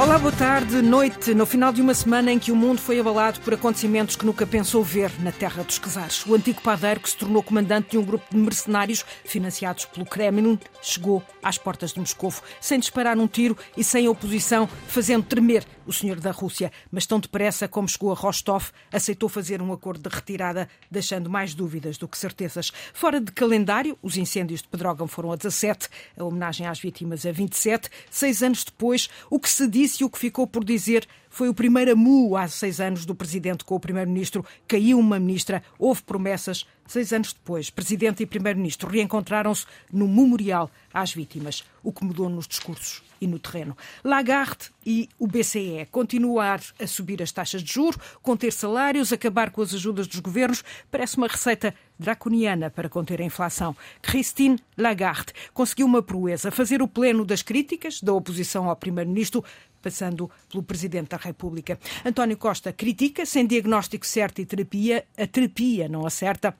Olá, 0.00 0.16
boa 0.16 0.30
tarde, 0.30 0.80
noite, 0.80 1.34
no 1.34 1.44
final 1.44 1.72
de 1.72 1.82
uma 1.82 1.92
semana 1.92 2.30
em 2.30 2.38
que 2.38 2.52
o 2.52 2.56
mundo 2.56 2.80
foi 2.80 3.00
abalado 3.00 3.40
por 3.40 3.54
acontecimentos 3.54 4.14
que 4.14 4.24
nunca 4.24 4.46
pensou 4.46 4.80
ver 4.80 5.10
na 5.20 5.32
terra 5.32 5.64
dos 5.64 5.74
Cesares. 5.74 6.24
O 6.24 6.36
antigo 6.36 6.62
padeiro, 6.62 7.00
que 7.00 7.10
se 7.10 7.16
tornou 7.16 7.42
comandante 7.42 7.90
de 7.90 7.98
um 7.98 8.04
grupo 8.04 8.24
de 8.30 8.36
mercenários 8.36 9.04
financiados 9.24 9.86
pelo 9.86 10.06
Kremlin, 10.06 10.56
chegou 10.80 11.20
às 11.42 11.58
portas 11.58 11.92
de 11.92 11.98
Moscovo, 11.98 12.40
sem 12.60 12.78
disparar 12.78 13.18
um 13.18 13.26
tiro 13.26 13.58
e 13.76 13.82
sem 13.82 14.06
oposição, 14.06 14.68
fazendo 14.86 15.24
tremer 15.24 15.66
o 15.84 15.92
senhor 15.92 16.20
da 16.20 16.30
Rússia. 16.30 16.70
Mas 16.92 17.04
tão 17.04 17.18
depressa 17.18 17.66
como 17.66 17.88
chegou 17.88 18.12
a 18.12 18.14
Rostov, 18.14 18.66
aceitou 18.92 19.28
fazer 19.28 19.60
um 19.60 19.72
acordo 19.72 20.08
de 20.08 20.14
retirada, 20.14 20.68
deixando 20.88 21.28
mais 21.28 21.54
dúvidas 21.54 21.98
do 21.98 22.06
que 22.06 22.16
certezas. 22.16 22.70
Fora 22.94 23.20
de 23.20 23.32
calendário, 23.32 23.98
os 24.00 24.16
incêndios 24.16 24.62
de 24.62 24.68
Pedrógão 24.68 25.08
foram 25.08 25.32
a 25.32 25.36
17, 25.36 25.88
a 26.16 26.22
homenagem 26.22 26.68
às 26.68 26.78
vítimas 26.78 27.26
a 27.26 27.32
27. 27.32 27.90
Seis 28.08 28.44
anos 28.44 28.62
depois, 28.62 29.10
o 29.28 29.40
que 29.40 29.48
se 29.48 29.66
disse 29.66 29.87
disse 29.88 30.04
o 30.04 30.10
que 30.10 30.18
ficou 30.18 30.46
por 30.46 30.62
dizer 30.62 31.08
foi 31.30 31.48
o 31.48 31.54
primeiro 31.54 31.92
amu 31.92 32.36
há 32.36 32.46
seis 32.46 32.80
anos 32.80 33.06
do 33.06 33.14
presidente 33.14 33.64
com 33.64 33.74
o 33.74 33.80
primeiro-ministro. 33.80 34.44
Caiu 34.66 34.98
uma 34.98 35.18
ministra, 35.18 35.62
houve 35.78 36.02
promessas. 36.02 36.66
Seis 36.86 37.12
anos 37.12 37.32
depois, 37.32 37.68
presidente 37.70 38.22
e 38.22 38.26
primeiro-ministro 38.26 38.88
reencontraram-se 38.88 39.66
no 39.92 40.08
memorial 40.08 40.70
às 40.92 41.12
vítimas. 41.12 41.64
O 41.82 41.92
que 41.92 42.04
mudou 42.04 42.28
nos 42.28 42.48
discursos 42.48 43.02
e 43.20 43.26
no 43.26 43.38
terreno. 43.38 43.76
Lagarde 44.04 44.70
e 44.86 45.08
o 45.18 45.26
BCE 45.26 45.86
continuar 45.90 46.60
a 46.80 46.86
subir 46.86 47.22
as 47.22 47.32
taxas 47.32 47.62
de 47.62 47.72
juro, 47.72 47.98
conter 48.22 48.52
salários, 48.52 49.12
acabar 49.12 49.50
com 49.50 49.60
as 49.60 49.74
ajudas 49.74 50.06
dos 50.06 50.20
governos, 50.20 50.64
parece 50.90 51.16
uma 51.16 51.26
receita 51.26 51.74
draconiana 51.98 52.70
para 52.70 52.88
conter 52.88 53.20
a 53.20 53.24
inflação. 53.24 53.76
Christine 54.00 54.58
Lagarde 54.76 55.32
conseguiu 55.52 55.86
uma 55.86 56.02
proeza, 56.02 56.50
fazer 56.50 56.80
o 56.80 56.88
pleno 56.88 57.24
das 57.24 57.42
críticas 57.42 58.00
da 58.00 58.12
oposição 58.12 58.68
ao 58.68 58.76
primeiro-ministro, 58.76 59.44
passando 59.82 60.30
pelo 60.48 60.62
Presidente 60.62 61.08
da 61.08 61.16
República. 61.16 61.78
António 62.04 62.36
Costa 62.36 62.72
critica, 62.72 63.24
sem 63.24 63.46
diagnóstico 63.46 64.06
certo 64.06 64.40
e 64.40 64.46
terapia, 64.46 65.04
a 65.16 65.26
terapia 65.26 65.88
não 65.88 66.06
acerta. 66.06 66.54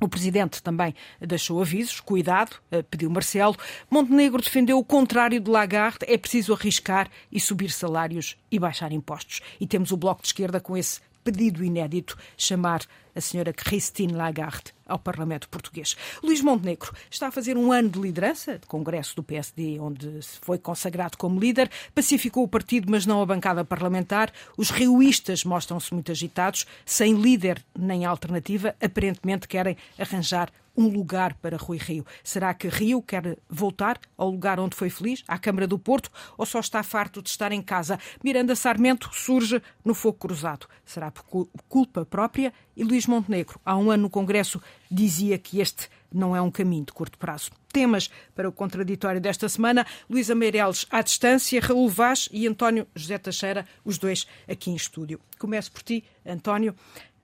O 0.00 0.08
Presidente 0.08 0.60
também 0.60 0.92
deixou 1.20 1.62
avisos, 1.62 2.00
cuidado, 2.00 2.56
eh, 2.70 2.82
pediu 2.82 3.08
Marcelo. 3.08 3.56
Montenegro 3.88 4.42
defendeu 4.42 4.76
o 4.76 4.84
contrário 4.84 5.40
de 5.40 5.48
Lagarde, 5.48 6.04
é 6.08 6.18
preciso 6.18 6.52
arriscar 6.52 7.08
e 7.30 7.38
subir 7.38 7.70
salários 7.70 8.36
e 8.50 8.58
baixar 8.58 8.90
impostos. 8.90 9.40
E 9.60 9.66
temos 9.66 9.92
o 9.92 9.96
Bloco 9.96 10.22
de 10.22 10.28
Esquerda 10.28 10.60
com 10.60 10.76
esse 10.76 11.00
pedido 11.22 11.64
inédito, 11.64 12.18
chamar 12.36 12.82
a 13.14 13.20
senhora 13.20 13.52
Christine 13.52 14.12
Lagarde 14.12 14.72
ao 14.86 14.98
Parlamento 14.98 15.48
Português. 15.48 15.96
Luís 16.22 16.40
Montenegro 16.40 16.92
está 17.10 17.28
a 17.28 17.30
fazer 17.30 17.56
um 17.56 17.72
ano 17.72 17.88
de 17.88 17.98
liderança, 17.98 18.58
de 18.58 18.66
congresso 18.66 19.16
do 19.16 19.22
PSD, 19.22 19.78
onde 19.80 20.20
foi 20.42 20.58
consagrado 20.58 21.16
como 21.16 21.40
líder, 21.40 21.70
pacificou 21.94 22.44
o 22.44 22.48
partido, 22.48 22.90
mas 22.90 23.06
não 23.06 23.22
a 23.22 23.26
bancada 23.26 23.64
parlamentar. 23.64 24.32
Os 24.56 24.70
rioístas 24.70 25.44
mostram-se 25.44 25.92
muito 25.92 26.12
agitados, 26.12 26.66
sem 26.84 27.14
líder 27.14 27.64
nem 27.78 28.04
alternativa, 28.04 28.74
aparentemente 28.80 29.48
querem 29.48 29.76
arranjar 29.98 30.50
um 30.76 30.88
lugar 30.88 31.34
para 31.34 31.56
Rui 31.56 31.78
Rio. 31.78 32.04
Será 32.22 32.52
que 32.52 32.68
Rio 32.68 33.00
quer 33.00 33.38
voltar 33.48 33.98
ao 34.16 34.30
lugar 34.30 34.58
onde 34.58 34.76
foi 34.76 34.90
feliz, 34.90 35.22
à 35.28 35.38
Câmara 35.38 35.66
do 35.66 35.78
Porto, 35.78 36.10
ou 36.36 36.44
só 36.44 36.60
está 36.60 36.82
farto 36.82 37.22
de 37.22 37.28
estar 37.28 37.52
em 37.52 37.62
casa? 37.62 37.98
Miranda 38.22 38.56
Sarmento 38.56 39.10
surge 39.12 39.62
no 39.84 39.94
fogo 39.94 40.18
cruzado. 40.18 40.66
Será 40.84 41.10
por 41.10 41.48
culpa 41.68 42.04
própria? 42.04 42.52
E 42.76 42.82
Luís 42.82 43.03
Montenegro, 43.06 43.60
há 43.64 43.76
um 43.76 43.90
ano 43.90 44.04
no 44.04 44.10
Congresso, 44.10 44.60
dizia 44.90 45.38
que 45.38 45.60
este 45.60 45.88
não 46.12 46.34
é 46.34 46.40
um 46.40 46.50
caminho 46.50 46.84
de 46.84 46.92
curto 46.92 47.18
prazo. 47.18 47.50
Temas 47.72 48.08
para 48.34 48.48
o 48.48 48.52
contraditório 48.52 49.20
desta 49.20 49.48
semana: 49.48 49.84
Luísa 50.08 50.34
Meireles 50.34 50.86
à 50.90 51.02
distância, 51.02 51.60
Raul 51.60 51.88
Vaz 51.88 52.28
e 52.32 52.46
António 52.46 52.86
José 52.94 53.18
Teixeira, 53.18 53.66
os 53.84 53.98
dois 53.98 54.26
aqui 54.48 54.70
em 54.70 54.76
estúdio. 54.76 55.20
Começo 55.38 55.72
por 55.72 55.82
ti, 55.82 56.04
António. 56.24 56.74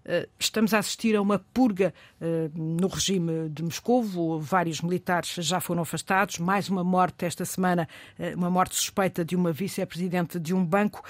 Eh, 0.04 0.28
estamos 0.38 0.72
a 0.72 0.78
assistir 0.78 1.15
a 1.15 1.21
uma 1.21 1.38
purga 1.38 1.93
eh, 2.21 2.50
no 2.54 2.88
regime 2.88 3.49
de 3.50 3.62
Moscou. 3.62 4.03
Vários 4.41 4.81
militares 4.81 5.34
já 5.38 5.60
foram 5.60 5.83
afastados. 5.83 6.38
Mais 6.38 6.69
uma 6.69 6.83
morte 6.83 7.25
esta 7.25 7.44
semana, 7.44 7.88
eh, 8.19 8.34
uma 8.34 8.50
morte 8.50 8.75
suspeita 8.75 9.25
de 9.25 9.37
uma 9.37 9.53
vice-presidente 9.53 10.41
de 10.41 10.54
um 10.54 10.65
banco. 10.65 11.04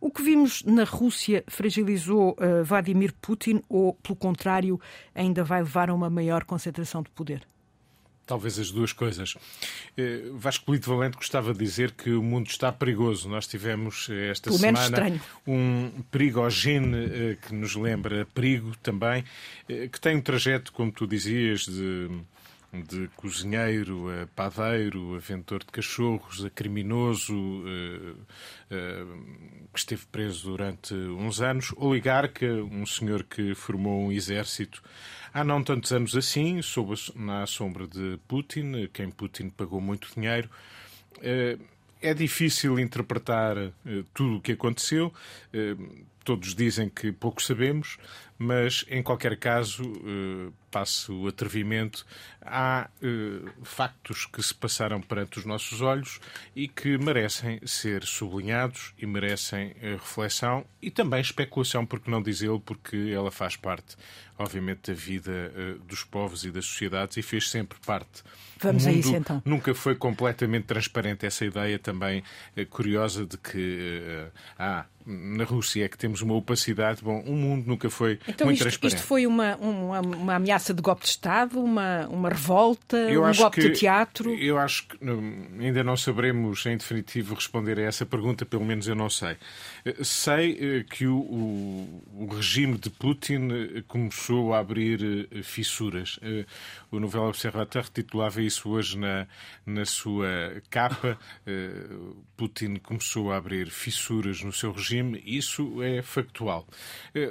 O 0.00 0.10
que 0.10 0.22
vimos 0.22 0.62
na 0.64 0.84
Rússia 0.84 1.42
fragilizou 1.48 2.36
Vladimir 2.64 3.14
Putin 3.20 3.62
ou, 3.68 3.94
pelo 3.94 4.16
contrário, 4.16 4.80
ainda 5.14 5.42
vai 5.42 5.62
levar 5.62 5.90
a 5.90 5.94
uma 5.94 6.10
maior 6.10 6.44
concentração 6.44 7.02
de 7.02 7.10
poder? 7.10 7.46
Talvez 8.26 8.58
as 8.58 8.72
duas 8.72 8.92
coisas. 8.92 9.36
Eh, 9.96 10.30
Vasco 10.34 10.64
Polito 10.64 10.90
Valente 10.90 11.16
gostava 11.16 11.52
de 11.52 11.60
dizer 11.60 11.92
que 11.92 12.10
o 12.10 12.20
mundo 12.20 12.48
está 12.48 12.72
perigoso. 12.72 13.28
Nós 13.28 13.46
tivemos 13.46 14.08
eh, 14.10 14.30
esta 14.30 14.50
Pelo 14.50 14.58
semana 14.58 15.20
um 15.46 16.02
perigogene 16.10 17.36
que 17.46 17.54
nos 17.54 17.76
lembra 17.76 18.26
perigo 18.34 18.76
também, 18.82 19.24
que 19.68 20.00
tem 20.00 20.16
um 20.16 20.20
trajeto, 20.20 20.72
como 20.72 20.90
tu 20.90 21.06
dizias, 21.06 21.66
de 21.66 22.10
de 22.82 23.08
cozinheiro 23.16 24.06
a 24.10 24.26
padeiro, 24.26 25.14
a 25.14 25.18
vendedor 25.18 25.60
de 25.60 25.72
cachorros, 25.72 26.44
a 26.44 26.50
criminoso 26.50 27.34
que 29.72 29.78
esteve 29.78 30.06
preso 30.06 30.50
durante 30.50 30.94
uns 30.94 31.40
anos, 31.40 31.72
oligarca, 31.76 32.46
um 32.46 32.86
senhor 32.86 33.22
que 33.24 33.54
formou 33.54 34.06
um 34.06 34.12
exército 34.12 34.82
Há 35.36 35.44
não 35.44 35.62
tantos 35.62 35.92
anos 35.92 36.16
assim, 36.16 36.62
sob 36.62 36.94
na 37.14 37.46
sombra 37.46 37.86
de 37.86 38.18
Putin, 38.26 38.88
quem 38.90 39.10
Putin 39.10 39.50
pagou 39.50 39.82
muito 39.82 40.08
dinheiro. 40.14 40.48
Eh, 41.20 41.58
é 42.00 42.14
difícil 42.14 42.78
interpretar 42.78 43.58
eh, 43.58 43.72
tudo 44.14 44.38
o 44.38 44.40
que 44.40 44.52
aconteceu. 44.52 45.12
Eh, 45.52 45.76
todos 46.24 46.54
dizem 46.54 46.88
que 46.88 47.12
pouco 47.12 47.42
sabemos, 47.42 47.98
mas 48.38 48.84
em 48.88 49.02
qualquer 49.02 49.36
caso, 49.36 49.82
passo 50.70 51.14
o 51.22 51.28
atrevimento, 51.28 52.06
há 52.42 52.88
factos 53.62 54.26
que 54.26 54.42
se 54.42 54.54
passaram 54.54 55.00
perante 55.00 55.38
os 55.38 55.44
nossos 55.44 55.80
olhos 55.80 56.20
e 56.54 56.68
que 56.68 56.98
merecem 56.98 57.60
ser 57.64 58.04
sublinhados 58.04 58.92
e 58.98 59.06
merecem 59.06 59.74
reflexão 59.80 60.64
e 60.82 60.90
também 60.90 61.20
especulação, 61.20 61.86
porque 61.86 62.10
não 62.10 62.22
dizê-lo, 62.22 62.60
porque 62.60 63.10
ela 63.14 63.30
faz 63.30 63.56
parte 63.56 63.96
obviamente, 64.38 64.90
da 64.90 64.94
vida 64.94 65.52
dos 65.86 66.04
povos 66.04 66.44
e 66.44 66.50
das 66.50 66.66
sociedades 66.66 67.16
e 67.16 67.22
fez 67.22 67.48
sempre 67.48 67.78
parte. 67.84 68.22
Vamos 68.58 68.86
a 68.86 68.92
isso 68.92 69.14
então. 69.14 69.42
Nunca 69.44 69.74
foi 69.74 69.94
completamente 69.94 70.64
transparente 70.64 71.26
essa 71.26 71.44
ideia 71.44 71.78
também 71.78 72.22
curiosa 72.70 73.26
de 73.26 73.36
que 73.36 74.28
uh, 74.28 74.32
ah, 74.58 74.86
na 75.04 75.44
Rússia 75.44 75.84
é 75.84 75.88
que 75.88 75.96
temos 75.96 76.20
uma 76.22 76.34
opacidade. 76.34 77.02
Bom, 77.02 77.20
o 77.20 77.32
mundo 77.32 77.66
nunca 77.66 77.88
foi 77.88 78.18
então, 78.28 78.46
muito 78.46 78.56
isto, 78.56 78.64
transparente. 78.64 78.96
Isto 78.96 79.06
foi 79.06 79.26
uma, 79.26 79.56
uma, 79.56 80.00
uma, 80.00 80.34
ameaça 80.34 80.74
de 80.74 80.82
golpe 80.82 81.02
de 81.02 81.08
Estado, 81.08 81.60
uma, 81.60 82.06
uma 82.08 82.28
revolta, 82.28 82.96
eu 82.96 83.24
um 83.24 83.32
golpe 83.32 83.60
que, 83.60 83.68
de 83.68 83.78
teatro? 83.78 84.34
Eu 84.34 84.58
acho 84.58 84.86
que 84.88 84.98
ainda 85.60 85.82
não 85.84 85.96
saberemos 85.96 86.64
em 86.66 86.76
definitivo 86.76 87.34
responder 87.34 87.78
a 87.78 87.82
essa 87.82 88.04
pergunta, 88.04 88.44
pelo 88.44 88.64
menos 88.64 88.88
eu 88.88 88.94
não 88.94 89.08
sei. 89.08 89.36
Sei 90.02 90.84
que 90.84 91.06
o, 91.06 91.18
o, 91.18 92.28
regime 92.34 92.76
de 92.76 92.90
Putin 92.90 93.48
começou 93.86 94.16
começou 94.36 94.54
a 94.54 94.58
abrir 94.58 95.28
eh, 95.30 95.42
fissuras. 95.42 96.18
Eh, 96.22 96.44
o 96.90 96.98
Novel 96.98 97.22
Observateur 97.22 97.88
titulava 97.88 98.40
isso 98.42 98.68
hoje 98.70 98.98
na, 98.98 99.26
na 99.64 99.84
sua 99.84 100.62
capa. 100.70 101.18
Eh, 101.46 101.86
Putin 102.36 102.76
começou 102.76 103.32
a 103.32 103.36
abrir 103.36 103.70
fissuras 103.70 104.42
no 104.42 104.52
seu 104.52 104.72
regime. 104.72 105.22
Isso 105.24 105.82
é 105.82 106.02
factual. 106.02 106.66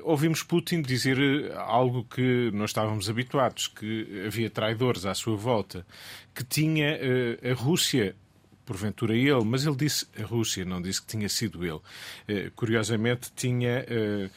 Ouvimos 0.03 0.41
Putin 0.41 0.81
dizer 0.81 1.17
algo 1.55 2.03
que 2.03 2.49
não 2.53 2.65
estávamos 2.65 3.09
habituados, 3.09 3.67
que 3.67 4.23
havia 4.25 4.49
traidores 4.49 5.05
à 5.05 5.13
sua 5.13 5.35
volta, 5.35 5.85
que 6.33 6.43
tinha 6.43 6.97
a 7.43 7.53
Rússia 7.53 8.15
porventura 8.65 9.15
ele, 9.15 9.43
mas 9.43 9.65
ele 9.65 9.75
disse 9.75 10.07
a 10.19 10.23
Rússia, 10.23 10.65
não 10.65 10.81
disse 10.81 11.01
que 11.01 11.07
tinha 11.07 11.29
sido 11.29 11.65
ele. 11.65 11.79
Eh, 12.27 12.51
curiosamente, 12.55 13.31
tinha 13.35 13.85
eh, 13.87 14.29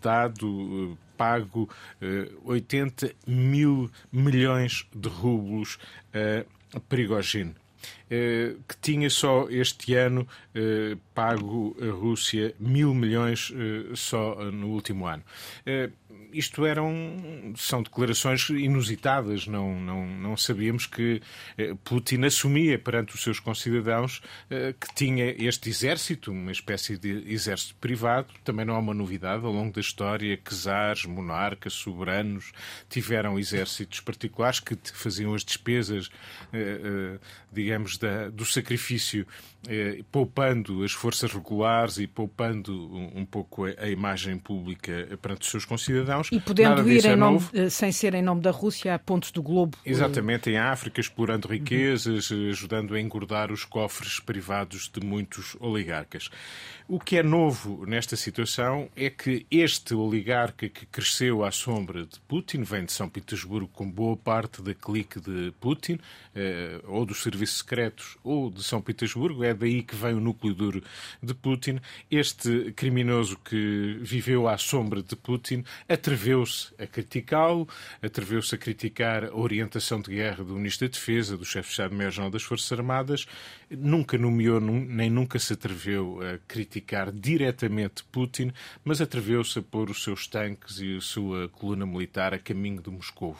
dado, 0.00 0.92
eh, 0.92 1.06
pago 1.16 1.66
80 2.44 3.10
mil 3.26 3.90
milhões 4.12 4.86
de 4.94 5.08
rublos 5.08 5.78
a 6.74 6.80
Prigogine. 6.80 7.54
Que 8.08 8.76
tinha 8.80 9.10
só 9.10 9.48
este 9.50 9.94
ano 9.94 10.26
pago 11.14 11.76
a 11.80 11.90
Rússia 11.90 12.54
mil 12.60 12.94
milhões 12.94 13.52
só 13.94 14.50
no 14.52 14.68
último 14.68 15.06
ano 15.06 15.24
isto 16.32 16.66
eram 16.66 17.54
são 17.56 17.82
declarações 17.82 18.48
inusitadas. 18.50 19.46
Não, 19.46 19.78
não, 19.80 20.06
não 20.06 20.36
sabíamos 20.36 20.86
que 20.86 21.22
eh, 21.56 21.74
Putin 21.84 22.24
assumia 22.24 22.78
perante 22.78 23.14
os 23.14 23.22
seus 23.22 23.40
concidadãos 23.40 24.20
eh, 24.50 24.74
que 24.78 24.94
tinha 24.94 25.34
este 25.38 25.70
exército, 25.70 26.30
uma 26.30 26.52
espécie 26.52 26.98
de 26.98 27.24
exército 27.32 27.74
privado. 27.76 28.28
Também 28.44 28.64
não 28.64 28.74
há 28.74 28.78
uma 28.78 28.94
novidade 28.94 29.44
ao 29.44 29.52
longo 29.52 29.72
da 29.72 29.80
história. 29.80 30.38
Czares, 30.46 31.04
monarcas, 31.04 31.72
soberanos 31.72 32.52
tiveram 32.88 33.38
exércitos 33.38 34.00
particulares 34.00 34.60
que 34.60 34.76
faziam 34.92 35.34
as 35.34 35.44
despesas, 35.44 36.10
eh, 36.52 37.18
digamos, 37.52 37.95
da, 37.98 38.28
do 38.28 38.44
sacrifício, 38.44 39.26
eh, 39.68 40.02
poupando 40.10 40.84
as 40.84 40.92
forças 40.92 41.32
regulares 41.32 41.98
e 41.98 42.06
poupando 42.06 42.72
um, 42.72 43.20
um 43.20 43.24
pouco 43.24 43.66
a, 43.66 43.70
a, 43.78 43.88
imagem 43.88 44.38
pública 44.38 45.18
perante 45.20 45.42
os 45.42 45.50
seus 45.50 45.64
concidadãos. 45.64 46.28
E 46.30 46.40
podendo 46.40 46.88
ir 46.90 47.04
é 47.04 47.16
nome, 47.16 47.40
eh, 47.52 47.68
sem 47.68 47.90
ser 47.92 48.14
em 48.14 48.22
nome 48.22 48.40
da 48.40 48.50
Rússia 48.50 48.94
a 48.94 48.98
pontos 48.98 49.30
do 49.30 49.42
globo. 49.42 49.76
Exatamente, 49.84 50.50
em 50.50 50.58
África, 50.58 51.00
explorando 51.00 51.48
riquezas, 51.48 52.30
uhum. 52.30 52.48
ajudando 52.50 52.94
a 52.94 53.00
engordar 53.00 53.50
os 53.50 53.64
cofres 53.64 54.20
privados 54.20 54.90
de 54.92 55.04
muitos 55.04 55.56
oligarcas. 55.60 56.30
O 56.88 57.00
que 57.00 57.16
é 57.16 57.22
novo 57.22 57.84
nesta 57.84 58.14
situação 58.14 58.88
é 58.94 59.10
que 59.10 59.44
este 59.50 59.92
oligarca 59.92 60.68
que 60.68 60.86
cresceu 60.86 61.44
à 61.44 61.50
sombra 61.50 62.06
de 62.06 62.20
Putin 62.28 62.62
vem 62.62 62.84
de 62.84 62.92
São 62.92 63.08
Petersburgo 63.08 63.66
com 63.66 63.90
boa 63.90 64.16
parte 64.16 64.62
da 64.62 64.72
clique 64.72 65.18
de 65.18 65.52
Putin, 65.58 65.98
eh, 66.32 66.80
ou 66.84 67.04
dos 67.04 67.24
serviços 67.24 67.58
secretos, 67.58 68.16
ou 68.22 68.48
de 68.52 68.62
São 68.62 68.80
Petersburgo. 68.80 69.42
É 69.42 69.52
daí 69.52 69.82
que 69.82 69.96
vem 69.96 70.14
o 70.14 70.20
núcleo 70.20 70.54
duro 70.54 70.80
de 71.20 71.34
Putin. 71.34 71.80
Este 72.08 72.70
criminoso 72.76 73.36
que 73.38 73.98
viveu 74.00 74.46
à 74.46 74.56
sombra 74.56 75.02
de 75.02 75.16
Putin 75.16 75.64
atreveu-se 75.88 76.72
a 76.78 76.86
criticá-lo, 76.86 77.68
atreveu-se 78.00 78.54
a 78.54 78.58
criticar 78.58 79.24
a 79.24 79.34
orientação 79.34 80.00
de 80.00 80.12
guerra 80.12 80.44
do 80.44 80.54
Ministro 80.54 80.86
da 80.86 80.92
Defesa, 80.92 81.36
do 81.36 81.44
chefe 81.44 81.66
de 81.66 81.72
Estado-Maior-General 81.72 82.30
das 82.30 82.44
Forças 82.44 82.70
Armadas, 82.70 83.26
nunca 83.68 84.16
nomeou 84.16 84.60
nem 84.60 85.10
nunca 85.10 85.36
se 85.40 85.52
atreveu 85.52 86.20
a 86.22 86.38
criticar 86.46 86.75
diretamente 87.12 88.04
Putin, 88.04 88.52
mas 88.84 89.00
atreveu-se 89.00 89.58
a 89.58 89.62
pôr 89.62 89.90
os 89.90 90.02
seus 90.02 90.26
tanques 90.26 90.80
e 90.80 90.96
a 90.96 91.00
sua 91.00 91.48
coluna 91.48 91.86
militar 91.86 92.34
a 92.34 92.38
caminho 92.38 92.82
de 92.82 92.90
Moscou. 92.90 93.36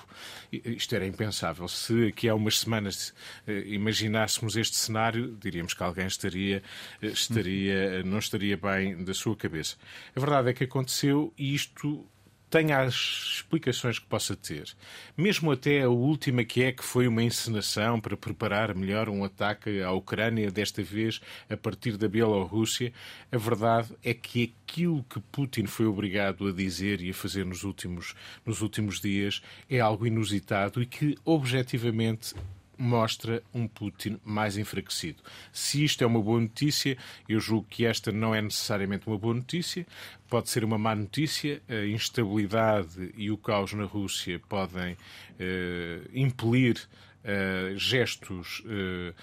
Isto 0.52 0.94
era 0.94 1.06
impensável. 1.06 1.68
Se 1.68 2.08
aqui 2.08 2.28
há 2.28 2.34
umas 2.34 2.58
semanas 2.58 3.14
eh, 3.46 3.64
imaginássemos 3.66 4.56
este 4.56 4.76
cenário, 4.76 5.36
diríamos 5.40 5.74
que 5.74 5.82
alguém 5.82 6.06
estaria, 6.06 6.62
eh, 7.02 7.06
estaria, 7.06 8.02
não 8.02 8.18
estaria 8.18 8.56
bem 8.56 9.04
da 9.04 9.14
sua 9.14 9.36
cabeça. 9.36 9.76
A 10.14 10.20
verdade 10.20 10.50
é 10.50 10.52
que 10.52 10.64
aconteceu 10.64 11.32
e 11.38 11.54
isto 11.54 12.06
tenha 12.48 12.80
as 12.80 12.94
explicações 13.36 13.98
que 13.98 14.06
possa 14.06 14.36
ter. 14.36 14.72
Mesmo 15.16 15.50
até 15.50 15.82
a 15.82 15.88
última, 15.88 16.44
que 16.44 16.62
é 16.62 16.72
que 16.72 16.84
foi 16.84 17.08
uma 17.08 17.22
encenação 17.22 18.00
para 18.00 18.16
preparar 18.16 18.74
melhor 18.74 19.08
um 19.08 19.24
ataque 19.24 19.82
à 19.82 19.90
Ucrânia, 19.92 20.50
desta 20.50 20.82
vez 20.82 21.20
a 21.50 21.56
partir 21.56 21.96
da 21.96 22.08
Bielorrússia, 22.08 22.92
a 23.30 23.36
verdade 23.36 23.94
é 24.02 24.14
que 24.14 24.54
aquilo 24.66 25.04
que 25.04 25.20
Putin 25.20 25.66
foi 25.66 25.86
obrigado 25.86 26.46
a 26.46 26.52
dizer 26.52 27.00
e 27.00 27.10
a 27.10 27.14
fazer 27.14 27.44
nos 27.44 27.64
últimos, 27.64 28.14
nos 28.44 28.62
últimos 28.62 29.00
dias 29.00 29.42
é 29.68 29.80
algo 29.80 30.06
inusitado 30.06 30.80
e 30.80 30.86
que, 30.86 31.16
objetivamente, 31.24 32.34
mostra 32.78 33.42
um 33.52 33.66
Putin 33.66 34.20
mais 34.24 34.56
enfraquecido. 34.56 35.22
Se 35.52 35.84
isto 35.84 36.02
é 36.02 36.06
uma 36.06 36.20
boa 36.20 36.40
notícia, 36.40 36.96
eu 37.28 37.40
julgo 37.40 37.66
que 37.68 37.84
esta 37.84 38.12
não 38.12 38.34
é 38.34 38.42
necessariamente 38.42 39.06
uma 39.06 39.18
boa 39.18 39.34
notícia, 39.34 39.86
pode 40.28 40.50
ser 40.50 40.64
uma 40.64 40.78
má 40.78 40.94
notícia. 40.94 41.62
A 41.68 41.86
instabilidade 41.86 43.12
e 43.16 43.30
o 43.30 43.36
caos 43.36 43.72
na 43.72 43.84
Rússia 43.84 44.40
podem 44.48 44.94
uh, 44.94 46.10
impelir 46.12 46.76
uh, 47.24 47.76
gestos 47.76 48.62
uh, 48.64 49.14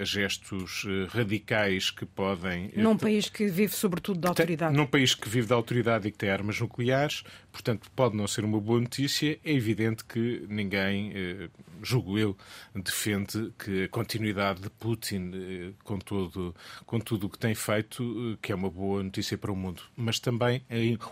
a 0.00 0.04
gestos 0.04 0.84
eh, 0.86 1.06
radicais 1.10 1.90
que 1.90 2.06
podem. 2.06 2.70
Eh, 2.74 2.80
num 2.80 2.96
país 2.96 3.28
que 3.28 3.46
vive 3.46 3.74
sobretudo 3.74 4.20
da 4.20 4.28
autoridade. 4.28 4.76
Num 4.76 4.86
país 4.86 5.14
que 5.14 5.28
vive 5.28 5.46
da 5.46 5.54
autoridade 5.54 6.08
e 6.08 6.10
que 6.10 6.18
tem 6.18 6.30
armas 6.30 6.60
nucleares, 6.60 7.24
portanto, 7.50 7.90
pode 7.94 8.16
não 8.16 8.26
ser 8.26 8.44
uma 8.44 8.60
boa 8.60 8.80
notícia. 8.80 9.38
É 9.44 9.52
evidente 9.52 10.04
que 10.04 10.46
ninguém, 10.48 11.12
eh, 11.14 11.48
julgo 11.82 12.18
eu, 12.18 12.36
defende 12.74 13.52
que 13.58 13.84
a 13.84 13.88
continuidade 13.88 14.60
de 14.62 14.70
Putin, 14.70 15.74
com, 15.84 15.98
todo, 15.98 16.54
com 16.86 16.98
tudo 17.00 17.26
o 17.26 17.30
que 17.30 17.38
tem 17.38 17.54
feito, 17.54 18.38
que 18.40 18.52
é 18.52 18.54
uma 18.54 18.70
boa 18.70 19.02
notícia 19.02 19.36
para 19.36 19.52
o 19.52 19.56
mundo. 19.56 19.82
Mas 19.96 20.18
também 20.18 20.62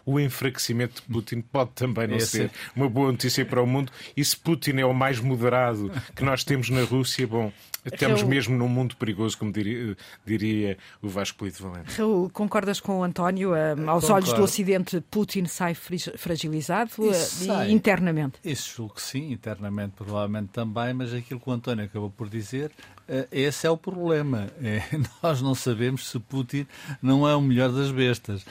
o 0.04 0.18
enfraquecimento 0.20 1.02
de 1.02 1.02
Putin 1.02 1.40
pode 1.40 1.70
também 1.70 2.06
não 2.06 2.16
Esse... 2.16 2.26
ser 2.26 2.50
uma 2.74 2.88
boa 2.88 3.10
notícia 3.10 3.44
para 3.44 3.62
o 3.62 3.66
mundo. 3.66 3.92
E 4.16 4.24
se 4.24 4.36
Putin 4.36 4.78
é 4.78 4.86
o 4.86 4.94
mais 4.94 5.20
moderado 5.20 5.90
que 6.14 6.24
nós 6.24 6.44
temos 6.44 6.70
na 6.70 6.82
Rússia, 6.82 7.26
bom, 7.26 7.52
Estamos 7.92 8.20
Raul, 8.20 8.30
mesmo 8.30 8.56
num 8.56 8.68
mundo 8.68 8.96
perigoso, 8.96 9.38
como 9.38 9.52
diria, 9.52 9.96
diria 10.24 10.78
o 11.00 11.08
Vasco 11.08 11.38
Polito 11.38 11.62
Valente. 11.62 11.96
Raul, 11.96 12.28
concordas 12.30 12.80
com 12.80 13.00
o 13.00 13.04
António? 13.04 13.50
Um, 13.50 13.88
aos 13.88 14.04
Concordo. 14.04 14.12
olhos 14.12 14.32
do 14.32 14.42
Ocidente, 14.42 15.00
Putin 15.10 15.46
sai 15.46 15.74
fragilizado 15.74 16.90
uh, 16.98 17.14
sai. 17.14 17.70
internamente? 17.70 18.38
Isso 18.44 18.76
julgo 18.76 18.94
que 18.94 19.02
sim, 19.02 19.32
internamente 19.32 19.94
provavelmente 19.96 20.48
também, 20.52 20.92
mas 20.92 21.12
aquilo 21.12 21.38
que 21.38 21.48
o 21.48 21.52
António 21.52 21.84
acabou 21.84 22.10
por 22.10 22.28
dizer, 22.28 22.70
uh, 23.08 23.26
esse 23.30 23.66
é 23.66 23.70
o 23.70 23.76
problema. 23.76 24.48
É, 24.62 24.82
nós 25.22 25.40
não 25.40 25.54
sabemos 25.54 26.08
se 26.08 26.18
Putin 26.18 26.66
não 27.00 27.28
é 27.28 27.36
o 27.36 27.40
melhor 27.40 27.70
das 27.70 27.90
bestas. 27.90 28.44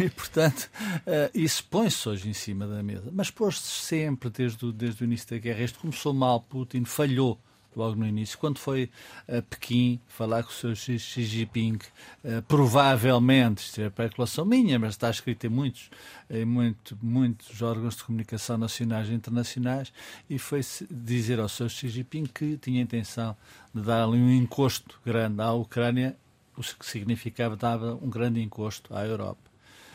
E, 0.00 0.08
portanto, 0.08 0.70
uh, 1.06 1.30
isso 1.34 1.64
põe-se 1.70 2.08
hoje 2.08 2.28
em 2.28 2.34
cima 2.34 2.66
da 2.66 2.82
mesa. 2.82 3.10
Mas 3.12 3.30
pôs-se 3.30 3.62
sempre, 3.62 4.30
desde 4.30 4.64
o, 4.64 4.72
desde 4.72 5.02
o 5.02 5.04
início 5.04 5.28
da 5.28 5.38
guerra. 5.38 5.62
Isto 5.62 5.78
começou 5.78 6.12
mal, 6.12 6.40
Putin 6.40 6.84
falhou 6.84 7.38
logo 7.76 7.96
no 7.96 8.06
início, 8.06 8.38
quando 8.38 8.58
foi 8.58 8.90
a 9.28 9.42
Pequim 9.42 10.00
falar 10.08 10.42
com 10.42 10.50
o 10.50 10.52
seu 10.52 10.74
Xi, 10.74 10.98
Jinping, 10.98 11.78
uh, 12.24 12.42
provavelmente, 12.48 13.64
isto 13.64 13.80
é 13.80 13.86
especulação 13.86 14.44
minha, 14.44 14.78
mas 14.78 14.90
está 14.90 15.10
escrito 15.10 15.46
em 15.46 15.50
muitos, 15.50 15.90
em 16.28 16.44
muito, 16.44 16.98
muitos 17.02 17.62
órgãos 17.62 17.96
de 17.96 18.04
comunicação 18.04 18.58
nacionais 18.58 19.08
e 19.08 19.12
internacionais, 19.12 19.92
e 20.28 20.38
foi 20.38 20.60
dizer 20.90 21.38
ao 21.38 21.48
seu 21.48 21.68
Xi 21.68 21.88
Jinping 21.88 22.26
que 22.26 22.56
tinha 22.56 22.82
intenção 22.82 23.36
de 23.74 23.82
dar 23.82 24.04
ali 24.04 24.18
um 24.18 24.30
encosto 24.30 25.00
grande 25.04 25.40
à 25.40 25.52
Ucrânia, 25.52 26.16
o 26.56 26.62
que 26.62 26.84
significava 26.84 27.56
dava 27.56 27.94
um 28.02 28.10
grande 28.10 28.40
encosto 28.42 28.94
à 28.94 29.06
Europa. 29.06 29.50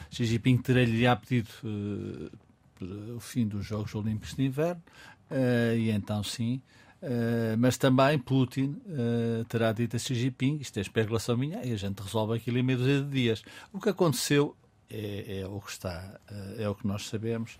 Xi 0.10 0.26
Jinping 0.26 0.58
teria-lhe 0.58 1.16
pedido 1.18 1.50
uh, 1.64 3.16
o 3.16 3.20
fim 3.20 3.48
dos 3.48 3.66
Jogos 3.66 3.94
Olímpicos 3.96 4.36
de 4.36 4.46
Inverno, 4.46 4.82
uh, 5.30 5.76
e 5.76 5.92
então 5.92 6.24
sim, 6.24 6.62
Uh, 7.06 7.56
mas 7.60 7.78
também 7.78 8.18
Putin 8.18 8.82
uh, 8.88 9.46
terá 9.46 9.72
dito 9.72 9.96
a 9.96 10.00
Xi 10.00 10.16
Jinping, 10.16 10.58
isto 10.60 10.80
é 10.80 10.82
especulação 10.82 11.38
minha, 11.38 11.64
e 11.64 11.72
a 11.72 11.76
gente 11.76 12.02
resolve 12.02 12.36
aquilo 12.36 12.58
em 12.58 12.64
meio 12.64 12.80
de 12.80 13.04
dias. 13.04 13.44
O 13.72 13.80
que 13.80 13.90
aconteceu 13.90 14.56
é, 14.90 15.42
é 15.42 15.48
o 15.48 15.62
que 15.62 15.70
está, 15.70 16.20
uh, 16.32 16.60
é 16.60 16.68
o 16.68 16.74
que 16.74 16.88
nós 16.88 17.06
sabemos, 17.06 17.60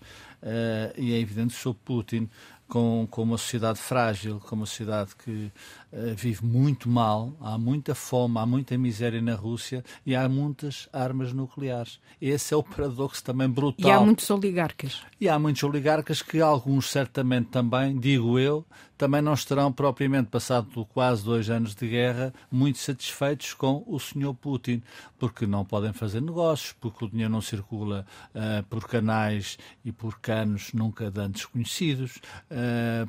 e 0.96 1.12
é 1.12 1.18
evidente 1.20 1.54
que 1.54 1.68
o 1.68 1.74
Putin 1.74 2.28
com, 2.68 3.06
com 3.10 3.22
uma 3.22 3.38
sociedade 3.38 3.78
frágil, 3.78 4.40
com 4.40 4.56
uma 4.56 4.66
sociedade 4.66 5.14
que 5.16 5.52
uh, 5.92 6.14
vive 6.16 6.44
muito 6.44 6.88
mal, 6.88 7.36
há 7.40 7.56
muita 7.56 7.94
fome, 7.94 8.38
há 8.38 8.46
muita 8.46 8.76
miséria 8.76 9.20
na 9.20 9.34
Rússia 9.34 9.84
e 10.04 10.14
há 10.14 10.28
muitas 10.28 10.88
armas 10.92 11.32
nucleares. 11.32 12.00
Esse 12.20 12.54
é 12.54 12.56
o 12.56 12.62
paradoxo 12.62 13.22
também 13.22 13.48
brutal. 13.48 13.88
E 13.88 13.92
há 13.92 14.00
muitos 14.00 14.28
oligarcas. 14.30 15.02
E 15.20 15.28
há 15.28 15.38
muitos 15.38 15.62
oligarcas 15.62 16.22
que 16.22 16.40
alguns 16.40 16.90
certamente 16.90 17.48
também, 17.48 17.98
digo 17.98 18.38
eu, 18.38 18.64
também 18.96 19.20
não 19.20 19.34
estarão 19.34 19.70
propriamente, 19.70 20.30
passado 20.30 20.84
quase 20.86 21.22
dois 21.22 21.50
anos 21.50 21.74
de 21.74 21.86
guerra, 21.86 22.32
muito 22.50 22.78
satisfeitos 22.78 23.52
com 23.52 23.84
o 23.86 24.00
senhor 24.00 24.34
Putin, 24.34 24.82
porque 25.18 25.46
não 25.46 25.64
podem 25.64 25.92
fazer 25.92 26.22
negócios, 26.22 26.72
porque 26.80 27.04
o 27.04 27.08
dinheiro 27.08 27.30
não 27.30 27.42
circula 27.42 28.06
uh, 28.34 28.62
por 28.64 28.86
canais 28.88 29.58
e 29.84 29.92
por 29.92 30.18
canos 30.18 30.72
nunca 30.72 31.12
antes 31.16 31.44
conhecidos, 31.44 32.16
uh, 32.50 32.55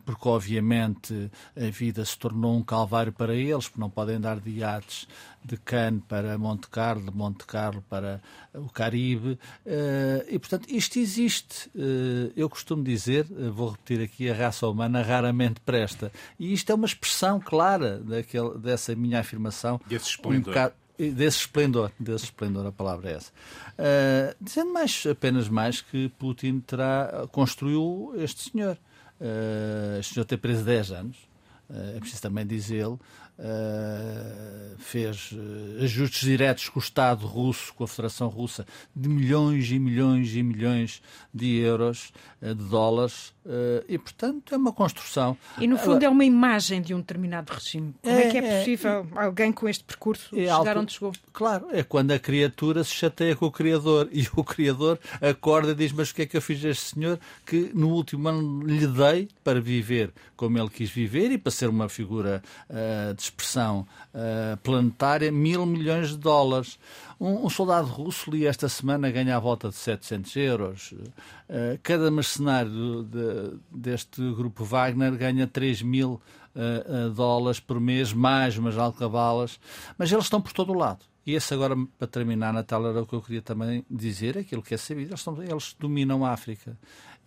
porque 0.05 0.27
obviamente 0.27 1.31
a 1.55 1.69
vida 1.71 2.03
se 2.03 2.17
tornou 2.17 2.57
um 2.57 2.63
calvário 2.63 3.11
para 3.11 3.33
eles, 3.33 3.67
porque 3.67 3.79
não 3.79 3.89
podem 3.89 4.19
dar 4.19 4.39
de 4.39 4.49
iates 4.49 5.07
de 5.43 5.55
Cannes 5.55 6.03
para 6.07 6.37
Monte 6.37 6.67
Carlo, 6.67 7.09
de 7.09 7.15
Monte 7.15 7.45
Carlo 7.45 7.81
para 7.89 8.21
o 8.53 8.69
Caribe, 8.69 9.39
uh, 9.65 10.25
e 10.27 10.37
portanto 10.37 10.69
isto 10.69 10.99
existe. 10.99 11.71
eu 12.35 12.49
costumo 12.49 12.83
dizer, 12.83 13.25
vou 13.53 13.69
repetir 13.69 14.01
aqui, 14.01 14.29
a 14.29 14.33
raça 14.33 14.67
humana 14.67 15.01
raramente 15.01 15.61
presta 15.61 15.87
presta. 15.87 16.11
E 16.39 16.53
isto 16.53 16.71
é 16.71 16.75
uma 16.75 16.85
expressão 16.85 17.39
clara 17.39 17.99
daquele, 17.99 18.57
dessa 18.57 18.95
minha 18.95 19.19
afirmação. 19.19 19.79
Desse 19.85 20.09
esplendor. 20.09 20.37
Um 20.37 20.41
bocado, 20.41 20.73
desse 20.97 21.39
esplendor, 21.39 21.91
desse 21.99 22.25
esplendor, 22.25 22.65
a 22.65 22.71
palavra 22.71 23.11
é 23.11 23.13
essa. 23.13 23.31
Uh, 23.73 24.35
dizendo 24.41 24.73
mais, 24.73 25.05
apenas 25.09 25.47
mais, 25.47 25.81
que 25.81 26.09
Putin 26.17 26.59
terá, 26.59 27.27
construiu 27.31 28.13
este 28.17 28.51
senhor. 28.51 28.77
Uh, 29.19 29.99
este 29.99 30.13
senhor 30.13 30.25
tem 30.25 30.37
preso 30.37 30.63
10 30.63 30.91
anos, 30.91 31.17
uh, 31.69 31.95
é 31.95 31.99
preciso 31.99 32.21
também 32.21 32.45
dizê-lo, 32.45 32.99
Uh, 33.39 34.75
fez 34.79 35.31
uh, 35.31 35.83
ajustes 35.83 36.27
diretos 36.27 36.69
com 36.69 36.79
o 36.79 36.81
Estado 36.81 37.27
russo, 37.27 37.71
com 37.75 37.83
a 37.83 37.87
Federação 37.87 38.29
Russa, 38.29 38.65
de 38.95 39.07
milhões 39.07 39.69
e 39.69 39.77
milhões 39.77 40.35
e 40.35 40.41
milhões 40.41 41.03
de 41.31 41.55
euros, 41.57 42.11
uh, 42.41 42.55
de 42.55 42.63
dólares, 42.63 43.35
e 43.87 43.97
portanto 43.97 44.53
é 44.53 44.57
uma 44.57 44.73
construção. 44.73 45.37
E 45.57 45.67
no 45.67 45.77
fundo 45.77 46.03
é 46.03 46.09
uma 46.09 46.25
imagem 46.25 46.81
de 46.81 46.93
um 46.93 46.97
determinado 46.97 47.53
regime. 47.53 47.95
Como 48.01 48.13
é, 48.13 48.27
é 48.27 48.29
que 48.29 48.37
é, 48.37 48.45
é 48.45 48.59
possível 48.59 49.07
é, 49.15 49.19
alguém 49.19 49.53
com 49.53 49.69
este 49.69 49.85
percurso 49.85 50.35
é 50.35 50.39
chegar 50.39 50.53
alto, 50.53 50.79
onde 50.79 50.93
chegou? 50.93 51.13
Claro, 51.31 51.67
é 51.71 51.81
quando 51.81 52.11
a 52.11 52.19
criatura 52.19 52.83
se 52.83 52.93
chateia 52.93 53.37
com 53.37 53.45
o 53.45 53.51
Criador 53.51 54.09
e 54.11 54.27
o 54.35 54.43
Criador 54.43 54.99
acorda 55.21 55.71
e 55.71 55.75
diz: 55.75 55.93
Mas 55.93 56.09
o 56.09 56.15
que 56.15 56.23
é 56.23 56.25
que 56.25 56.35
eu 56.35 56.41
fiz 56.41 56.65
a 56.65 56.69
este 56.69 56.95
senhor 56.95 57.17
que 57.45 57.71
no 57.73 57.89
último 57.93 58.27
ano 58.27 58.63
lhe 58.65 58.85
dei 58.85 59.29
para 59.45 59.61
viver 59.61 60.11
como 60.37 60.57
ele 60.57 60.69
quis 60.69 60.89
viver 60.89 61.31
e 61.31 61.37
para 61.37 61.51
ser 61.51 61.67
uma 61.67 61.89
figura 61.89 62.41
uh, 62.69 63.13
de 63.13 63.23
expressão 63.29 63.87
uh, 64.13 64.57
planetária, 64.57 65.31
mil 65.31 65.65
milhões 65.65 66.09
de 66.09 66.17
dólares. 66.17 66.79
Um, 67.19 67.45
um, 67.45 67.49
soldado 67.49 67.87
russo 67.87 68.29
li 68.29 68.45
esta 68.45 68.69
semana 68.69 69.09
ganha 69.09 69.35
a 69.35 69.39
volta 69.39 69.69
de 69.69 69.75
700 69.75 70.35
euros. 70.35 70.91
Uh, 70.91 71.79
cada 71.83 72.09
mercenário 72.11 73.03
de, 73.03 73.57
deste 73.71 74.21
grupo 74.33 74.63
Wagner 74.63 75.15
ganha 75.15 75.47
3 75.47 75.81
mil 75.81 76.21
dólares 77.13 77.59
por 77.59 77.79
mês, 77.79 78.11
mais 78.11 78.57
umas 78.57 78.75
alcabalas. 78.79 79.59
Mas 79.95 80.11
eles 80.11 80.25
estão 80.25 80.41
por 80.41 80.51
todo 80.51 80.71
o 80.71 80.75
lado. 80.75 81.05
E 81.23 81.35
esse 81.35 81.53
agora, 81.53 81.75
para 81.99 82.07
terminar, 82.07 82.51
Natal, 82.51 82.87
era 82.87 83.03
o 83.03 83.05
que 83.05 83.13
eu 83.13 83.21
queria 83.21 83.43
também 83.43 83.85
dizer, 83.87 84.39
aquilo 84.39 84.63
que 84.63 84.73
é 84.73 84.77
sabido. 84.77 85.09
Eles, 85.09 85.19
estão, 85.19 85.43
eles 85.43 85.75
dominam 85.77 86.25
a 86.25 86.31
África 86.31 86.75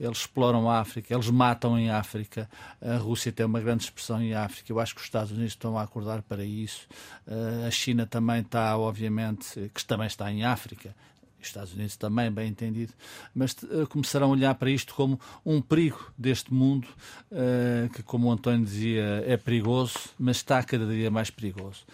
eles 0.01 0.19
exploram 0.19 0.69
a 0.71 0.81
África, 0.81 1.13
eles 1.13 1.29
matam 1.29 1.79
em 1.79 1.91
África. 1.91 2.49
A 2.81 2.97
Rússia 2.97 3.31
tem 3.31 3.45
uma 3.45 3.61
grande 3.61 3.85
expressão 3.85 4.21
em 4.23 4.33
África. 4.33 4.73
Eu 4.73 4.81
acho 4.81 4.95
que 4.95 5.01
os 5.01 5.07
Estados 5.07 5.31
Unidos 5.31 5.53
estão 5.53 5.77
a 5.77 5.83
acordar 5.83 6.23
para 6.23 6.43
isso. 6.43 6.89
Eh, 7.27 7.67
a 7.67 7.71
China 7.71 8.07
também 8.07 8.41
está, 8.41 8.77
obviamente, 8.79 9.71
que 9.75 9.85
também 9.85 10.07
está 10.07 10.33
em 10.33 10.43
África. 10.43 10.97
Os 11.39 11.47
Estados 11.47 11.75
Unidos 11.75 11.97
também, 11.97 12.31
bem 12.31 12.49
entendido, 12.49 12.93
mas 13.35 13.53
uh, 13.63 13.87
começarão 13.89 14.29
a 14.29 14.31
olhar 14.31 14.55
para 14.57 14.71
isto 14.71 14.95
como 14.95 15.19
um 15.45 15.63
perigo 15.63 16.13
deste 16.17 16.53
mundo, 16.53 16.87
uh, 17.33 17.89
que, 17.95 18.03
como 18.03 18.29
o 18.29 18.31
António 18.31 18.63
dizia, 18.63 19.25
é 19.27 19.39
perigoso, 19.39 19.99
mas 20.19 20.37
está 20.37 20.63
cada 20.63 20.87
dia 20.87 21.11
mais 21.11 21.31
perigoso. 21.31 21.87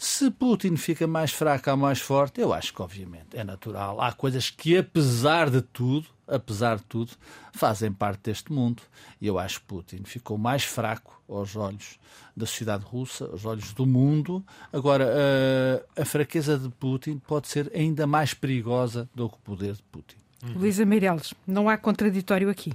Se 0.00 0.30
Putin 0.30 0.76
fica 0.76 1.08
mais 1.08 1.32
fraco 1.32 1.68
ou 1.68 1.76
mais 1.76 2.00
forte, 2.00 2.40
eu 2.40 2.52
acho 2.52 2.72
que, 2.72 2.80
obviamente, 2.80 3.36
é 3.36 3.42
natural. 3.42 4.00
Há 4.00 4.12
coisas 4.12 4.48
que, 4.48 4.78
apesar 4.78 5.50
de 5.50 5.60
tudo, 5.60 6.06
apesar 6.24 6.76
de 6.76 6.84
tudo, 6.84 7.10
fazem 7.52 7.92
parte 7.92 8.20
deste 8.22 8.52
mundo. 8.52 8.80
E 9.20 9.26
eu 9.26 9.40
acho 9.40 9.58
que 9.58 9.66
Putin 9.66 10.04
ficou 10.04 10.38
mais 10.38 10.62
fraco 10.62 11.20
aos 11.28 11.56
olhos 11.56 11.98
da 12.36 12.46
sociedade 12.46 12.84
russa, 12.84 13.24
aos 13.24 13.44
olhos 13.44 13.72
do 13.72 13.84
mundo. 13.84 14.44
Agora, 14.72 15.84
a, 15.96 16.02
a 16.02 16.04
fraqueza 16.04 16.56
de 16.56 16.68
Putin 16.68 17.18
pode 17.18 17.48
ser 17.48 17.68
ainda 17.74 18.06
mais 18.06 18.32
perigosa 18.32 19.08
do 19.12 19.28
que 19.28 19.34
o 19.34 19.38
poder 19.38 19.72
de 19.74 19.82
Putin. 19.82 20.16
Uhum. 20.44 20.60
Luísa 20.60 20.84
Meireles, 20.84 21.34
não 21.44 21.68
há 21.68 21.76
contraditório 21.76 22.48
aqui? 22.48 22.72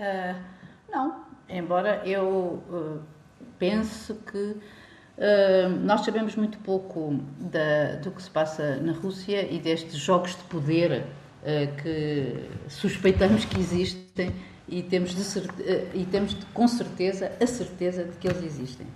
Uh, 0.00 0.42
não, 0.90 1.22
embora 1.50 2.02
eu 2.06 2.64
uh, 2.70 3.02
pense 3.58 4.14
que 4.14 4.56
nós 5.82 6.02
sabemos 6.02 6.36
muito 6.36 6.58
pouco 6.58 7.18
da, 7.40 7.96
do 8.02 8.10
que 8.10 8.22
se 8.22 8.30
passa 8.30 8.76
na 8.76 8.92
Rússia 8.92 9.50
e 9.50 9.58
destes 9.58 9.96
jogos 9.96 10.36
de 10.36 10.42
poder 10.44 11.04
eh, 11.44 11.68
que 11.82 12.48
suspeitamos 12.68 13.44
que 13.44 13.58
existem 13.58 14.30
e 14.68 14.82
temos, 14.82 15.14
de, 15.14 15.38
eh, 15.62 15.86
e 15.94 16.04
temos 16.04 16.34
de, 16.34 16.44
com 16.46 16.68
certeza 16.68 17.32
a 17.40 17.46
certeza 17.46 18.04
de 18.04 18.16
que 18.18 18.28
eles 18.28 18.44
existem. 18.44 18.86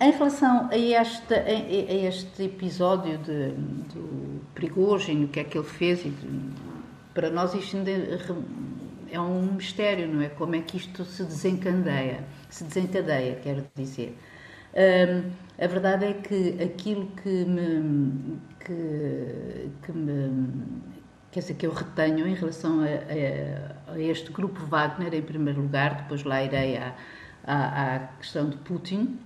Em 0.00 0.10
relação 0.12 0.68
a, 0.70 0.78
esta, 0.78 1.34
a, 1.34 1.50
este 1.50 2.44
episódio 2.44 3.18
de, 3.18 3.48
do 3.92 4.40
Prigogine, 4.54 5.24
o 5.24 5.28
que 5.28 5.40
é 5.40 5.44
que 5.44 5.58
ele 5.58 5.66
fez, 5.66 6.06
para 7.12 7.28
nós 7.28 7.52
isto 7.54 7.76
ainda 7.76 7.90
é 9.10 9.20
um 9.20 9.52
mistério, 9.54 10.06
não 10.06 10.22
é? 10.22 10.28
Como 10.28 10.54
é 10.54 10.60
que 10.60 10.76
isto 10.76 11.04
se 11.04 11.24
desencadeia, 11.24 12.24
se 12.48 12.62
desencadeia, 12.62 13.36
quero 13.42 13.66
dizer. 13.74 14.16
A 15.58 15.66
verdade 15.66 16.04
é 16.04 16.12
que 16.12 16.62
aquilo 16.62 17.06
que 17.22 17.44
me, 17.44 18.38
que, 18.60 19.70
que 19.82 19.92
me 19.92 20.86
quer 21.36 21.40
dizer, 21.40 21.54
que 21.54 21.66
eu 21.66 21.72
retenho 21.72 22.26
em 22.26 22.34
relação 22.34 22.80
a, 22.80 22.84
a, 22.84 23.92
a, 23.92 24.00
este 24.00 24.32
grupo 24.32 24.64
Wagner, 24.64 25.12
em 25.12 25.20
primeiro 25.22 25.60
lugar, 25.60 26.02
depois 26.02 26.24
lá 26.24 26.42
irei 26.42 26.78
à, 26.78 26.94
à, 27.44 27.94
à, 27.94 27.98
questão 28.18 28.48
de 28.48 28.56
Putin, 28.56 29.18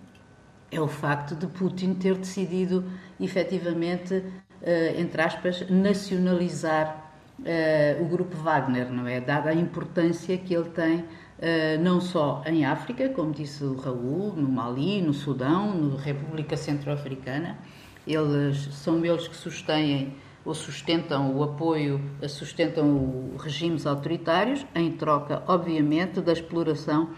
é 0.73 0.81
o 0.81 0.89
facto 0.89 1.37
de 1.37 1.47
Putin 1.47 1.95
ter 1.95 2.17
decidido, 2.17 2.85
efetivamente, 3.21 4.15
uh, 4.15 5.01
entre 5.01 5.23
aspas, 5.23 5.69
nacionalizar 5.71 7.13
uh, 7.39 8.03
o 8.03 8.09
grupo 8.09 8.37
Wagner, 8.39 8.91
não 8.91 9.07
é? 9.07 9.21
Dada 9.21 9.51
a 9.51 9.55
importância 9.55 10.37
que 10.37 10.53
ele 10.53 10.69
tem, 10.71 11.05
não 11.81 12.01
só 12.01 12.43
em 12.47 12.65
África, 12.65 13.09
como 13.09 13.33
disse 13.33 13.65
o 13.65 13.75
Raul, 13.77 14.35
no 14.35 14.49
Mali, 14.49 15.01
no 15.01 15.15
Sudão, 15.15 15.75
na 15.75 15.99
República 15.99 16.57
Centro-Africana, 16.57 17.59
eles 18.07 18.69
são 18.75 19.05
eles 19.05 19.27
que 19.27 19.37
sustêm 19.37 20.15
ou 20.45 20.55
sustentam 20.55 21.35
o 21.37 21.43
apoio, 21.43 22.01
sustentam 22.29 23.31
regimes 23.39 23.87
autoritários, 23.87 24.67
em 24.75 24.93
troca, 24.93 25.43
obviamente, 25.47 26.21
da 26.21 26.33
exploração 26.33 27.11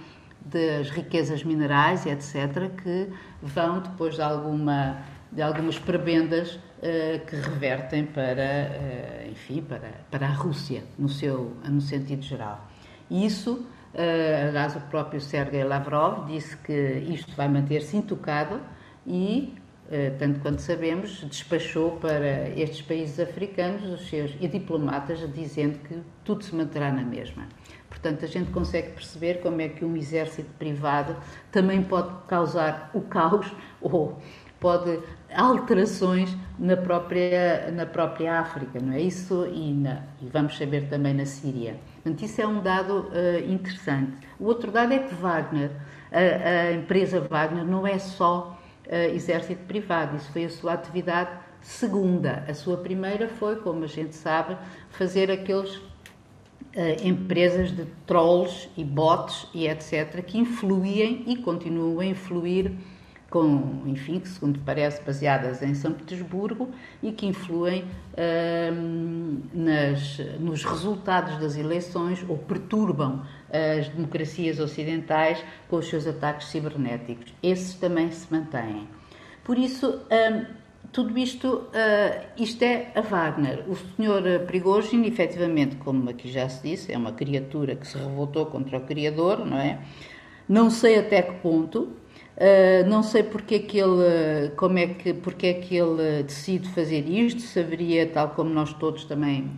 das 0.44 0.90
riquezas 0.90 1.44
minerais 1.44 2.04
e 2.04 2.10
etc., 2.10 2.70
que 2.82 3.08
vão 3.40 3.80
depois 3.80 4.16
de, 4.16 4.22
alguma, 4.22 4.98
de 5.30 5.40
algumas 5.40 5.78
prebendas 5.78 6.54
uh, 6.54 7.24
que 7.26 7.36
revertem 7.36 8.06
para, 8.06 9.28
enfim, 9.30 9.62
para, 9.62 10.00
para 10.10 10.26
a 10.26 10.32
Rússia, 10.32 10.82
no, 10.98 11.08
seu, 11.08 11.56
no 11.64 11.80
sentido 11.80 12.22
geral. 12.22 12.68
Isso, 13.08 13.64
uh, 13.94 14.48
aliás, 14.48 14.76
o 14.76 14.80
próprio 14.82 15.20
Sergei 15.20 15.64
Lavrov 15.64 16.26
disse 16.26 16.56
que 16.58 17.04
isto 17.08 17.34
vai 17.36 17.48
manter-se 17.48 17.96
intocado 17.96 18.60
e 19.06 19.54
eh, 19.94 20.08
tanto 20.18 20.40
quanto 20.40 20.62
sabemos, 20.62 21.22
despachou 21.24 21.98
para 21.98 22.48
estes 22.56 22.80
países 22.80 23.20
africanos 23.20 23.84
os 23.84 24.08
seus 24.08 24.34
e 24.40 24.48
diplomatas 24.48 25.20
dizendo 25.34 25.78
que 25.80 26.00
tudo 26.24 26.42
se 26.42 26.54
manterá 26.54 26.90
na 26.90 27.02
mesma. 27.02 27.46
Portanto, 27.90 28.24
a 28.24 28.28
gente 28.28 28.50
consegue 28.52 28.92
perceber 28.92 29.42
como 29.42 29.60
é 29.60 29.68
que 29.68 29.84
um 29.84 29.94
exército 29.94 30.48
privado 30.58 31.14
também 31.50 31.82
pode 31.82 32.10
causar 32.26 32.90
o 32.94 33.02
caos 33.02 33.52
ou 33.82 34.18
pode 34.58 34.98
alterações 35.34 36.34
na 36.58 36.76
própria 36.76 37.70
na 37.70 37.84
própria 37.84 38.40
África, 38.40 38.80
não 38.80 38.94
é 38.94 39.00
isso? 39.02 39.46
E, 39.52 39.74
na, 39.74 40.04
e 40.22 40.26
vamos 40.26 40.56
saber 40.56 40.88
também 40.88 41.12
na 41.12 41.26
Síria. 41.26 41.76
Portanto, 42.02 42.24
isso 42.24 42.40
é 42.40 42.46
um 42.46 42.60
dado 42.60 43.10
uh, 43.10 43.50
interessante. 43.50 44.12
O 44.38 44.46
outro 44.46 44.72
dado 44.72 44.92
é 44.92 44.98
que 44.98 45.14
Wagner, 45.14 45.70
a, 46.10 46.68
a 46.68 46.72
empresa 46.72 47.20
Wagner, 47.20 47.64
não 47.64 47.86
é 47.86 47.98
só 47.98 48.58
uh, 48.86 49.14
exército 49.14 49.64
privado. 49.66 50.16
Isso 50.16 50.30
foi 50.32 50.44
a 50.44 50.50
sua 50.50 50.72
atividade 50.72 51.30
segunda. 51.60 52.44
A 52.48 52.54
sua 52.54 52.76
primeira 52.76 53.28
foi, 53.28 53.56
como 53.56 53.84
a 53.84 53.86
gente 53.86 54.16
sabe, 54.16 54.56
fazer 54.90 55.30
aqueles 55.30 55.76
uh, 55.76 57.04
empresas 57.04 57.70
de 57.70 57.86
trolls 58.04 58.68
e 58.76 58.82
bots 58.82 59.46
e 59.54 59.68
etc. 59.68 60.24
que 60.24 60.38
influem 60.38 61.22
e 61.28 61.36
continuam 61.36 62.00
a 62.00 62.04
influir 62.04 62.72
com, 63.32 63.82
enfim, 63.86 64.20
que 64.20 64.28
segundo 64.28 64.60
parece 64.60 65.02
baseadas 65.02 65.62
em 65.62 65.74
São 65.74 65.94
Petersburgo 65.94 66.68
e 67.02 67.10
que 67.12 67.26
influem 67.26 67.82
uh, 67.82 69.40
nas, 69.54 70.18
nos 70.38 70.62
resultados 70.62 71.38
das 71.38 71.56
eleições 71.56 72.22
ou 72.28 72.36
perturbam 72.36 73.22
as 73.50 73.88
democracias 73.88 74.60
ocidentais 74.60 75.42
com 75.68 75.76
os 75.76 75.88
seus 75.88 76.06
ataques 76.06 76.48
cibernéticos. 76.48 77.32
Esses 77.42 77.74
também 77.74 78.10
se 78.10 78.30
mantêm. 78.30 78.86
Por 79.42 79.58
isso, 79.58 79.88
um, 79.88 80.44
tudo 80.92 81.18
isto, 81.18 81.48
uh, 81.48 82.26
isto 82.36 82.62
é 82.62 82.92
a 82.94 83.00
Wagner. 83.00 83.64
O 83.66 83.74
senhor 83.96 84.22
Prigozhin, 84.46 85.06
efetivamente, 85.06 85.76
como 85.76 86.10
aqui 86.10 86.30
já 86.30 86.46
se 86.50 86.68
disse, 86.68 86.92
é 86.92 86.98
uma 86.98 87.12
criatura 87.12 87.76
que 87.76 87.86
se 87.86 87.96
revoltou 87.96 88.44
contra 88.44 88.76
o 88.76 88.82
Criador, 88.82 89.46
não 89.46 89.56
é? 89.56 89.78
Não 90.46 90.68
sei 90.68 90.98
até 90.98 91.22
que 91.22 91.32
ponto, 91.40 91.96
uh, 92.36 92.88
não 92.88 93.02
sei 93.02 93.22
porque 93.22 93.56
é 93.56 93.58
que 93.58 93.78
ele, 93.78 94.50
como 94.56 94.78
é 94.78 94.86
que, 94.88 95.14
porque 95.14 95.46
é 95.46 95.54
que 95.54 95.76
ele 95.76 96.22
decide 96.22 96.68
fazer 96.68 97.08
isto, 97.08 97.40
saberia, 97.42 98.06
tal 98.06 98.30
como 98.30 98.50
nós 98.50 98.72
todos 98.74 99.04
também 99.04 99.50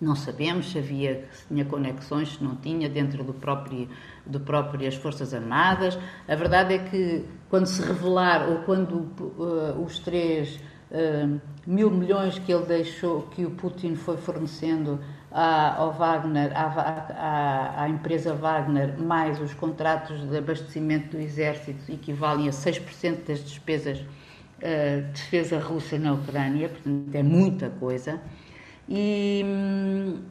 não 0.00 0.16
sabemos 0.16 0.70
se 0.70 0.78
havia, 0.78 1.28
se 1.30 1.46
tinha 1.46 1.64
conexões, 1.64 2.36
se 2.36 2.42
não 2.42 2.56
tinha, 2.56 2.88
dentro 2.88 3.22
do 3.22 3.34
próprio, 3.34 3.88
do 4.24 4.40
próprias 4.40 4.94
Forças 4.94 5.34
Armadas. 5.34 5.98
A 6.26 6.34
verdade 6.34 6.74
é 6.74 6.78
que, 6.78 7.24
quando 7.50 7.66
se 7.66 7.82
revelar, 7.82 8.48
ou 8.48 8.58
quando 8.62 8.94
uh, 8.94 9.84
os 9.84 9.98
três 9.98 10.58
uh, 10.90 11.40
mil 11.66 11.90
milhões 11.90 12.38
que 12.38 12.50
ele 12.50 12.64
deixou, 12.64 13.22
que 13.22 13.44
o 13.44 13.50
Putin 13.50 13.94
foi 13.94 14.16
fornecendo 14.16 14.98
à, 15.30 15.76
ao 15.76 15.92
Wagner, 15.92 16.50
à, 16.54 16.64
à, 16.66 17.82
à, 17.82 17.88
empresa 17.88 18.34
Wagner, 18.34 18.98
mais 18.98 19.40
os 19.40 19.54
contratos 19.54 20.28
de 20.28 20.36
abastecimento 20.36 21.16
do 21.16 21.22
exército, 21.22 21.90
equivalem 21.90 22.48
a 22.48 22.52
6% 22.52 23.26
das 23.26 23.44
despesas 23.44 24.00
uh, 24.00 25.02
de 25.02 25.12
defesa 25.12 25.58
russa 25.58 25.98
na 25.98 26.14
Ucrânia, 26.14 26.68
portanto, 26.68 27.14
é 27.14 27.22
muita 27.22 27.70
coisa. 27.70 28.20
E, 28.88 29.44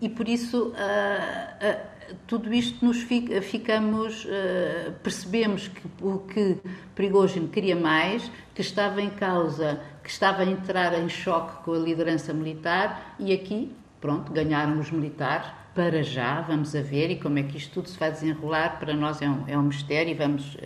e 0.02 0.10
por 0.10 0.28
isso 0.28 0.68
uh, 0.68 0.72
uh, 0.72 2.00
tudo 2.28 2.54
isto 2.54 2.84
nos 2.86 3.02
fica, 3.02 3.42
ficamos, 3.42 4.26
uh, 4.26 4.92
percebemos 5.04 5.68
que 5.68 5.82
o 6.02 6.20
que 6.20 6.58
Prigogine 6.96 7.48
queria 7.48 7.76
mais, 7.76 8.30
que 8.54 8.62
estava 8.62 9.02
em 9.02 9.10
causa, 9.10 9.82
que 10.04 10.10
estava 10.10 10.44
a 10.44 10.46
entrar 10.46 10.98
em 11.00 11.08
choque 11.08 11.64
com 11.64 11.74
a 11.74 11.78
liderança 11.78 12.34
militar 12.34 13.16
e 13.20 13.32
aqui, 13.34 13.72
pronto, 14.00 14.32
ganharam 14.32 14.80
os 14.80 14.92
militares, 14.92 15.48
para 15.76 16.04
já, 16.04 16.42
vamos 16.42 16.76
a 16.76 16.82
ver, 16.82 17.12
e 17.12 17.20
como 17.20 17.40
é 17.40 17.44
que 17.44 17.58
isto 17.58 17.74
tudo 17.74 17.90
se 17.90 17.98
vai 17.98 18.12
desenrolar, 18.12 18.80
para 18.80 18.94
nós 18.94 19.22
é 19.22 19.30
um, 19.30 19.44
é 19.48 19.58
um 19.58 19.64
mistério 19.64 20.12
e 20.12 20.14
vamos, 20.14 20.58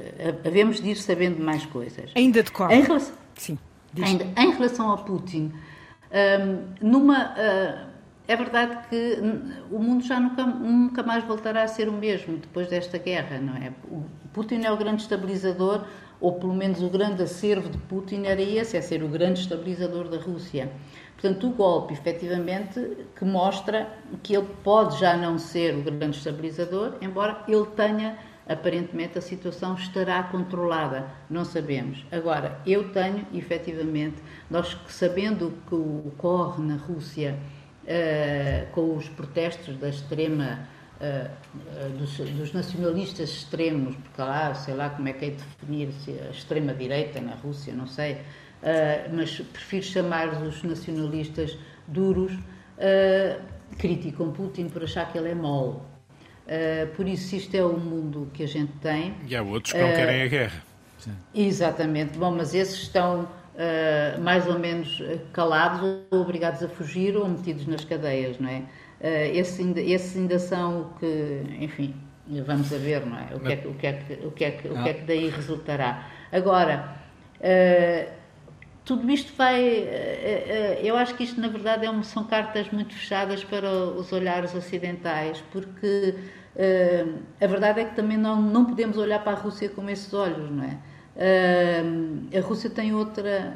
havemos 0.46 0.82
de 0.82 0.90
ir 0.90 0.96
sabendo 0.96 1.44
mais 1.44 1.66
coisas. 1.66 2.12
Ainda 2.16 2.42
decorre. 2.42 2.76
Em 2.76 2.82
relação, 2.82 3.16
Sim. 3.36 3.60
Ainda, 4.02 4.26
em 4.42 4.52
relação 4.52 4.90
ao 4.90 4.98
Putin, 5.00 5.52
um, 6.82 6.88
numa, 6.88 7.34
uh, 7.34 7.90
é 8.28 8.36
verdade 8.36 8.88
que 8.90 9.20
o 9.70 9.80
mundo 9.80 10.04
já 10.04 10.20
nunca, 10.20 10.46
nunca 10.46 11.04
mais 11.04 11.24
voltará 11.24 11.64
a 11.64 11.68
ser 11.68 11.90
o 11.90 11.92
mesmo 11.92 12.38
depois 12.38 12.68
desta 12.68 12.98
guerra, 12.98 13.38
não 13.40 13.56
é? 13.56 13.72
O 13.90 14.04
Putin 14.32 14.64
é 14.64 14.72
o 14.72 14.78
grande 14.78 15.02
estabilizador, 15.02 15.86
ou 16.24 16.32
pelo 16.32 16.54
menos 16.54 16.82
o 16.82 16.90
grande 16.90 17.22
acervo 17.22 17.68
de 17.68 17.78
Putin 17.78 18.24
era 18.28 18.42
esse, 18.42 18.78
é 18.78 18.82
ser 18.82 19.04
o 19.04 19.10
grande 19.10 19.42
estabilizador 19.42 20.08
da 20.08 20.18
Rússia. 20.18 20.72
Portanto, 21.18 21.48
o 21.48 21.50
golpe, 21.50 21.92
efetivamente, 21.92 22.80
que 23.14 23.26
mostra 23.26 23.90
que 24.24 24.34
ele 24.34 24.48
pode 24.64 24.98
já 25.02 25.18
não 25.18 25.38
ser 25.38 25.76
o 25.76 25.82
grande 25.82 26.16
estabilizador, 26.16 26.94
embora 27.02 27.44
ele 27.46 27.66
tenha, 27.76 28.18
aparentemente, 28.48 29.18
a 29.18 29.22
situação 29.22 29.76
estará 29.76 30.24
controlada, 30.24 31.08
não 31.30 31.44
sabemos. 31.44 32.06
Agora, 32.10 32.58
eu 32.66 32.90
tenho, 32.94 33.28
efetivamente, 33.34 34.16
nós 34.50 34.78
sabendo 34.88 35.48
o 35.48 35.52
que 35.68 35.76
ocorre 36.08 36.64
na 36.64 36.78
Rússia 36.78 37.38
uh, 37.84 38.72
com 38.72 38.96
os 38.96 39.10
protestos 39.10 39.76
da 39.76 39.90
extrema 39.90 40.70
dos, 41.98 42.18
dos, 42.18 42.54
nacionalistas 42.54 43.30
extremos, 43.30 43.96
porque 43.96 44.22
lá, 44.22 44.54
sei 44.54 44.74
lá 44.74 44.90
como 44.90 45.08
é 45.08 45.14
que 45.14 45.26
é 45.26 45.30
definir 45.32 45.92
se 45.92 46.12
a 46.12 46.30
extrema-direita 46.30 47.20
na 47.20 47.36
Rússia, 47.36 47.74
não 47.74 47.88
sei, 47.88 48.14
uh, 48.14 48.18
mas 49.14 49.40
prefiro 49.40 49.86
chamar 49.86 50.30
os 50.42 50.64
nacionalistas 50.64 51.58
duros, 51.88 52.34
uh, 52.34 53.42
criticam 53.78 54.32
Putin 54.32 54.70
por 54.70 54.84
achar 54.84 55.12
que 55.12 55.18
ele 55.18 55.30
é 55.30 55.36
mole. 55.36 55.78
Uh, 56.46 56.88
por 56.96 57.08
isso, 57.08 57.36
isto 57.36 57.56
é 57.56 57.64
o 57.64 57.78
mundo 57.78 58.30
que 58.34 58.44
a 58.44 58.48
gente 58.48 58.74
tem. 58.82 59.16
E 59.28 59.36
há 59.36 59.42
outros 59.42 59.74
que 59.74 59.80
não 59.80 59.90
querem 59.90 60.24
a 60.24 60.28
guerra. 60.28 60.64
Sim. 60.98 61.12
Exatamente. 61.34 62.18
Bom, 62.18 62.32
mas 62.32 62.54
esses 62.54 62.84
estão 62.84 63.28
mais 64.20 64.48
ou 64.48 64.58
menos 64.58 65.00
calados 65.32 65.80
ou 66.10 66.22
obrigados 66.22 66.64
a 66.64 66.68
fugir 66.68 67.16
ou 67.16 67.30
metidos 67.30 67.68
nas 67.68 67.86
cadeias, 67.86 68.40
não 68.40 68.50
é? 68.50 68.64
Esses, 69.34 69.60
ainda, 69.60 69.82
esses 69.82 70.16
ainda 70.16 70.40
são 70.40 70.82
o 70.82 71.00
que, 71.00 71.44
enfim, 71.60 71.94
vamos 72.46 72.72
a 72.72 72.78
ver, 72.78 73.06
não 73.06 73.18
é? 73.18 73.36
O 73.36 73.40
que 73.40 73.52
é 73.52 73.56
que, 73.58 73.68
o 73.68 73.74
que, 73.74 73.88
é 73.88 73.94
que, 73.94 74.14
o 74.26 74.32
que, 74.32 74.46
é 74.46 74.52
que, 74.52 74.68
o 74.70 74.84
que, 74.84 74.90
é 74.90 74.94
que 74.94 75.02
daí 75.02 75.30
resultará. 75.30 76.10
Agora, 76.32 76.96
tudo 78.86 79.10
isto 79.12 79.34
vai. 79.38 79.64
Eh, 79.64 80.44
eh, 80.48 80.80
eu 80.84 80.96
acho 80.98 81.16
que 81.16 81.24
isto, 81.24 81.40
na 81.40 81.48
verdade, 81.48 81.86
é 81.86 82.04
são 82.04 82.26
cartas 82.26 82.70
muito 82.72 82.94
fechadas 82.94 83.44
para 83.44 83.70
os 83.72 84.12
olhares 84.12 84.54
ocidentais, 84.54 85.42
porque 85.52 86.16
eh, 86.56 87.06
a 87.40 87.48
verdade 87.48 87.82
é 87.82 87.86
que 87.86 87.96
também 87.96 88.18
não, 88.18 88.42
não 88.42 88.66
podemos 88.66 88.98
olhar 88.98 89.24
para 89.24 89.38
a 89.38 89.40
Rússia 89.40 89.70
com 89.70 89.90
esses 89.90 90.14
olhos, 90.14 90.50
não 90.52 90.64
é? 90.64 90.78
a 92.38 92.42
Rússia 92.42 92.70
tem 92.70 92.94
outra. 92.94 93.56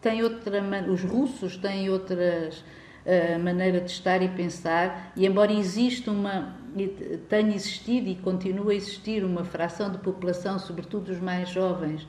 Tem 0.00 0.22
outra 0.22 0.60
os 0.88 1.02
russos 1.02 1.56
têm 1.56 1.90
outras 1.90 2.64
uh, 3.08 3.38
maneira 3.42 3.80
de 3.80 3.90
estar 3.90 4.22
e 4.22 4.28
pensar, 4.28 5.12
e 5.16 5.26
embora 5.26 5.52
exista 5.52 6.10
uma, 6.10 6.54
tenha 7.28 7.54
existido 7.54 8.08
e 8.08 8.14
continue 8.16 8.74
a 8.74 8.76
existir 8.76 9.24
uma 9.24 9.44
fração 9.44 9.90
de 9.90 9.98
população, 9.98 10.58
sobretudo 10.58 11.10
os 11.10 11.18
mais 11.18 11.48
jovens, 11.48 12.06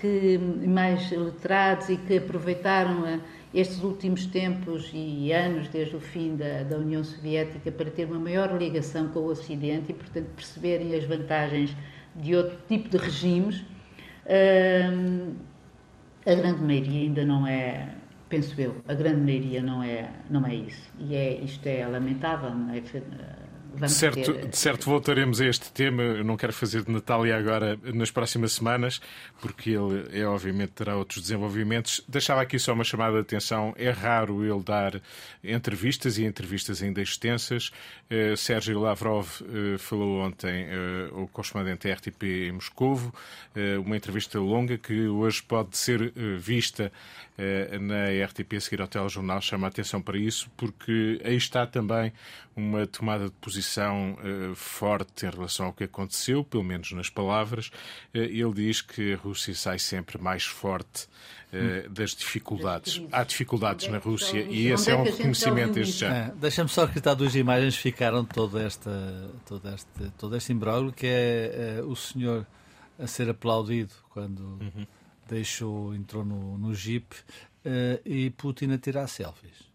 que 0.00 0.38
mais 0.66 1.10
letrados 1.10 1.88
e 1.88 1.96
que 1.96 2.18
aproveitaram 2.18 3.04
a, 3.04 3.20
estes 3.52 3.82
últimos 3.82 4.26
tempos 4.26 4.90
e 4.94 5.32
anos 5.32 5.68
desde 5.68 5.96
o 5.96 6.00
fim 6.00 6.36
da, 6.36 6.62
da, 6.62 6.78
União 6.78 7.02
Soviética 7.02 7.70
para 7.70 7.90
ter 7.90 8.06
uma 8.06 8.18
maior 8.18 8.56
ligação 8.56 9.08
com 9.08 9.20
o 9.20 9.26
Ocidente 9.26 9.90
e, 9.90 9.94
portanto, 9.94 10.26
perceberem 10.36 10.94
as 10.94 11.04
vantagens 11.04 11.76
de 12.14 12.34
outro 12.34 12.56
tipo 12.68 12.88
de 12.88 12.96
regimes, 12.96 13.64
hum, 14.92 15.34
a 16.26 16.34
grande 16.34 16.62
maioria 16.62 17.00
ainda 17.00 17.24
não 17.24 17.46
é, 17.46 17.88
penso 18.30 18.58
eu, 18.58 18.76
a 18.88 18.94
grande 18.94 19.20
maioria 19.20 19.60
não 19.60 19.82
é, 19.82 20.08
não 20.30 20.46
é 20.46 20.54
isso. 20.54 20.90
E 20.98 21.14
é, 21.14 21.40
isto 21.40 21.66
é 21.66 21.86
lamentável, 21.86 22.54
não 22.54 22.72
é? 22.72 22.80
De 23.74 23.88
certo, 23.88 24.32
ter... 24.32 24.46
de 24.48 24.56
certo, 24.56 24.84
voltaremos 24.86 25.40
a 25.40 25.46
este 25.46 25.70
tema. 25.72 26.02
Eu 26.02 26.24
não 26.24 26.36
quero 26.36 26.52
fazer 26.52 26.82
de 26.82 26.90
Natália 26.90 27.36
agora 27.36 27.78
nas 27.94 28.10
próximas 28.10 28.52
semanas, 28.52 29.00
porque 29.40 29.70
ele, 29.70 30.08
é, 30.12 30.26
obviamente, 30.26 30.72
terá 30.72 30.96
outros 30.96 31.22
desenvolvimentos. 31.22 32.02
Deixava 32.08 32.42
aqui 32.42 32.58
só 32.58 32.72
uma 32.72 32.84
chamada 32.84 33.14
de 33.14 33.20
atenção: 33.20 33.72
é 33.76 33.90
raro 33.90 34.44
ele 34.44 34.62
dar 34.62 35.00
entrevistas 35.42 36.18
e 36.18 36.24
entrevistas 36.24 36.82
ainda 36.82 37.00
extensas. 37.00 37.70
Uh, 38.10 38.36
Sérgio 38.36 38.80
Lavrov 38.80 39.26
uh, 39.40 39.78
falou 39.78 40.20
ontem, 40.20 40.66
uh, 40.66 41.22
o 41.22 41.28
correspondente 41.28 41.90
RTP 41.90 42.22
em 42.48 42.52
Moscovo, 42.52 43.14
uma 43.84 43.96
entrevista 43.96 44.38
longa 44.38 44.78
que 44.78 45.08
hoje 45.08 45.42
pode 45.42 45.76
ser 45.76 46.12
vista 46.38 46.92
na 47.80 48.26
RTP 48.26 48.54
a 48.56 48.60
seguir 48.60 48.80
ao 48.80 48.88
telejornal. 48.88 49.40
Chama 49.40 49.66
a 49.66 49.70
atenção 49.70 50.00
para 50.02 50.18
isso, 50.18 50.50
porque 50.56 51.20
aí 51.24 51.36
está 51.36 51.66
também 51.66 52.12
uma 52.54 52.86
tomada 52.86 53.26
de 53.26 53.34
posição 53.40 54.14
uh, 54.14 54.54
forte 54.54 55.26
em 55.26 55.30
relação 55.30 55.66
ao 55.66 55.72
que 55.72 55.84
aconteceu, 55.84 56.44
pelo 56.44 56.64
menos 56.64 56.92
nas 56.92 57.08
palavras. 57.08 57.68
Uh, 58.14 58.18
ele 58.18 58.52
diz 58.52 58.80
que 58.80 59.14
a 59.14 59.16
Rússia 59.16 59.54
sai 59.54 59.78
sempre 59.78 60.20
mais 60.20 60.44
forte 60.44 61.06
uh, 61.52 61.88
das 61.88 62.14
dificuldades. 62.14 63.02
Há 63.10 63.24
dificuldades 63.24 63.88
na 63.88 63.98
Rússia 63.98 64.40
e 64.42 64.68
esse 64.68 64.90
é 64.90 64.96
um 64.96 65.04
reconhecimento 65.04 65.74
desde 65.74 65.98
já. 65.98 66.14
É, 66.14 66.32
Deixa-me 66.36 66.68
só 66.68 66.82
acreditar 66.82 67.14
duas 67.14 67.34
imagens 67.34 67.76
que 67.76 67.82
ficaram 67.82 68.24
toda 68.24 68.62
esta, 68.62 69.30
todo, 69.46 69.68
este, 69.68 70.10
todo 70.18 70.36
este 70.36 70.52
imbróglio, 70.52 70.92
que 70.92 71.06
é 71.06 71.80
o 71.84 71.96
senhor 71.96 72.46
a 72.98 73.06
ser 73.06 73.30
aplaudido 73.30 73.92
quando 74.10 74.40
uhum. 74.40 74.86
Deixou, 75.30 75.94
entrou 75.94 76.24
no, 76.24 76.58
no 76.58 76.74
Jeep 76.74 77.16
e 78.04 78.30
Putin 78.30 78.72
a 78.72 78.78
tirar 78.78 79.06
selfies. 79.06 79.70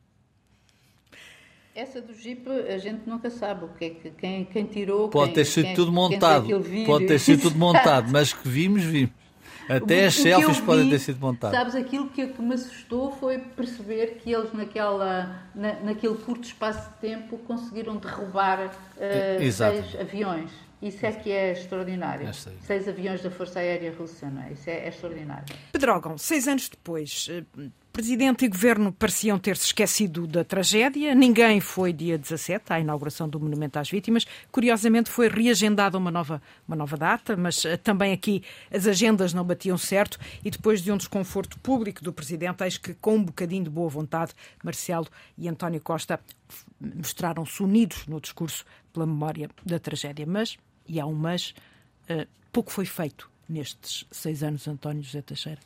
Essa 1.76 2.02
do 2.02 2.14
Jeep 2.14 2.50
a 2.50 2.78
gente 2.78 3.02
nunca 3.06 3.30
sabe 3.30 3.66
o 3.66 3.68
que 3.68 3.86
é 3.86 3.90
que, 3.90 4.10
quem, 4.12 4.46
quem 4.46 4.66
tirou. 4.66 5.10
Pode 5.10 5.34
quem, 5.34 5.36
ter 5.36 5.46
sido 5.46 5.66
quem, 5.66 5.76
tudo 5.76 5.92
montado. 5.92 6.48
Pode 6.86 7.06
ter 7.06 7.20
sido 7.20 7.42
tudo 7.42 7.58
montado, 7.58 8.10
mas 8.10 8.32
que 8.32 8.48
vimos, 8.48 8.84
vimos. 8.84 9.12
Até 9.68 10.04
o, 10.04 10.08
as 10.08 10.14
selfies 10.14 10.58
vi, 10.58 10.64
podem 10.64 10.90
ter 10.90 11.00
sido 11.00 11.20
montadas. 11.20 11.58
Sabes, 11.58 11.76
aquilo 11.76 12.10
que, 12.10 12.28
que, 12.28 12.42
me 12.42 12.54
assustou 12.54 13.12
foi 13.12 13.40
perceber 13.40 14.20
que 14.20 14.32
eles, 14.32 14.54
naquela, 14.54 15.44
na, 15.54 15.74
naquele 15.82 16.16
curto 16.16 16.44
espaço 16.44 16.88
de 16.92 16.96
tempo, 16.98 17.38
conseguiram 17.40 17.98
derrubar 17.98 18.68
uh, 18.68 19.40
seis 19.40 19.60
aviões. 19.62 20.52
Isso 20.82 21.06
é 21.06 21.12
que 21.12 21.32
é 21.32 21.52
extraordinário. 21.52 22.28
É 22.28 22.34
seis 22.34 22.88
aviões 22.88 23.22
da 23.22 23.32
Força 23.32 23.60
Aérea 23.60 23.94
Russa, 23.98 24.30
não 24.30 24.44
é? 24.44 24.52
Isso 24.52 24.70
é, 24.70 24.86
é 24.86 24.88
extraordinário. 24.90 25.46
Pedrógão, 25.72 26.18
seis 26.18 26.48
anos 26.48 26.70
depois, 26.70 27.28
eh, 27.30 27.44
Presidente 27.96 28.44
e 28.44 28.50
Governo 28.50 28.92
pareciam 28.92 29.40
ter-se 29.40 29.68
esquecido 29.68 30.28
da 30.28 30.44
tragédia. 30.44 31.16
Ninguém 31.16 31.62
foi 31.62 31.94
dia 31.94 32.18
17, 32.18 32.74
à 32.74 32.78
inauguração 32.78 33.30
do 33.30 33.40
Monumento 33.40 33.80
às 33.80 33.90
Vítimas. 33.90 34.26
Curiosamente, 34.52 35.10
foi 35.10 35.30
reagendada 35.30 35.98
uma 35.98 36.12
nova, 36.12 36.42
uma 36.68 36.76
nova 36.76 36.98
data, 36.98 37.38
mas 37.38 37.64
uh, 37.64 37.78
também 37.78 38.12
aqui 38.12 38.44
as 38.70 38.86
agendas 38.86 39.34
não 39.34 39.46
batiam 39.46 39.78
certo. 39.78 40.20
E 40.44 40.52
depois 40.52 40.82
de 40.82 40.92
um 40.92 40.98
desconforto 40.98 41.58
público 41.60 42.04
do 42.04 42.12
Presidente, 42.12 42.66
eis 42.66 42.78
que, 42.78 42.94
com 42.96 43.16
um 43.16 43.24
bocadinho 43.24 43.64
de 43.64 43.70
boa 43.70 43.88
vontade, 43.88 44.34
Marcelo 44.62 45.08
e 45.38 45.48
António 45.48 45.80
Costa 45.80 46.20
mostraram-se 46.82 47.64
unidos 47.64 48.06
no 48.08 48.20
discurso 48.20 48.66
pela 48.92 49.06
memória 49.06 49.50
da 49.66 49.80
tragédia. 49.80 50.26
Mas, 50.28 50.58
e 50.86 51.00
há 51.00 51.06
um 51.06 51.16
mas, 51.16 51.56
uh, 52.10 52.28
pouco 52.52 52.74
foi 52.74 52.86
feito 52.86 53.32
nestes 53.48 54.06
seis 54.12 54.44
anos, 54.44 54.68
António 54.68 55.02
José 55.02 55.22
Teixeira. 55.22 55.62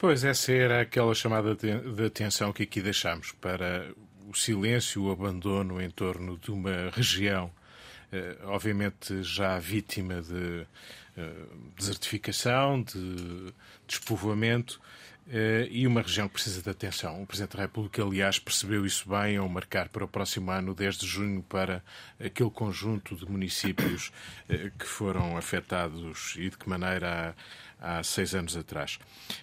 Pois, 0.00 0.24
essa 0.24 0.50
era 0.50 0.80
aquela 0.80 1.14
chamada 1.14 1.54
de 1.54 2.04
atenção 2.06 2.54
que 2.54 2.62
aqui 2.62 2.80
deixamos 2.80 3.32
para 3.32 3.92
o 4.26 4.34
silêncio, 4.34 5.02
o 5.02 5.12
abandono 5.12 5.78
em 5.78 5.90
torno 5.90 6.38
de 6.38 6.50
uma 6.50 6.88
região, 6.90 7.50
eh, 8.10 8.34
obviamente 8.44 9.22
já 9.22 9.58
vítima 9.58 10.22
de 10.22 10.66
eh, 11.18 11.32
desertificação, 11.76 12.82
de 12.82 13.52
despovoamento, 13.86 14.80
e 15.70 15.86
uma 15.86 16.02
região 16.02 16.26
que 16.26 16.34
precisa 16.34 16.60
de 16.60 16.68
atenção. 16.68 17.22
O 17.22 17.26
Presidente 17.26 17.56
da 17.56 17.62
República, 17.62 18.02
aliás, 18.02 18.38
percebeu 18.38 18.84
isso 18.84 19.08
bem 19.08 19.36
ao 19.36 19.48
marcar 19.48 19.88
para 19.88 20.04
o 20.04 20.08
próximo 20.08 20.50
ano, 20.50 20.74
10 20.74 20.96
de 20.96 21.06
junho, 21.06 21.42
para 21.42 21.82
aquele 22.18 22.50
conjunto 22.50 23.14
de 23.14 23.30
municípios 23.30 24.12
que 24.78 24.86
foram 24.86 25.36
afetados 25.36 26.34
e 26.36 26.50
de 26.50 26.58
que 26.58 26.68
maneira 26.68 27.34
há 27.80 28.02
seis 28.02 28.34
anos 28.34 28.56
atrás. 28.56 28.98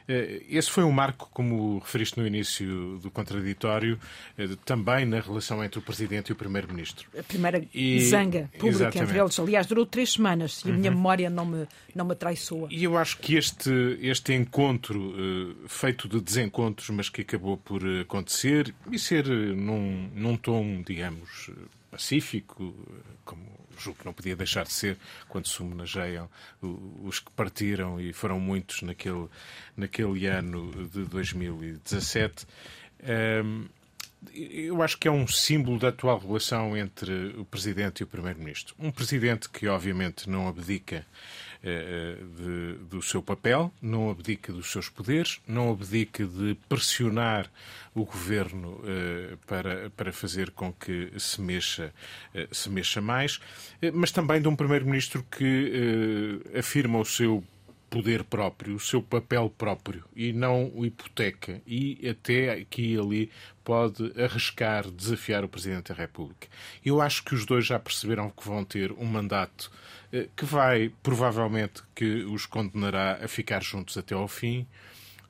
Eh, 0.07 0.43
esse 0.49 0.69
foi 0.69 0.83
um 0.83 0.91
marco, 0.91 1.29
como 1.33 1.79
referiste 1.79 2.19
no 2.19 2.27
início 2.27 2.99
do 2.99 3.09
contraditório, 3.09 3.99
eh, 4.37 4.47
também 4.63 5.05
na 5.05 5.19
relação 5.19 5.63
entre 5.63 5.79
o 5.79 5.81
Presidente 5.81 6.29
e 6.29 6.33
o 6.33 6.35
Primeiro-Ministro. 6.35 7.09
A 7.17 7.23
primeira 7.23 7.63
e... 7.73 7.99
zanga 8.01 8.49
pública 8.53 8.67
Exatamente. 8.67 9.03
entre 9.03 9.19
eles. 9.19 9.39
Aliás, 9.39 9.65
durou 9.65 9.85
três 9.85 10.13
semanas 10.13 10.63
e 10.63 10.69
a 10.69 10.73
minha 10.73 10.91
uhum. 10.91 10.97
memória 10.97 11.29
não 11.29 11.45
me, 11.45 11.67
não 11.95 12.05
me 12.05 12.15
traiçoa. 12.15 12.67
E 12.69 12.83
eu 12.83 12.97
acho 12.97 13.17
que 13.17 13.35
este, 13.35 13.97
este 14.01 14.33
encontro, 14.33 15.57
feito 15.77 16.07
de 16.07 16.19
desencontros, 16.19 16.89
mas 16.89 17.09
que 17.09 17.21
acabou 17.21 17.57
por 17.57 17.81
acontecer 18.01 18.73
e 18.91 18.97
ser 18.97 19.27
num, 19.27 20.09
num 20.13 20.35
tom, 20.35 20.81
digamos, 20.81 21.51
pacífico, 21.91 22.75
como 23.23 23.57
julgo 23.79 23.99
que 23.99 24.05
não 24.05 24.13
podia 24.13 24.35
deixar 24.35 24.65
de 24.65 24.73
ser 24.73 24.97
quando 25.27 25.47
se 25.47 25.61
homenageiam 25.61 26.29
os 27.03 27.19
que 27.19 27.31
partiram 27.31 27.99
e 28.01 28.11
foram 28.11 28.39
muitos 28.39 28.81
naquele, 28.81 29.27
naquele 29.75 30.25
ano 30.25 30.89
de 30.89 31.05
2017. 31.05 32.47
Um, 33.43 33.67
eu 34.33 34.81
acho 34.81 34.97
que 34.97 35.07
é 35.07 35.11
um 35.11 35.27
símbolo 35.27 35.77
da 35.79 35.89
atual 35.89 36.17
relação 36.17 36.75
entre 36.75 37.35
o 37.37 37.45
Presidente 37.45 37.99
e 37.99 38.03
o 38.03 38.07
Primeiro-Ministro. 38.07 38.75
Um 38.79 38.91
Presidente 38.91 39.47
que, 39.47 39.67
obviamente, 39.67 40.27
não 40.27 40.47
abdica 40.47 40.97
eh, 40.97 41.05
de, 41.63 42.73
do 42.85 43.01
seu 43.01 43.21
papel, 43.21 43.71
não 43.81 44.09
abdica 44.09 44.53
dos 44.53 44.71
seus 44.71 44.89
poderes, 44.89 45.39
não 45.47 45.71
abdica 45.71 46.25
de 46.25 46.55
pressionar 46.69 47.49
o 47.93 48.05
governo 48.05 48.79
eh, 48.85 49.35
para, 49.47 49.89
para 49.89 50.13
fazer 50.13 50.51
com 50.51 50.71
que 50.71 51.11
se 51.17 51.41
mexa, 51.41 51.93
eh, 52.33 52.47
se 52.51 52.69
mexa 52.69 53.01
mais, 53.01 53.39
mas 53.93 54.11
também 54.11 54.41
de 54.41 54.47
um 54.47 54.55
primeiro-ministro 54.55 55.25
que 55.31 56.41
afirma 56.57 56.99
o 56.99 57.05
seu 57.05 57.43
poder 57.89 58.23
próprio, 58.23 58.75
o 58.75 58.79
seu 58.79 59.01
papel 59.01 59.51
próprio 59.57 60.03
e 60.15 60.33
não 60.33 60.71
o 60.75 60.85
hipoteca 60.85 61.61
e 61.65 62.07
até 62.07 62.51
aqui 62.51 62.93
e 62.93 62.99
ali 62.99 63.31
pode 63.63 64.13
arriscar, 64.21 64.89
desafiar 64.89 65.43
o 65.43 65.49
Presidente 65.49 65.93
da 65.93 65.95
República. 65.95 66.47
Eu 66.85 67.01
acho 67.01 67.23
que 67.23 67.33
os 67.33 67.45
dois 67.45 67.65
já 67.65 67.79
perceberam 67.79 68.29
que 68.29 68.45
vão 68.45 68.63
ter 68.63 68.91
um 68.91 69.05
mandato 69.05 69.71
eh, 69.71 69.86
que 70.35 70.45
vai, 70.45 70.91
provavelmente, 71.03 71.83
que 71.93 72.23
os 72.23 72.45
condenará 72.45 73.19
a 73.23 73.27
ficar 73.27 73.61
juntos 73.61 73.97
até 73.97 74.15
ao 74.15 74.27
fim 74.27 74.65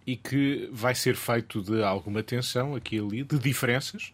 e 0.06 0.16
que 0.16 0.70
vai 0.72 0.96
ser 0.96 1.16
feito 1.16 1.62
de 1.62 1.84
alguma 1.84 2.24
tensão 2.24 2.76
aqui 2.76 2.96
e 2.96 3.00
ali, 3.00 3.24
de 3.24 3.38
diferenças, 3.38 4.14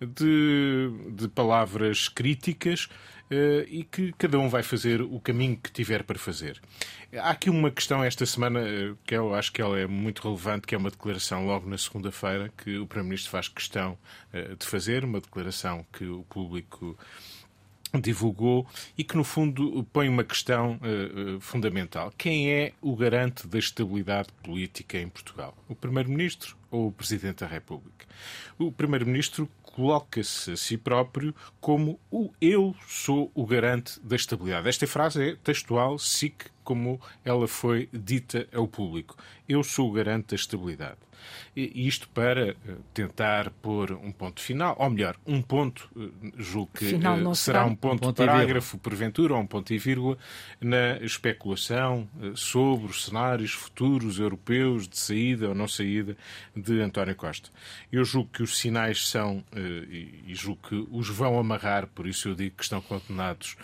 de, 0.00 0.90
de 1.10 1.28
palavras 1.28 2.08
críticas, 2.08 2.88
eh, 3.28 3.66
e 3.68 3.82
que 3.84 4.12
cada 4.12 4.38
um 4.38 4.48
vai 4.48 4.62
fazer 4.62 5.02
o 5.02 5.18
caminho 5.20 5.56
que 5.56 5.70
tiver 5.72 6.04
para 6.04 6.18
fazer. 6.18 6.60
Há 7.12 7.30
aqui 7.30 7.50
uma 7.50 7.72
questão 7.72 8.04
esta 8.04 8.24
semana 8.24 8.60
eh, 8.60 8.94
que 9.04 9.16
eu 9.16 9.34
acho 9.34 9.52
que 9.52 9.60
ela 9.60 9.78
é 9.78 9.86
muito 9.86 10.22
relevante, 10.22 10.66
que 10.66 10.76
é 10.76 10.78
uma 10.78 10.90
declaração 10.90 11.44
logo 11.44 11.68
na 11.68 11.76
segunda-feira 11.76 12.52
que 12.56 12.78
o 12.78 12.86
Primeiro-Ministro 12.86 13.30
faz 13.32 13.48
questão 13.48 13.98
eh, 14.32 14.54
de 14.56 14.64
fazer, 14.64 15.04
uma 15.04 15.20
declaração 15.20 15.84
que 15.92 16.04
o 16.04 16.22
público 16.24 16.96
divulgou 18.00 18.66
e 18.96 19.04
que, 19.04 19.16
no 19.16 19.24
fundo, 19.24 19.86
põe 19.92 20.08
uma 20.08 20.24
questão 20.24 20.78
uh, 20.82 21.40
fundamental. 21.40 22.12
Quem 22.16 22.52
é 22.52 22.72
o 22.80 22.94
garante 22.96 23.46
da 23.46 23.58
estabilidade 23.58 24.28
política 24.42 24.98
em 24.98 25.08
Portugal? 25.08 25.56
O 25.68 25.74
Primeiro-Ministro 25.74 26.56
ou 26.70 26.88
o 26.88 26.92
Presidente 26.92 27.40
da 27.40 27.46
República? 27.46 28.06
O 28.58 28.72
Primeiro-Ministro 28.72 29.48
coloca-se 29.62 30.52
a 30.52 30.56
si 30.56 30.78
próprio 30.78 31.34
como 31.60 32.00
o 32.10 32.32
eu 32.40 32.74
sou 32.88 33.30
o 33.34 33.44
garante 33.44 34.00
da 34.00 34.16
estabilidade. 34.16 34.68
Esta 34.68 34.86
frase 34.86 35.30
é 35.30 35.36
textual, 35.36 35.98
SIC, 35.98 36.46
como 36.64 36.98
ela 37.22 37.46
foi 37.46 37.88
dita 37.92 38.48
ao 38.54 38.66
público. 38.66 39.16
Eu 39.46 39.62
sou 39.62 39.90
o 39.90 39.92
garante 39.92 40.28
da 40.28 40.36
estabilidade. 40.36 40.96
E 41.54 41.86
isto 41.86 42.08
para 42.08 42.50
eh, 42.50 42.54
tentar 42.92 43.50
pôr 43.62 43.92
um 43.92 44.12
ponto 44.12 44.40
final, 44.40 44.76
ou 44.78 44.90
melhor, 44.90 45.16
um 45.26 45.40
ponto, 45.40 45.88
eh, 45.96 46.32
julgo 46.36 46.70
que 46.74 46.86
final 46.86 47.14
eh, 47.14 47.20
será, 47.20 47.34
será 47.34 47.64
um 47.64 47.74
ponto, 47.74 47.94
um 47.94 47.98
ponto 48.08 48.16
parágrafo, 48.16 48.78
porventura, 48.78 49.34
ou 49.34 49.40
um 49.40 49.46
ponto 49.46 49.72
e 49.72 49.78
vírgula, 49.78 50.18
na 50.60 50.98
especulação 50.98 52.08
sobre 52.34 52.90
os 52.90 53.06
cenários 53.06 53.52
futuros 53.52 54.18
europeus 54.18 54.88
de 54.88 54.98
saída 54.98 55.48
ou 55.48 55.54
não 55.54 55.68
saída 55.68 56.16
de 56.54 56.80
António 56.80 57.14
Costa. 57.14 57.50
Eu 57.90 58.04
julgo 58.04 58.30
que 58.32 58.42
os 58.42 58.58
sinais 58.58 59.08
são, 59.08 59.42
e 59.54 60.34
julgo 60.34 60.68
que 60.68 60.86
os 60.90 61.08
vão 61.08 61.38
amarrar, 61.38 61.86
por 61.86 62.06
isso 62.06 62.28
eu 62.28 62.34
digo 62.34 62.56
que 62.56 62.62
estão 62.62 62.80
condenados 62.80 63.56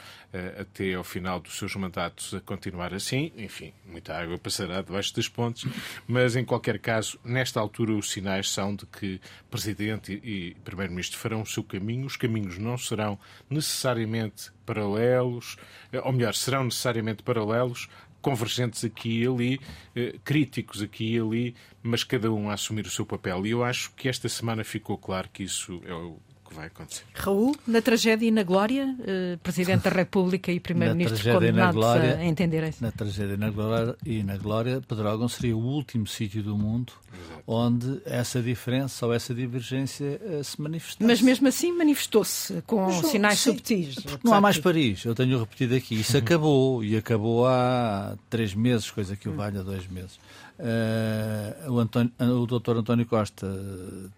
até 0.60 0.94
ao 0.94 1.04
final 1.04 1.40
dos 1.40 1.56
seus 1.56 1.74
mandatos 1.76 2.32
a 2.34 2.40
continuar 2.40 2.94
assim. 2.94 3.32
Enfim, 3.36 3.72
muita 3.84 4.16
água 4.16 4.38
passará 4.38 4.80
debaixo 4.80 5.14
das 5.14 5.28
pontes, 5.28 5.70
mas 6.06 6.36
em 6.36 6.44
qualquer 6.44 6.78
caso, 6.78 7.18
nesta 7.24 7.60
altura, 7.60 7.92
os 7.92 8.10
sinais 8.10 8.50
são 8.50 8.74
de 8.74 8.86
que 8.86 9.20
Presidente 9.50 10.20
e 10.24 10.54
Primeiro-Ministro 10.64 11.18
farão 11.18 11.42
o 11.42 11.46
seu 11.46 11.62
caminho. 11.62 12.06
Os 12.06 12.16
caminhos 12.16 12.58
não 12.58 12.78
serão 12.78 13.18
necessariamente 13.48 14.50
paralelos, 14.64 15.56
ou 16.02 16.12
melhor, 16.12 16.34
serão 16.34 16.64
necessariamente 16.64 17.22
paralelos, 17.22 17.88
convergentes 18.22 18.84
aqui 18.84 19.22
e 19.22 19.26
ali, 19.26 19.60
eh, 19.96 20.14
críticos 20.24 20.80
aqui 20.80 21.16
e 21.16 21.18
ali, 21.18 21.56
mas 21.82 22.04
cada 22.04 22.32
um 22.32 22.48
a 22.48 22.54
assumir 22.54 22.86
o 22.86 22.90
seu 22.90 23.04
papel. 23.04 23.44
E 23.44 23.50
eu 23.50 23.64
acho 23.64 23.92
que 23.94 24.08
esta 24.08 24.28
semana 24.28 24.62
ficou 24.62 24.96
claro 24.96 25.28
que 25.30 25.42
isso 25.42 25.82
é 25.84 25.92
o 25.92 26.18
que 26.52 26.56
vai 26.56 26.66
acontecer. 26.66 27.04
Raul, 27.14 27.56
na 27.66 27.80
tragédia 27.80 28.26
e 28.26 28.30
na 28.30 28.42
glória, 28.42 28.94
eh, 29.06 29.38
Presidente 29.42 29.84
da 29.84 29.90
República 29.96 30.52
e 30.52 30.60
Primeiro-Ministro 30.60 31.32
condenados 31.32 31.74
glória, 31.74 32.18
a 32.18 32.24
entenderem-se. 32.24 32.82
Na 32.82 32.92
tragédia 32.92 33.34
e 33.34 33.36
na 33.36 33.50
glória, 33.50 33.96
e 34.04 34.22
na 34.22 34.36
glória 34.36 34.80
Pedrógão 34.86 35.28
seria 35.28 35.56
o 35.56 35.60
último 35.60 36.06
sítio 36.06 36.42
do 36.42 36.56
mundo 36.56 36.92
Exato. 37.12 37.42
onde 37.46 38.02
essa 38.04 38.40
diferença 38.42 39.06
ou 39.06 39.14
essa 39.14 39.34
divergência 39.34 40.20
uh, 40.22 40.44
se 40.44 40.60
manifestasse. 40.60 41.04
Mas 41.04 41.20
mesmo 41.22 41.48
assim 41.48 41.72
manifestou-se 41.72 42.62
com 42.66 42.86
Mas, 42.86 43.06
sinais 43.06 43.38
sim, 43.38 43.50
subtis. 43.50 43.96
Não 44.22 44.34
há 44.34 44.40
mais 44.40 44.58
Paris, 44.58 45.04
eu 45.04 45.14
tenho 45.14 45.38
repetido 45.38 45.74
aqui. 45.74 46.00
Isso 46.00 46.16
acabou 46.18 46.84
e 46.84 46.96
acabou 46.96 47.46
há 47.46 48.16
três 48.28 48.54
meses, 48.54 48.90
coisa 48.90 49.16
que 49.16 49.28
o 49.28 49.32
valha 49.32 49.62
dois 49.62 49.86
meses. 49.86 50.18
Uh, 50.58 51.72
o, 51.72 51.78
António, 51.80 52.12
o 52.20 52.46
doutor 52.46 52.76
António 52.76 53.06
Costa 53.06 53.46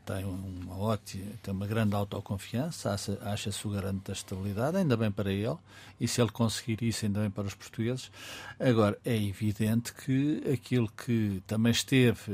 tem 0.05 0.25
uma 0.25 0.77
ótima, 0.77 1.33
tem 1.43 1.55
uma 1.55 1.67
grande 1.67 1.95
autoconfiança, 1.95 2.91
acha, 2.91 3.19
acha-se 3.23 3.67
o 3.67 3.71
garante 3.71 4.05
da 4.05 4.13
estabilidade, 4.13 4.77
ainda 4.77 4.97
bem 4.97 5.11
para 5.11 5.33
ele, 5.33 5.57
e 6.01 6.07
se 6.07 6.21
ele 6.21 6.31
conseguir 6.31 6.83
isso, 6.83 7.07
ainda 7.07 7.21
bem 7.21 7.31
para 7.31 7.47
os 7.47 7.55
portugueses. 7.55 8.11
Agora, 8.59 8.99
é 9.05 9.17
evidente 9.17 9.95
que 9.95 10.43
aquilo 10.53 10.89
que 10.89 11.43
também 11.47 11.73
esteve 11.73 12.33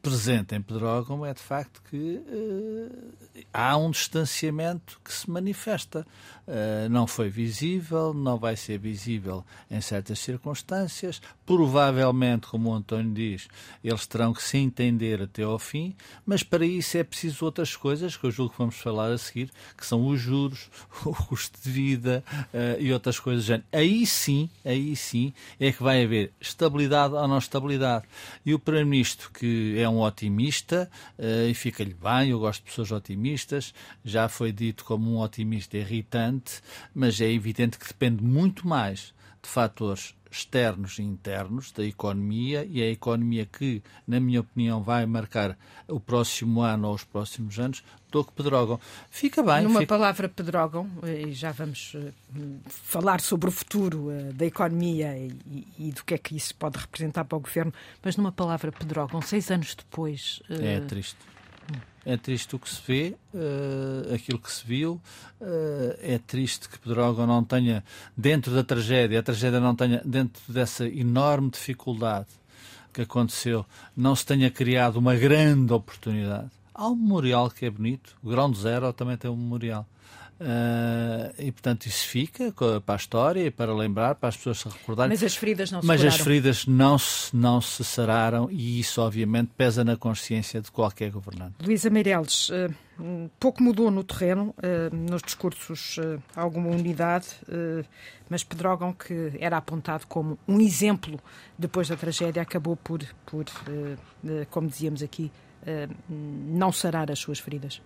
presente 0.00 0.54
em 0.54 0.60
Pedrógão 0.60 1.24
é 1.24 1.32
de 1.32 1.40
facto 1.40 1.80
que 1.88 1.96
uh, 1.96 3.44
há 3.52 3.76
um 3.76 3.90
distanciamento 3.90 5.00
que 5.04 5.12
se 5.12 5.30
manifesta. 5.30 6.06
Uh, 6.46 6.88
não 6.88 7.06
foi 7.06 7.28
visível, 7.28 8.12
não 8.12 8.36
vai 8.36 8.56
ser 8.56 8.78
visível 8.78 9.44
em 9.70 9.80
certas 9.80 10.18
circunstâncias. 10.18 11.22
Provavelmente, 11.46 12.46
como 12.48 12.70
o 12.70 12.74
António 12.74 13.12
diz, 13.12 13.48
eles 13.82 14.06
terão 14.06 14.32
que 14.32 14.42
se 14.42 14.58
entender 14.58 15.22
até 15.22 15.42
ao 15.42 15.58
fim, 15.58 15.94
mas 16.26 16.42
para 16.42 16.66
isso 16.66 16.98
é 16.98 17.04
preciso 17.04 17.44
outras 17.44 17.76
coisas 17.76 18.16
que 18.16 18.24
eu 18.24 18.30
julgo 18.30 18.52
que 18.52 18.58
vamos 18.58 18.76
falar 18.76 19.12
a 19.12 19.18
seguir, 19.18 19.50
que 19.76 19.86
são 19.86 20.06
os 20.06 20.20
juros, 20.20 20.68
o 21.04 21.14
custo 21.14 21.58
de 21.62 21.70
vida 21.70 22.24
uh, 22.52 22.80
e 22.80 22.92
outras 22.92 23.20
coisas. 23.20 23.60
Aí 23.70 24.04
sim, 24.06 24.50
aí 24.64 24.96
sim 24.96 25.32
é 25.60 25.70
que 25.70 25.82
vai 25.82 26.04
haver 26.04 26.32
estabilidade 26.40 27.14
ou 27.14 27.28
não 27.28 27.38
estabilidade. 27.38 28.04
E 28.44 28.54
o 28.54 28.58
Primeiro-Ministro, 28.58 29.30
que 29.30 29.76
é 29.78 29.88
um 29.88 30.00
otimista 30.00 30.90
uh, 31.18 31.48
e 31.48 31.54
fica-lhe 31.54 31.94
bem, 31.94 32.30
eu 32.30 32.38
gosto 32.38 32.60
de 32.60 32.70
pessoas 32.70 32.90
otimistas, 32.92 33.74
já 34.04 34.28
foi 34.28 34.52
dito 34.52 34.84
como 34.84 35.12
um 35.12 35.20
otimista 35.20 35.76
irritante, 35.76 36.31
mas 36.94 37.20
é 37.20 37.30
evidente 37.30 37.78
que 37.78 37.86
depende 37.86 38.22
muito 38.22 38.66
mais 38.66 39.12
de 39.42 39.48
fatores 39.48 40.14
externos 40.30 40.98
e 40.98 41.02
internos 41.02 41.70
da 41.72 41.84
economia 41.84 42.66
e 42.68 42.82
a 42.82 42.90
economia 42.90 43.44
que, 43.44 43.82
na 44.06 44.18
minha 44.18 44.40
opinião, 44.40 44.82
vai 44.82 45.04
marcar 45.04 45.58
o 45.86 46.00
próximo 46.00 46.62
ano 46.62 46.88
ou 46.88 46.94
os 46.94 47.04
próximos 47.04 47.58
anos, 47.58 47.82
do 48.10 48.22
que 48.24 48.32
Pedrógão. 48.32 48.78
Fica 49.10 49.42
bem. 49.42 49.62
Numa 49.62 49.80
fica... 49.80 49.94
palavra 49.94 50.28
Pedrógão, 50.28 50.88
eh, 51.02 51.28
e 51.28 51.32
já 51.32 51.50
vamos 51.50 51.94
eh, 51.96 52.12
falar 52.66 53.20
sobre 53.20 53.48
o 53.48 53.52
futuro 53.52 54.10
eh, 54.10 54.32
da 54.34 54.44
economia 54.44 55.16
e, 55.16 55.66
e, 55.78 55.92
do 55.92 56.04
que 56.04 56.14
é 56.14 56.18
que 56.18 56.36
isso 56.36 56.54
pode 56.54 56.78
representar 56.78 57.24
para 57.24 57.38
o 57.38 57.40
governo, 57.40 57.72
mas 58.02 58.16
numa 58.16 58.30
palavra 58.30 58.70
Pedrógão, 58.70 59.22
seis 59.22 59.50
anos 59.50 59.74
depois. 59.74 60.42
É 60.50 60.78
triste. 60.80 61.16
É 62.04 62.16
triste 62.16 62.56
o 62.56 62.58
que 62.58 62.68
se 62.68 62.80
vê, 62.86 63.16
uh, 63.32 64.14
aquilo 64.14 64.38
que 64.38 64.50
se 64.50 64.66
viu. 64.66 65.00
Uh, 65.40 65.96
é 66.00 66.18
triste 66.18 66.68
que 66.68 66.78
Pedrógão 66.78 67.26
não 67.26 67.44
tenha, 67.44 67.84
dentro 68.16 68.52
da 68.52 68.64
tragédia, 68.64 69.20
a 69.20 69.22
tragédia 69.22 69.60
não 69.60 69.74
tenha, 69.74 70.02
dentro 70.04 70.42
dessa 70.52 70.86
enorme 70.86 71.50
dificuldade 71.50 72.26
que 72.92 73.02
aconteceu, 73.02 73.64
não 73.96 74.14
se 74.14 74.26
tenha 74.26 74.50
criado 74.50 74.96
uma 74.96 75.14
grande 75.14 75.72
oportunidade. 75.72 76.50
Há 76.74 76.88
um 76.88 76.96
memorial 76.96 77.50
que 77.50 77.64
é 77.64 77.70
bonito, 77.70 78.16
o 78.22 78.28
Ground 78.28 78.56
Zero 78.56 78.92
também 78.92 79.16
tem 79.16 79.30
um 79.30 79.36
memorial. 79.36 79.86
Uh, 80.42 81.32
e 81.38 81.52
portanto 81.52 81.86
isso 81.86 82.04
fica 82.08 82.52
para 82.84 82.94
a 82.94 82.96
história 82.96 83.46
e 83.46 83.50
para 83.50 83.72
lembrar, 83.72 84.16
para 84.16 84.28
as 84.28 84.36
pessoas 84.36 84.58
se 84.58 84.68
recordarem. 84.68 85.10
Mas 85.10 85.22
as 85.22 85.36
feridas 85.36 85.70
não 85.70 85.80
se 85.80 85.86
Mas 85.86 86.04
as 86.04 86.16
feridas 86.16 86.66
não 86.66 86.98
se, 86.98 87.36
não 87.36 87.60
se 87.60 87.84
sararam 87.84 88.48
e 88.50 88.80
isso 88.80 89.00
obviamente 89.00 89.52
pesa 89.56 89.84
na 89.84 89.96
consciência 89.96 90.60
de 90.60 90.68
qualquer 90.72 91.12
governante. 91.12 91.54
Luísa 91.64 91.88
Meireles, 91.90 92.48
uh, 92.48 93.30
pouco 93.38 93.62
mudou 93.62 93.88
no 93.88 94.02
terreno, 94.02 94.52
uh, 94.58 94.94
nos 94.94 95.22
discursos 95.22 95.96
alguma 96.34 96.70
unidade, 96.70 97.28
mas 98.28 98.42
Pedrógão, 98.42 98.92
que 98.92 99.32
era 99.38 99.56
apontado 99.56 100.06
como 100.08 100.38
um 100.48 100.60
exemplo 100.60 101.20
depois 101.56 101.88
da 101.88 101.96
tragédia, 101.96 102.42
acabou 102.42 102.76
por, 102.76 103.00
por 103.26 103.44
como 104.50 104.68
dizíamos 104.68 105.02
aqui, 105.02 105.30
não 106.08 106.72
sarar 106.72 107.10
as 107.10 107.18
suas 107.18 107.38
feridas. 107.38 107.80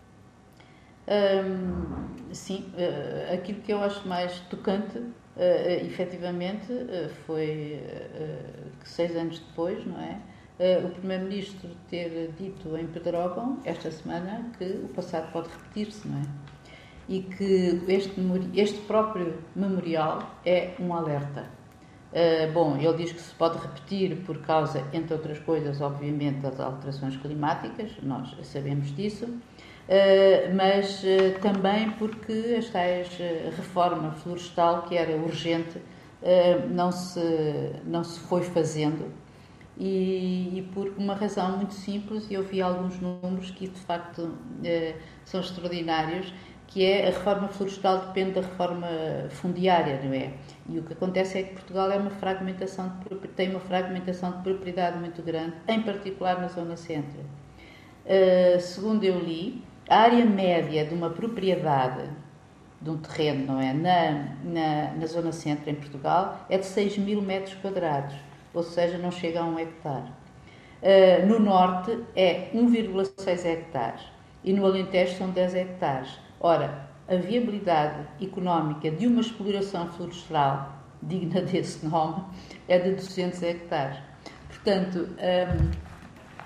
Sim, 2.33 2.73
uh, 2.75 3.35
aquilo 3.35 3.61
que 3.61 3.73
eu 3.73 3.83
acho 3.83 4.07
mais 4.07 4.41
tocante, 4.51 4.99
uh, 4.99 5.13
efetivamente, 5.85 6.73
uh, 6.73 7.09
foi 7.27 7.81
que 8.81 8.89
seis 8.89 9.17
anos 9.17 9.39
depois, 9.39 9.85
não 9.87 10.01
é? 10.01 10.21
o 10.83 10.89
Primeiro-Ministro 10.89 11.69
ter 11.91 12.33
dito 12.39 12.75
em 12.79 12.87
Pedrógão, 12.87 13.59
esta 13.63 13.91
semana, 13.91 14.51
que 14.57 14.65
o 14.65 14.89
passado 14.89 15.31
pode 15.31 15.51
repetir-se, 15.51 16.09
não 16.09 16.19
é? 16.19 16.23
E 17.07 17.21
que 17.21 17.83
este, 17.89 18.15
este 18.55 18.79
próprio 18.87 19.39
memorial 19.55 20.35
é 20.47 20.75
um 20.81 20.95
alerta. 20.95 21.51
Uh, 22.17 22.51
bom, 22.53 22.79
ele 22.79 22.95
diz 22.97 23.13
que 23.13 23.21
se 23.21 23.35
pode 23.35 23.59
repetir 23.59 24.17
por 24.25 24.39
causa, 24.39 24.83
entre 24.95 25.13
outras 25.13 25.39
coisas, 25.41 25.83
obviamente, 25.83 26.41
das 26.41 26.59
alterações 26.59 27.15
climáticas, 27.19 27.93
nós 28.03 28.35
sabemos 28.43 28.95
disso, 28.97 29.29
mas 30.55 31.05
eh, 31.05 31.31
também 31.41 31.91
porque 31.93 32.33
esta 32.59 32.81
eh, 32.81 33.53
reforma 33.57 34.13
florestal, 34.13 34.83
que 34.83 34.97
era 34.97 35.17
urgente, 35.17 35.81
não 36.71 36.91
se, 36.91 37.21
não 37.85 38.03
se 38.03 38.19
foi 38.21 38.43
fazendo. 38.43 39.13
E, 39.79 40.59
e, 40.59 40.63
por 40.75 40.89
uma 40.97 41.15
razão 41.15 41.59
muito 41.59 41.75
simples, 41.75 42.27
eu 42.31 42.43
vi 42.43 42.61
alguns 42.61 42.99
números 42.99 43.51
que 43.51 43.69
de 43.69 43.79
facto 43.81 44.35
são 45.25 45.41
extraordinários, 45.41 46.33
que 46.67 46.85
é 46.85 47.07
a 47.07 47.11
reforma 47.11 47.47
florestal 47.49 48.07
depende 48.07 48.33
da 48.33 48.41
reforma 48.41 48.89
fundiária, 49.31 50.01
não 50.03 50.13
é? 50.13 50.33
E 50.69 50.79
o 50.79 50.83
que 50.83 50.95
acontece 50.95 51.39
é 51.39 51.43
que 51.45 51.55
Portugal 51.55 51.91
é 51.93 51.97
uma 51.97 52.11
fragmentação 52.11 52.93
de, 53.09 53.29
tem 53.29 53.51
uma 53.51 53.61
fragmentação 53.61 54.33
de 54.33 54.43
propriedade 54.43 54.99
muito 54.99 55.23
grande, 55.23 55.55
em 55.69 55.83
particular 55.83 56.41
na 56.41 56.49
zona 56.49 56.77
centro. 56.77 57.21
Uh, 58.05 58.61
segundo 58.61 59.05
eu 59.05 59.19
li, 59.19 59.65
a 59.89 59.97
área 59.99 60.25
média 60.25 60.85
de 60.85 60.95
uma 60.95 61.11
propriedade, 61.11 62.09
de 62.81 62.91
um 62.91 62.99
terreno, 62.99 63.47
não 63.47 63.61
é? 63.61 63.73
Na, 63.73 64.37
na, 64.45 64.95
na 64.95 65.07
zona 65.07 65.33
centro, 65.33 65.71
em 65.71 65.75
Portugal, 65.75 66.45
é 66.49 66.59
de 66.59 66.67
6 66.67 66.99
mil 66.99 67.23
metros 67.23 67.55
quadrados, 67.55 68.15
ou 68.53 68.63
seja, 68.63 68.99
não 68.99 69.11
chega 69.11 69.41
a 69.41 69.45
um 69.45 69.59
hectare. 69.59 70.11
Uh, 70.83 71.27
no 71.27 71.39
norte 71.39 71.99
é 72.15 72.51
1,6 72.55 73.45
hectares 73.47 74.03
e 74.45 74.53
no 74.53 74.65
Alentejo 74.67 75.17
são 75.17 75.31
10 75.31 75.55
hectares. 75.55 76.19
Ora, 76.39 76.87
a 77.09 77.17
viabilidade 77.17 78.07
económica 78.21 78.91
de 78.91 79.07
uma 79.07 79.21
exploração 79.21 79.89
florestal 79.93 80.77
digna 81.03 81.41
desse 81.43 81.87
nome 81.87 82.25
é 82.69 82.79
de 82.79 82.93
200 82.93 83.43
hectares. 83.43 83.99
Portanto, 84.49 85.09
um, 85.09 85.86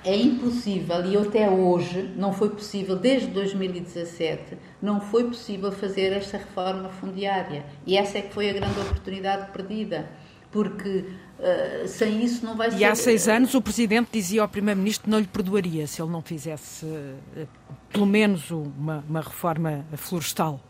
é 0.04 0.16
impossível, 0.16 1.04
e 1.04 1.16
até 1.16 1.48
hoje 1.50 2.10
não 2.16 2.32
foi 2.32 2.50
possível, 2.50 2.96
desde 2.96 3.28
2017, 3.28 4.56
não 4.80 5.00
foi 5.00 5.24
possível 5.24 5.70
fazer 5.70 6.12
esta 6.12 6.38
reforma 6.38 6.88
fundiária. 6.88 7.64
E 7.86 7.96
essa 7.96 8.18
é 8.18 8.22
que 8.22 8.32
foi 8.32 8.48
a 8.48 8.52
grande 8.52 8.80
oportunidade 8.80 9.52
perdida, 9.52 10.08
porque 10.50 11.04
uh, 11.38 11.86
sem 11.86 12.24
isso 12.24 12.44
não 12.44 12.56
vai 12.56 12.68
e 12.68 12.72
ser. 12.72 12.78
E 12.78 12.84
há 12.84 12.94
seis 12.94 13.28
anos 13.28 13.54
o 13.54 13.60
Presidente 13.60 14.08
dizia 14.12 14.40
ao 14.40 14.48
Primeiro-Ministro 14.48 15.04
que 15.04 15.10
não 15.10 15.18
lhe 15.18 15.26
perdoaria 15.26 15.86
se 15.86 16.00
ele 16.00 16.10
não 16.10 16.22
fizesse, 16.22 16.86
uh, 16.86 17.46
pelo 17.92 18.06
menos, 18.06 18.50
uma, 18.50 19.04
uma 19.06 19.20
reforma 19.20 19.84
florestal. 19.96 20.60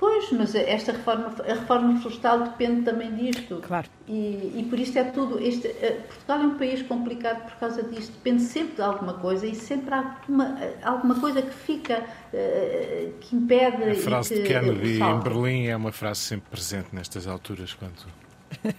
Pois, 0.00 0.32
mas 0.32 0.54
esta 0.54 0.92
reforma, 0.92 1.30
a 1.46 1.52
reforma 1.52 2.00
florestal 2.00 2.44
depende 2.44 2.80
também 2.86 3.14
disto. 3.14 3.60
Claro. 3.60 3.86
E, 4.08 4.54
e 4.56 4.66
por 4.70 4.78
isso 4.78 4.98
é 4.98 5.04
tudo. 5.04 5.38
Este, 5.38 5.68
uh, 5.68 6.02
Portugal 6.08 6.38
é 6.38 6.46
um 6.46 6.54
país 6.56 6.80
complicado 6.80 7.44
por 7.44 7.56
causa 7.56 7.82
disto. 7.82 8.12
Depende 8.12 8.40
sempre 8.44 8.76
de 8.76 8.82
alguma 8.82 9.12
coisa 9.12 9.46
e 9.46 9.54
sempre 9.54 9.92
há 9.92 9.98
alguma, 9.98 10.58
alguma 10.82 11.20
coisa 11.20 11.42
que 11.42 11.52
fica, 11.52 11.98
uh, 11.98 13.12
que 13.20 13.36
impede. 13.36 13.90
A 13.90 13.94
frase 13.94 14.36
que, 14.36 14.42
de 14.42 14.48
Kennedy 14.48 15.02
em 15.02 15.20
Berlim 15.20 15.66
é 15.66 15.76
uma 15.76 15.92
frase 15.92 16.20
sempre 16.20 16.48
presente 16.50 16.88
nestas 16.94 17.26
alturas. 17.26 17.74
Quando... 17.74 17.92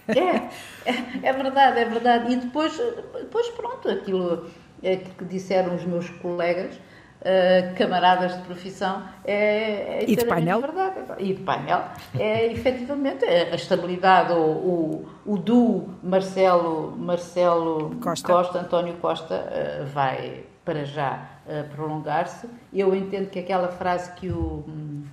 É, 0.08 0.48
é, 0.84 1.28
é 1.28 1.32
verdade, 1.32 1.78
é 1.78 1.84
verdade. 1.84 2.32
E 2.32 2.36
depois, 2.36 2.76
depois 3.14 3.48
pronto, 3.50 3.88
aquilo 3.88 4.50
que 4.80 5.24
disseram 5.26 5.76
os 5.76 5.84
meus 5.84 6.10
colegas 6.10 6.74
uh, 7.22 7.74
camaradas 7.74 8.36
de 8.36 8.42
profissão 8.42 9.02
é, 9.24 10.00
é 10.00 10.04
e 10.06 10.16
de 10.16 10.24
painel 10.24 10.60
verdade. 10.60 10.96
E 11.18 11.34
de 11.34 11.42
painel 11.42 11.84
é 12.18 12.52
efetivamente 12.52 13.24
a 13.24 13.54
estabilidade, 13.54 14.32
o, 14.32 14.36
o, 14.36 15.08
o 15.24 15.38
duo 15.38 15.94
Marcelo, 16.02 16.94
Marcelo 16.96 17.96
Costa. 18.00 18.26
Costa 18.26 18.58
António 18.60 18.94
Costa, 18.94 19.34
uh, 19.34 19.86
vai 19.86 20.44
para 20.64 20.84
já 20.84 21.28
uh, 21.46 21.68
prolongar-se. 21.74 22.48
Eu 22.72 22.94
entendo 22.94 23.30
que 23.30 23.38
aquela 23.38 23.68
frase 23.68 24.12
que 24.12 24.28
o 24.28 24.64
um, 24.68 25.04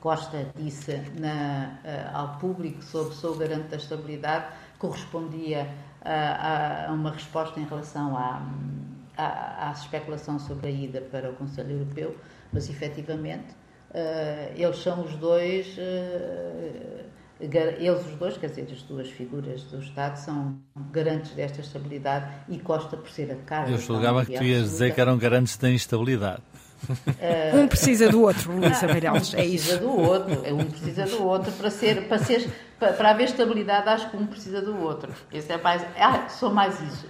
Costa 0.00 0.46
disse 0.56 1.02
na, 1.18 1.74
ao 2.14 2.38
público 2.38 2.82
sobre 2.82 3.14
sou 3.14 3.36
garante 3.36 3.68
da 3.68 3.76
estabilidade 3.76 4.46
correspondia 4.78 5.68
a, 6.02 6.88
a, 6.88 6.92
uma 6.92 7.10
resposta 7.10 7.60
em 7.60 7.64
relação 7.64 8.16
à, 8.16 8.42
há, 9.20 9.68
há 9.68 9.72
especulação 9.72 10.38
sobre 10.38 10.68
a 10.68 10.70
ida 10.70 11.00
para 11.00 11.30
o 11.30 11.34
Conselho 11.34 11.72
Europeu, 11.72 12.16
mas 12.52 12.68
efetivamente 12.68 13.52
uh, 13.90 14.52
eles 14.56 14.76
são 14.78 15.04
os 15.04 15.14
dois, 15.16 15.76
uh, 15.76 17.04
eles 17.40 18.06
os 18.06 18.16
dois, 18.16 18.36
quer 18.36 18.48
dizer, 18.48 18.68
as 18.70 18.82
duas 18.82 19.08
figuras 19.10 19.62
do 19.64 19.80
Estado, 19.80 20.16
são 20.16 20.58
garantes 20.90 21.32
desta 21.32 21.60
estabilidade 21.60 22.30
e 22.48 22.58
Costa 22.58 22.96
por 22.96 23.08
ser 23.10 23.30
a 23.30 23.36
cara. 23.36 23.70
Eu 23.70 23.78
julgava 23.78 24.24
que 24.24 24.36
tu 24.36 24.44
ias 24.44 24.70
dizer 24.70 24.94
que 24.94 25.00
eram 25.00 25.16
garantes 25.16 25.56
da 25.56 25.70
instabilidade. 25.70 26.42
Uh, 26.88 27.58
um 27.58 27.68
precisa 27.68 28.08
do 28.08 28.22
outro, 28.22 28.52
Luísa 28.52 28.86
Meirelles, 28.86 29.34
é 29.34 29.44
isso. 29.44 29.74
Um 29.74 29.78
precisa 29.78 29.78
do 29.78 30.00
outro, 30.00 30.54
um 30.54 30.64
precisa 30.64 31.06
do 31.06 31.24
outro 31.24 31.52
para 31.52 31.70
ser, 31.70 32.08
para 32.08 32.18
ser, 32.18 32.50
para, 32.78 33.10
haver 33.10 33.24
estabilidade, 33.24 33.88
acho 33.88 34.10
que 34.10 34.16
um 34.16 34.26
precisa 34.26 34.62
do 34.62 34.76
outro. 34.78 35.12
Esse 35.32 35.52
é 35.52 35.58
mais, 35.58 35.84
ah, 35.98 36.28
sou 36.28 36.50
mais 36.50 36.80
isso. 36.80 37.06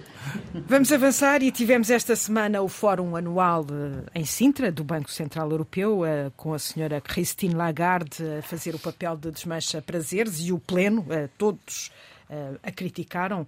Vamos 0.67 0.91
avançar 0.91 1.41
e 1.41 1.51
tivemos 1.51 1.89
esta 1.89 2.15
semana 2.15 2.61
o 2.61 2.67
Fórum 2.67 3.15
Anual 3.15 3.65
em 4.13 4.23
Sintra, 4.23 4.71
do 4.71 4.83
Banco 4.83 5.09
Central 5.11 5.49
Europeu, 5.49 6.05
eh, 6.05 6.31
com 6.37 6.53
a 6.53 6.59
senhora 6.59 7.01
Christine 7.01 7.55
Lagarde 7.55 8.23
a 8.37 8.41
fazer 8.41 8.75
o 8.75 8.79
papel 8.79 9.17
de 9.17 9.31
desmancha 9.31 9.81
prazeres 9.81 10.39
e 10.41 10.51
o 10.51 10.59
Pleno, 10.59 11.05
eh, 11.09 11.27
todos 11.37 11.91
a 12.63 12.71
criticaram, 12.71 13.45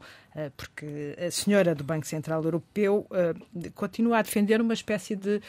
porque 0.58 1.16
a 1.18 1.32
senhora 1.32 1.74
do 1.74 1.84
Banco 1.84 2.06
Central 2.06 2.44
Europeu 2.44 3.08
continua 3.76 4.20
a 4.20 4.22
defender 4.22 4.60
uma 4.60 4.74
espécie 4.74 5.16
de 5.16 5.42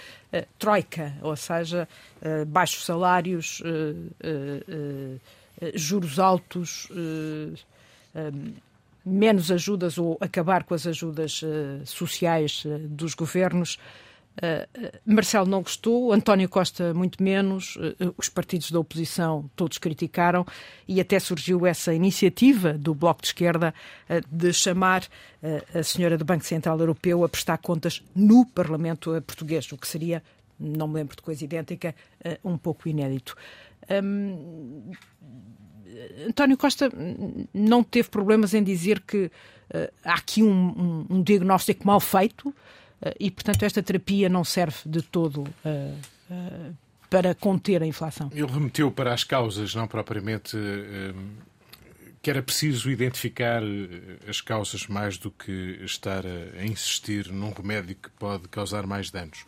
troika, 0.58 1.12
ou 1.20 1.34
seja, 1.34 1.88
baixos 2.46 2.84
salários, 2.84 3.62
juros 5.74 6.18
altos 6.18 6.88
menos 9.04 9.50
ajudas 9.50 9.98
ou 9.98 10.16
acabar 10.20 10.64
com 10.64 10.74
as 10.74 10.86
ajudas 10.86 11.42
uh, 11.42 11.84
sociais 11.84 12.64
uh, 12.64 12.78
dos 12.88 13.14
governos. 13.14 13.78
Uh, 14.36 14.90
Marcelo 15.06 15.46
não 15.46 15.62
gostou, 15.62 16.12
António 16.12 16.48
Costa 16.48 16.92
muito 16.92 17.22
menos, 17.22 17.78
os 18.16 18.28
partidos 18.28 18.70
da 18.70 18.80
oposição 18.80 19.48
todos 19.54 19.78
criticaram 19.78 20.44
e 20.88 21.00
até 21.00 21.18
surgiu 21.20 21.66
essa 21.66 21.94
iniciativa 21.94 22.72
do 22.72 22.94
Bloco 22.94 23.22
de 23.22 23.28
Esquerda 23.28 23.72
de 24.30 24.52
chamar 24.52 25.06
a 25.72 25.82
senhora 25.82 26.18
do 26.18 26.24
Banco 26.24 26.44
Central 26.44 26.78
Europeu 26.80 27.22
a 27.22 27.28
prestar 27.28 27.58
contas 27.58 28.02
no 28.14 28.44
Parlamento 28.44 29.10
português, 29.22 29.70
o 29.70 29.78
que 29.78 29.86
seria, 29.86 30.22
não 30.58 30.88
me 30.88 30.94
lembro 30.94 31.14
de 31.14 31.22
coisa 31.22 31.44
idêntica, 31.44 31.94
um 32.42 32.58
pouco 32.58 32.88
inédito. 32.88 33.36
Um, 33.88 34.92
António 36.26 36.56
Costa 36.56 36.90
não 37.52 37.82
teve 37.82 38.08
problemas 38.08 38.54
em 38.54 38.62
dizer 38.62 39.00
que 39.00 39.26
uh, 39.26 39.92
há 40.04 40.14
aqui 40.14 40.42
um, 40.42 40.50
um, 40.50 41.06
um, 41.16 41.22
diagnóstico 41.22 41.86
mal 41.86 42.00
feito 42.00 42.48
uh, 42.48 42.54
e, 43.18 43.30
portanto, 43.30 43.62
esta 43.62 43.82
terapia 43.82 44.28
não 44.28 44.44
serve 44.44 44.78
de 44.86 45.02
todo 45.02 45.42
uh, 45.42 46.74
para 47.10 47.34
conter 47.34 47.82
a 47.82 47.86
inflação. 47.86 48.30
Ele 48.32 48.50
remeteu 48.50 48.90
para 48.90 49.12
as 49.12 49.24
causas, 49.24 49.74
não 49.74 49.86
propriamente 49.86 50.56
que 52.24 52.30
era 52.30 52.42
preciso 52.42 52.90
identificar 52.90 53.62
as 54.26 54.40
causas 54.40 54.86
mais 54.86 55.18
do 55.18 55.30
que 55.30 55.78
estar 55.82 56.24
a 56.26 56.64
insistir 56.64 57.30
num 57.30 57.52
remédio 57.52 57.94
que 57.96 58.08
pode 58.18 58.48
causar 58.48 58.86
mais 58.86 59.10
danos. 59.10 59.44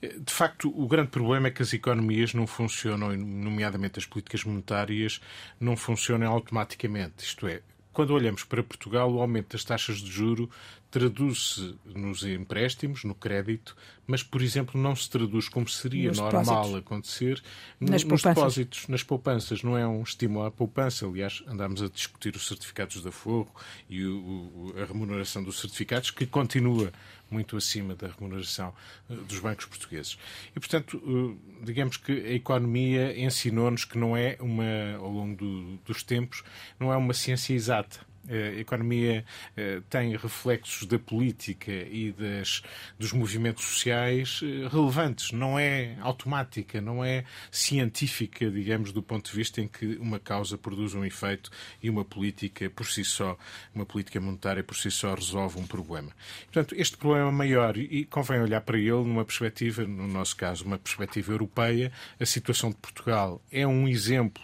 De 0.00 0.32
facto, 0.32 0.72
o 0.80 0.86
grande 0.86 1.08
problema 1.08 1.48
é 1.48 1.50
que 1.50 1.60
as 1.60 1.72
economias 1.72 2.32
não 2.32 2.46
funcionam, 2.46 3.16
nomeadamente 3.16 3.98
as 3.98 4.06
políticas 4.06 4.44
monetárias, 4.44 5.20
não 5.58 5.76
funcionam 5.76 6.30
automaticamente. 6.30 7.24
Isto 7.24 7.48
é, 7.48 7.62
quando 7.98 8.12
olhamos 8.14 8.44
para 8.44 8.62
Portugal, 8.62 9.12
o 9.12 9.20
aumento 9.20 9.54
das 9.56 9.64
taxas 9.64 9.96
de 9.96 10.08
juro 10.08 10.48
traduz-se 10.88 11.74
nos 11.84 12.22
empréstimos, 12.22 13.02
no 13.02 13.12
crédito, 13.12 13.76
mas, 14.06 14.22
por 14.22 14.40
exemplo, 14.40 14.80
não 14.80 14.94
se 14.94 15.10
traduz 15.10 15.48
como 15.48 15.68
seria 15.68 16.08
nos 16.10 16.18
normal 16.18 16.44
depósitos. 16.44 16.76
acontecer 16.78 17.42
Nas 17.80 17.90
nos 17.90 18.04
poupanças. 18.04 18.34
depósitos, 18.36 18.88
nas 18.88 19.02
poupanças. 19.02 19.62
Não 19.64 19.76
é 19.76 19.84
um 19.86 20.00
estímulo 20.02 20.46
à 20.46 20.50
poupança. 20.50 21.06
Aliás, 21.06 21.42
andámos 21.48 21.82
a 21.82 21.88
discutir 21.88 22.36
os 22.36 22.46
certificados 22.46 23.02
da 23.02 23.10
Forro 23.10 23.52
e 23.90 24.04
o- 24.06 24.72
a 24.80 24.84
remuneração 24.86 25.42
dos 25.42 25.58
certificados, 25.58 26.10
que 26.12 26.24
continua 26.24 26.92
muito 27.30 27.56
acima 27.56 27.94
da 27.94 28.08
remuneração 28.08 28.72
eh, 29.10 29.14
dos 29.14 29.38
bancos 29.38 29.66
portugueses. 29.66 30.18
E, 30.56 30.60
portanto, 30.60 31.00
eh, 31.04 31.64
digamos 31.64 31.96
que 31.96 32.12
a 32.12 32.32
economia 32.32 33.18
ensinou-nos 33.18 33.84
que 33.84 33.98
não 33.98 34.16
é 34.16 34.36
uma, 34.40 34.96
ao 34.98 35.10
longo 35.10 35.36
do- 35.36 35.76
dos 35.84 36.02
tempos, 36.02 36.42
não 36.78 36.92
é 36.92 36.96
uma 36.96 37.12
ciência 37.14 37.52
exata. 37.54 38.00
Eh, 38.28 38.54
A 38.58 38.60
economia 38.60 39.24
eh, 39.56 39.80
tem 39.88 40.16
reflexos 40.16 40.86
da 40.86 40.98
política 40.98 41.72
e 41.72 42.12
das, 42.12 42.62
dos 42.98 43.12
movimentos 43.12 43.64
sociais 43.64 44.40
eh, 44.42 44.68
relevantes. 44.68 45.32
Não 45.32 45.58
é 45.58 45.96
automática, 46.00 46.80
não 46.80 47.04
é 47.04 47.24
científica, 47.50 48.50
digamos, 48.50 48.92
do 48.92 49.02
ponto 49.02 49.30
de 49.30 49.36
vista 49.36 49.60
em 49.60 49.68
que 49.68 49.96
uma 49.96 50.18
causa 50.18 50.58
produz 50.58 50.94
um 50.94 51.04
efeito 51.04 51.50
e 51.82 51.88
uma 51.88 52.04
política 52.04 52.68
por 52.70 52.86
si 52.86 53.04
só, 53.04 53.36
uma 53.74 53.86
política 53.86 54.20
monetária 54.20 54.62
por 54.62 54.76
si 54.76 54.90
só 54.90 55.14
resolve 55.14 55.58
um 55.58 55.66
problema. 55.66 56.10
Portanto, 56.44 56.74
este 56.76 56.96
problema 56.96 57.32
maior 57.32 57.76
e 57.76 58.04
convém 58.04 58.40
olhar 58.40 58.60
para 58.60 58.78
ele 58.78 58.90
numa 58.90 59.24
perspectiva, 59.24 59.84
no 59.84 60.06
nosso 60.08 60.36
caso, 60.36 60.64
uma 60.64 60.78
perspectiva 60.78 61.32
europeia. 61.32 61.92
A 62.20 62.26
situação 62.26 62.70
de 62.70 62.76
Portugal 62.76 63.40
é 63.50 63.66
um 63.66 63.88
exemplo 63.88 64.42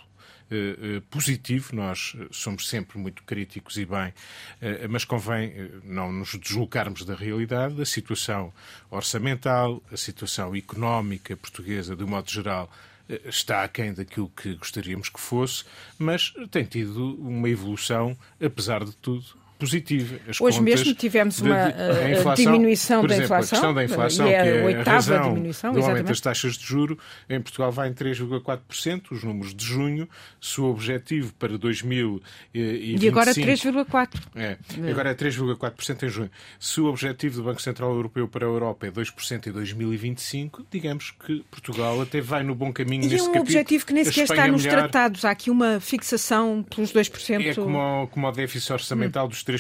positivo. 1.11 1.75
Nós 1.75 2.15
eh, 2.19 2.27
somos 2.31 2.69
sempre 2.69 2.99
muito 2.99 3.23
críticos 3.23 3.77
e 3.77 3.85
bem, 3.85 4.13
eh, 4.61 4.87
mas 4.89 5.05
convém 5.05 5.51
eh, 5.51 5.71
não 5.85 6.13
nos 6.13 6.35
deslocarmos 6.35 7.05
da 7.05 7.15
realidade. 7.15 7.81
A 7.81 7.87
situação 7.87 8.53
orçamental, 8.91 9.83
a 9.93 9.97
situação 9.97 10.55
económica 10.55 11.37
portuguesa, 11.37 11.97
de 11.97 12.05
um 12.05 12.09
modo 12.09 12.31
geral, 12.31 12.71
eh, 13.09 13.21
está 13.27 13.65
aquém 13.65 13.93
daquilo 13.93 14.31
que 14.31 14.55
gostaríamos 14.55 15.09
que 15.09 15.21
fosse, 15.21 15.65
mas 15.99 16.33
tem 16.51 16.65
tido 16.65 17.17
uma 17.17 17.49
evolução, 17.49 18.17
apesar 18.41 18.85
de 18.85 18.93
tudo, 18.97 19.25
positiva. 19.65 20.17
As 20.29 20.41
Hoje 20.41 20.61
mesmo 20.61 20.95
tivemos 20.95 21.41
uma, 21.41 21.71
de- 21.71 21.81
eh, 21.81 22.19
inflação, 22.19 22.45
diminuição 22.53 23.01
por 23.01 23.09
da 23.09 23.15
exemplo, 23.17 23.35
inflação, 23.35 23.47
A 23.59 23.61
questão 23.61 23.75
da 23.75 23.85
inflação, 23.85 24.27
e 24.29 24.33
é 24.33 24.43
que 24.43 24.49
a 24.49 24.55
é 24.55 24.61
a 24.63 24.65
oitava 24.67 24.91
razão 24.91 25.29
diminuição, 25.35 25.73
do 25.73 25.81
aumento 25.83 26.07
das 26.07 26.21
taxas 26.21 26.57
de 26.57 26.65
juro, 26.67 26.99
em 27.29 27.41
Portugal 27.41 27.73
vai 27.73 27.89
em 27.89 27.93
3,4%, 27.93 29.03
os 29.13 29.25
números 29.25 29.55
de 29.55 29.65
junho. 29.65 30.09
Se 30.41 30.61
o 30.61 30.65
objetivo 30.65 31.33
para 31.35 31.57
2025... 31.59 32.25
E 33.05 33.09
agora 33.09 33.33
3,4%. 33.33 34.09
É, 34.37 34.57
agora 34.91 35.11
é 35.11 35.15
3,4% 35.15 36.03
em 36.05 36.09
junho. 36.09 36.31
Se 36.59 36.81
o 36.81 36.87
objetivo 36.87 37.37
do 37.37 37.43
Banco 37.45 37.61
Central 37.63 37.93
Europeu 37.93 38.29
para 38.29 38.45
a 38.45 38.49
Europa 38.49 38.87
é 38.87 38.91
2% 38.91 39.47
em 39.47 39.53
2025, 39.53 40.67
digamos 40.71 41.11
que 41.25 41.45
Portugal 41.51 42.01
até 42.01 42.21
vai 42.21 42.43
no 42.43 42.55
bom 42.55 42.73
caminho 42.73 43.05
E 43.05 43.07
nesse 43.07 43.17
é 43.17 43.23
um 43.23 43.27
capítulo. 43.27 43.43
objetivo 43.43 43.87
que 43.87 43.93
nem 43.93 44.05
sequer 44.05 44.25
está 44.25 44.47
nos 44.49 44.65
melhor. 44.65 44.79
tratados. 44.83 45.25
Há 45.25 45.31
aqui 45.31 45.51
uma 45.51 45.81
fixação 45.81 46.65
pelos 46.75 46.93
2%. 46.93 47.41
É 47.47 47.55
como, 47.55 47.79
ao- 47.79 48.07
como 48.09 48.27
ao 48.27 48.33
déficit 48.33 48.73
orçamental 48.73 49.29
dos 49.29 49.43
3%. 49.45 49.54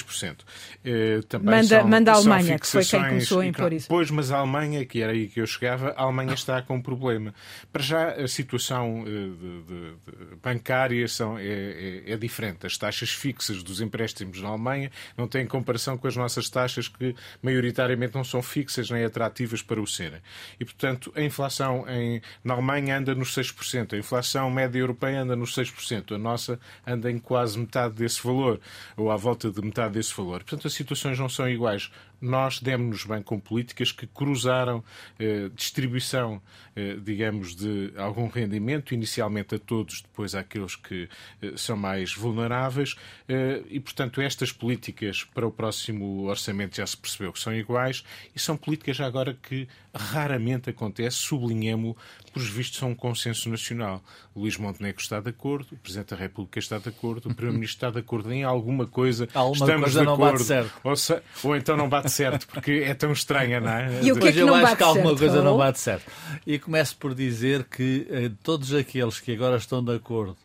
Eh, 0.85 1.20
também 1.28 1.54
Manda- 1.57 1.66
são- 1.80 1.88
manda 1.88 2.12
a 2.12 2.14
Alemanha, 2.16 2.59
que 2.59 2.66
foi 2.66 2.85
quem 2.85 3.00
começou 3.11 3.40
a 3.40 3.46
impor 3.46 3.72
isso. 3.72 3.88
Pois, 3.88 4.11
mas 4.11 4.30
a 4.33 4.38
Alemanha, 4.38 4.85
que 4.85 5.00
era 5.02 5.12
aí 5.12 5.28
que 5.28 5.40
eu 5.40 5.46
chegava, 5.46 5.90
a 5.96 6.02
Alemanha 6.02 6.35
está 6.35 6.61
com 6.62 6.76
um 6.76 6.83
problema. 6.83 7.35
Para 7.72 7.83
já, 7.83 8.11
a 8.12 8.28
situação 8.28 9.04
eh, 9.07 9.11
de- 9.11 9.62
de- 9.62 9.90
de- 10.30 10.37
bancária 10.42 11.07
são, 11.09 11.38
é, 11.38 11.42
é- 11.44 12.12
é 12.12 12.16
diferente. 12.16 12.66
As 12.66 12.76
taxas 12.76 13.11
fixas 13.11 13.62
dos 13.62 13.80
empréstimos 13.80 14.40
na 14.40 14.48
Alemanha 14.48 14.90
não 15.16 15.26
têm 15.28 15.46
comparação 15.46 15.96
com 15.96 16.07
as 16.07 16.16
nossas 16.16 16.48
taxas, 16.48 16.88
que 16.88 17.14
maioritariamente 17.42 18.14
não 18.14 18.24
são 18.24 18.42
fixas 18.42 18.90
nem 18.90 19.04
atrativas 19.04 19.62
para 19.62 19.80
o 19.80 19.87
serem. 19.87 20.20
E, 20.59 20.64
portanto, 20.64 21.12
a 21.14 21.20
inflação 21.22 21.85
em, 21.88 22.20
na 22.42 22.54
Alemanha 22.54 22.98
anda 22.98 23.14
nos 23.14 23.35
6%, 23.35 23.94
a 23.94 23.98
inflação 23.98 24.50
média 24.50 24.78
europeia 24.78 25.22
anda 25.22 25.37
nos 25.37 25.54
6%, 25.54 26.14
a 26.14 26.18
nossa 26.18 26.59
anda 26.87 27.11
em 27.11 27.18
quase 27.18 27.59
metade 27.59 27.94
desse 27.94 28.22
valor, 28.22 28.61
ou 28.96 29.11
à 29.11 29.16
volta 29.16 29.50
de 29.50 29.61
metade 29.61 29.74
desse 29.91 30.15
valor. 30.15 30.43
Portanto, 30.43 30.67
as 30.67 30.73
situações 30.73 31.19
não 31.19 31.29
são 31.29 31.49
iguais. 31.49 31.91
Nós 32.25 32.59
demos-nos 32.61 33.05
bem 33.05 33.23
com 33.23 33.39
políticas 33.39 33.93
que 33.93 34.07
cruzaram 34.07 34.83
eh, 35.19 35.51
distribuição, 35.55 36.41
eh, 36.75 36.97
digamos, 37.03 37.55
de 37.55 37.93
algum 37.97 38.29
rendimento, 38.29 38.95
inicialmente 38.95 39.55
a 39.55 39.59
todos, 39.59 40.01
depois 40.01 40.35
àqueles 40.35 40.75
que 40.77 41.09
eh, 41.43 41.53
são 41.57 41.77
mais 41.77 42.15
vulneráveis, 42.15 42.95
eh, 43.29 43.63
e, 43.69 43.79
portanto, 43.79 44.21
estas 44.21 44.51
políticas 44.53 45.25
para 45.25 45.47
o 45.47 45.51
próximo 45.51 46.25
orçamento 46.25 46.77
já 46.77 46.87
se 46.87 46.97
percebeu 46.97 47.33
que 47.33 47.39
são 47.41 47.55
iguais 47.55 48.03
e 48.35 48.39
são 48.41 48.57
políticas 48.57 48.97
já 48.97 49.07
agora 49.07 49.35
que 49.35 49.69
raramente 49.95 50.71
acontece, 50.71 51.17
sublinhemos, 51.17 51.95
por 52.33 52.43
vistos, 52.43 52.79
são 52.79 52.91
um 52.91 52.95
consenso 52.95 53.49
nacional. 53.49 54.03
O 54.35 54.41
Luís 54.41 54.57
Montenegro 54.57 55.01
está 55.01 55.21
de 55.21 55.31
acordo, 55.31 55.69
o 55.73 55.77
Presidente 55.77 56.11
da 56.11 56.17
República 56.17 56.59
está 56.59 56.79
de 56.79 56.89
acordo, 56.89 57.29
o 57.29 57.35
Primeiro-Ministro 57.35 57.77
está 57.77 57.91
de 57.91 57.99
acordo 57.99 58.33
em 58.33 58.43
alguma 58.43 58.87
coisa. 58.87 59.29
Alguma 59.35 59.55
estamos 59.67 59.83
coisa 59.85 60.01
de 60.01 60.07
acordo. 60.15 60.39
Ou, 60.83 60.97
se- 60.97 61.23
ou 61.45 61.57
então 61.57 61.77
não 61.77 61.89
bate 61.89 62.11
certo, 62.14 62.46
porque 62.46 62.83
é 62.85 62.94
tão 62.94 63.12
estranha, 63.12 63.61
não 63.61 63.70
é? 63.70 64.03
E 64.03 64.12
o 64.12 64.16
que 64.18 64.29
é 64.29 64.33
que 64.33 64.38
eu 64.38 64.46
não 64.46 64.55
acho 64.55 64.64
bate 64.64 64.77
que 64.77 64.83
alguma 64.83 65.09
certo? 65.11 65.18
coisa 65.18 65.42
não 65.42 65.57
bate 65.57 65.81
certo. 65.81 66.11
E 66.46 66.59
começo 66.59 66.96
por 66.96 67.14
dizer 67.14 67.64
que 67.64 68.07
eh, 68.11 68.31
todos 68.42 68.72
aqueles 68.72 69.20
que 69.20 69.33
agora 69.33 69.57
estão 69.57 69.83
de 69.85 69.94
acordo 69.94 70.37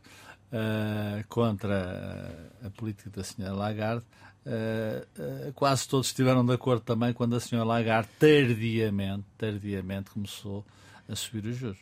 eh, 0.51 1.23
contra 1.29 1.75
eh, 2.63 2.67
a 2.67 2.69
política 2.71 3.10
da 3.10 3.23
senhora 3.23 3.53
Lagarde, 3.53 4.03
eh, 4.45 5.05
eh, 5.19 5.51
quase 5.53 5.88
todos 5.88 6.08
estiveram 6.08 6.45
de 6.45 6.53
acordo 6.53 6.82
também 6.82 7.13
quando 7.13 7.36
a 7.36 7.39
senhora 7.39 7.67
Lagarde 7.67 8.10
tardiamente, 8.17 9.25
tardiamente 9.38 10.10
começou 10.12 10.65
a 11.08 11.15
subir 11.15 11.45
os 11.45 11.55
juros. 11.55 11.77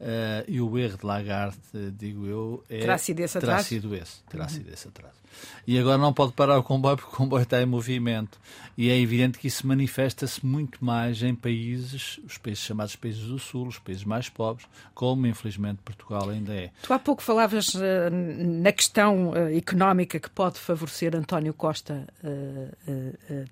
Eh, 0.00 0.44
e 0.46 0.60
o 0.60 0.78
erro 0.78 0.96
de 0.96 1.04
Lagarde, 1.04 1.58
digo 1.92 2.24
eu, 2.24 2.64
é, 2.70 2.78
Terá 2.80 2.96
sido 2.98 3.18
esse 3.18 3.40
terá 3.40 3.54
atraso? 3.54 3.68
sido 3.68 3.94
esse. 3.96 4.22
Terá 4.24 4.48
sido 4.48 4.72
esse 4.72 4.86
atraso. 4.86 5.18
E 5.66 5.76
agora 5.78 5.98
não 5.98 6.12
pode 6.12 6.32
parar 6.32 6.56
o 6.58 6.62
comboio 6.62 6.96
porque 6.96 7.12
o 7.12 7.16
comboio 7.16 7.42
está 7.42 7.60
em 7.60 7.66
movimento. 7.66 8.38
E 8.76 8.90
é 8.90 8.98
evidente 8.98 9.38
que 9.38 9.48
isso 9.48 9.66
manifesta-se 9.66 10.44
muito 10.46 10.84
mais 10.84 11.20
em 11.22 11.34
países, 11.34 12.20
os 12.24 12.38
países 12.38 12.62
chamados 12.62 12.94
países 12.94 13.22
do 13.22 13.40
Sul, 13.40 13.66
os 13.66 13.78
países 13.78 14.04
mais 14.04 14.28
pobres, 14.28 14.66
como 14.94 15.26
infelizmente 15.26 15.80
Portugal 15.84 16.28
ainda 16.30 16.54
é. 16.54 16.70
Tu 16.82 16.92
há 16.92 16.98
pouco 16.98 17.20
falavas 17.20 17.74
eh, 17.74 18.08
na 18.10 18.70
questão 18.70 19.34
eh, 19.34 19.56
económica 19.56 20.20
que 20.20 20.30
pode 20.30 20.58
favorecer 20.60 21.16
António 21.16 21.52
Costa 21.52 22.06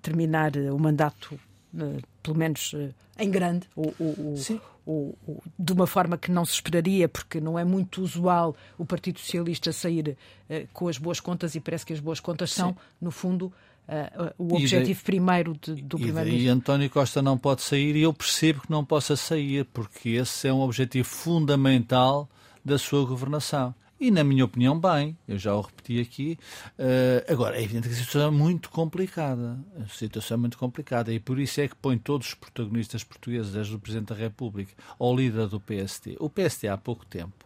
terminar 0.01 0.55
o 0.55 0.79
mandato, 0.79 1.37
pelo 2.27 2.37
menos 2.37 2.73
eh, 2.75 2.89
em 3.23 3.31
grande, 3.31 3.65
o- 3.75 3.93
o- 3.99 4.33
o- 4.33 4.37
Sim. 4.37 4.59
o- 4.85 5.15
o- 5.25 5.41
de 5.57 5.71
uma 5.73 5.87
forma 5.87 6.17
que 6.17 6.29
não 6.29 6.43
se 6.45 6.53
esperaria, 6.55 7.07
porque 7.07 7.39
não 7.39 7.57
é 7.57 7.63
muito 7.63 8.01
usual 8.01 8.53
o 8.77 8.85
Partido 8.85 9.19
Socialista 9.19 9.71
sair 9.71 10.17
eh, 10.49 10.65
com 10.73 10.89
as 10.89 10.97
boas 10.97 11.19
contas 11.21 11.55
e 11.55 11.59
parece 11.61 11.85
que 11.85 11.93
as 11.93 11.99
boas 12.01 12.19
contas 12.19 12.51
são, 12.51 12.75
no 13.01 13.09
fundo, 13.11 13.51
eh, 13.87 14.11
o 14.37 14.57
E 14.57 14.63
objetivo 14.63 15.01
primeiro 15.03 15.53
de- 15.53 15.75
do 15.75 15.95
E 15.97 15.99
daí 15.99 16.01
Primeiro-Ministro. 16.03 16.51
António 16.53 16.89
Costa 16.89 17.21
não 17.21 17.37
pode 17.37 17.61
sair 17.61 17.95
e 17.95 18.01
eu 18.01 18.13
percebo 18.13 18.61
que 18.61 18.69
não 18.71 18.83
possa 18.83 19.15
sair, 19.15 19.63
porque 19.73 20.09
esse 20.09 20.47
é 20.47 20.53
um 20.53 20.59
objetivo 20.59 21.07
fundamental 21.07 22.29
da 22.63 22.77
sua 22.77 23.05
governação. 23.05 23.73
E, 23.99 24.11
na 24.11 24.23
minha 24.23 24.45
opinião, 24.45 24.79
bem, 24.79 25.17
eu 25.27 25.37
já 25.39 25.55
o 25.55 25.61
repeti 25.61 25.99
aqui. 25.99 26.39
Eh, 26.77 27.25
agora, 27.27 27.57
é 27.57 27.63
evidente 27.63 27.87
que 27.87 27.95
a 27.95 27.97
situação 27.97 28.27
é 28.27 28.31
muito 28.31 28.69
complicada. 28.69 29.57
A 29.83 29.87
situação 29.87 30.35
é 30.35 30.39
muito 30.39 30.57
complicada 30.57 31.11
e 31.11 31.19
por 31.19 31.39
isso 31.39 31.59
é 31.61 31.67
que 31.67 31.75
põe 31.75 31.97
todos 31.97 32.27
os 32.27 32.33
protagonistas 32.35 33.03
portugueses, 33.03 33.53
desde 33.53 33.75
o 33.75 33.79
Presidente 33.79 34.09
da 34.09 34.15
República 34.15 34.71
ao 34.99 35.15
líder 35.15 35.47
do 35.47 35.59
PST. 35.59 36.15
O 36.19 36.29
PST, 36.29 36.67
há 36.67 36.77
pouco 36.77 37.05
tempo, 37.07 37.45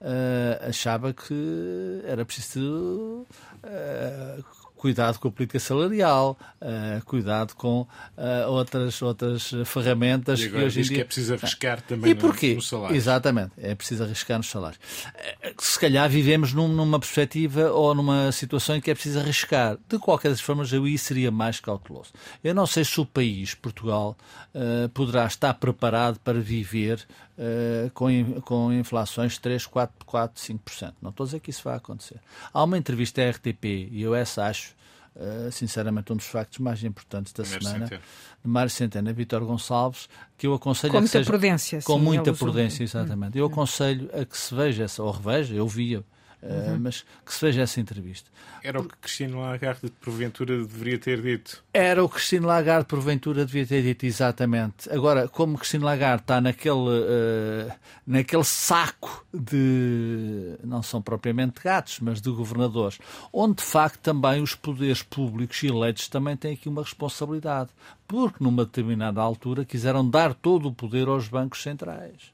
eh, 0.00 0.60
achava 0.68 1.12
que 1.12 2.02
era 2.04 2.24
preciso 2.24 3.24
eh, 3.62 4.40
cuidado 4.82 5.16
com 5.20 5.28
a 5.28 5.30
política 5.30 5.60
salarial, 5.60 6.36
eh, 6.60 7.00
cuidado 7.04 7.54
com 7.54 7.86
eh, 8.16 8.44
outras, 8.46 9.00
outras 9.00 9.52
ferramentas 9.64 10.40
E 10.40 10.42
que 10.42 10.48
agora 10.48 10.64
hoje 10.66 10.80
em 10.80 10.82
diz 10.82 10.88
que 10.88 10.94
dia... 10.96 11.02
é 11.02 11.06
preciso 11.06 11.34
arriscar 11.34 11.80
também 11.82 12.10
E 12.10 12.14
no- 12.14 12.20
porquê? 12.20 12.54
no 12.56 12.60
salário. 12.60 12.96
Exatamente, 12.96 13.52
é 13.58 13.76
preciso 13.76 14.02
arriscar 14.02 14.38
nos 14.38 14.48
salários. 14.50 14.80
Eh, 15.14 15.54
Se 15.56 15.78
calhar 15.78 16.08
vivemos 16.10 16.52
num- 16.52 16.66
numa 16.66 16.98
perspectiva 16.98 17.70
ou 17.70 17.94
numa 17.94 18.32
situação 18.32 18.74
em 18.74 18.80
que 18.80 18.90
é 18.90 18.94
preciso 18.94 19.20
arriscar. 19.20 19.78
De 19.88 20.00
qualquer 20.00 20.30
das 20.30 20.40
formas, 20.40 20.72
eu 20.72 20.82
aí 20.84 20.98
seria 20.98 21.30
mais 21.30 21.60
cauteloso. 21.60 22.10
Eu 22.42 22.52
não 22.52 22.66
sei 22.66 22.84
se 22.84 23.00
o 23.00 23.06
país, 23.06 23.54
Portugal, 23.54 24.16
eh, 24.52 24.88
poderá 24.92 25.24
estar 25.26 25.54
preparado 25.54 26.18
para 26.18 26.40
viver 26.40 27.06
eh, 27.38 27.90
com, 27.94 28.40
com 28.42 28.72
inflações 28.72 29.32
de 29.32 29.40
3, 29.40 29.66
4, 29.66 30.06
4, 30.06 30.42
5%. 30.42 30.92
Não 31.00 31.10
estou 31.10 31.24
a 31.24 31.26
dizer 31.26 31.40
que 31.40 31.50
isso 31.50 31.62
vai 31.64 31.76
acontecer. 31.76 32.20
Há 32.52 32.62
uma 32.64 32.76
entrevista 32.78 33.22
à 33.22 33.30
RTP 33.30 33.64
e 33.90 34.02
eu 34.02 34.14
essa 34.14 34.44
acho, 34.46 34.74
eh, 35.16 35.48
sinceramente, 35.50 36.12
um 36.12 36.16
dos 36.16 36.26
factos 36.26 36.58
mais 36.58 36.82
importantes 36.84 37.32
da 37.32 37.42
Mário 37.44 37.62
semana, 37.62 37.86
Centeno. 37.86 38.02
de 38.44 38.48
Mário 38.50 38.70
Centeno 38.70 39.10
e 39.10 39.12
Vítor 39.12 39.44
Gonçalves, 39.44 40.08
que 40.36 40.46
eu 40.46 40.54
aconselho 40.54 40.90
Com 40.92 40.98
a 40.98 41.00
que 41.00 41.04
muita 41.04 41.18
seja, 41.18 41.30
prudência. 41.30 41.82
com 41.82 41.98
sim, 41.98 42.04
muita 42.04 42.32
prudência, 42.34 42.82
exatamente. 42.84 43.38
Eu 43.38 43.46
aconselho 43.46 44.10
a 44.12 44.24
que 44.24 44.36
se 44.36 44.54
veja 44.54 44.84
essa, 44.84 45.02
ou 45.02 45.10
reveja, 45.10 45.54
eu 45.54 45.66
via, 45.66 46.04
Uhum. 46.42 46.80
mas 46.80 47.04
que 47.24 47.32
se 47.32 47.44
veja 47.44 47.62
essa 47.62 47.80
entrevista. 47.80 48.28
Era 48.64 48.80
o 48.80 48.84
que 48.84 48.96
Cristina 48.96 49.38
Lagarde, 49.38 49.92
porventura, 50.00 50.56
deveria 50.56 50.98
ter 50.98 51.22
dito. 51.22 51.62
Era 51.72 52.02
o 52.02 52.08
que 52.08 52.16
Cristina 52.16 52.46
Lagarde, 52.48 52.86
porventura, 52.86 53.44
devia 53.46 53.64
ter 53.64 53.82
dito 53.82 54.04
exatamente. 54.04 54.90
Agora, 54.90 55.28
como 55.28 55.56
Cristina 55.56 55.84
Lagarde 55.84 56.22
está 56.22 56.40
naquele, 56.40 56.74
uh, 56.74 57.72
naquele 58.04 58.44
saco 58.44 59.24
de. 59.32 60.56
não 60.64 60.82
são 60.82 61.00
propriamente 61.00 61.60
gatos, 61.62 62.00
mas 62.00 62.20
de 62.20 62.30
governadores, 62.30 62.98
onde 63.32 63.56
de 63.56 63.62
facto 63.62 64.00
também 64.00 64.42
os 64.42 64.54
poderes 64.54 65.02
públicos 65.02 65.62
eleitos 65.62 66.08
também 66.08 66.36
têm 66.36 66.54
aqui 66.54 66.68
uma 66.68 66.82
responsabilidade. 66.82 67.70
Porque 68.06 68.42
numa 68.42 68.64
determinada 68.64 69.20
altura 69.20 69.64
quiseram 69.64 70.08
dar 70.08 70.34
todo 70.34 70.68
o 70.68 70.74
poder 70.74 71.06
aos 71.08 71.28
bancos 71.28 71.62
centrais. 71.62 72.32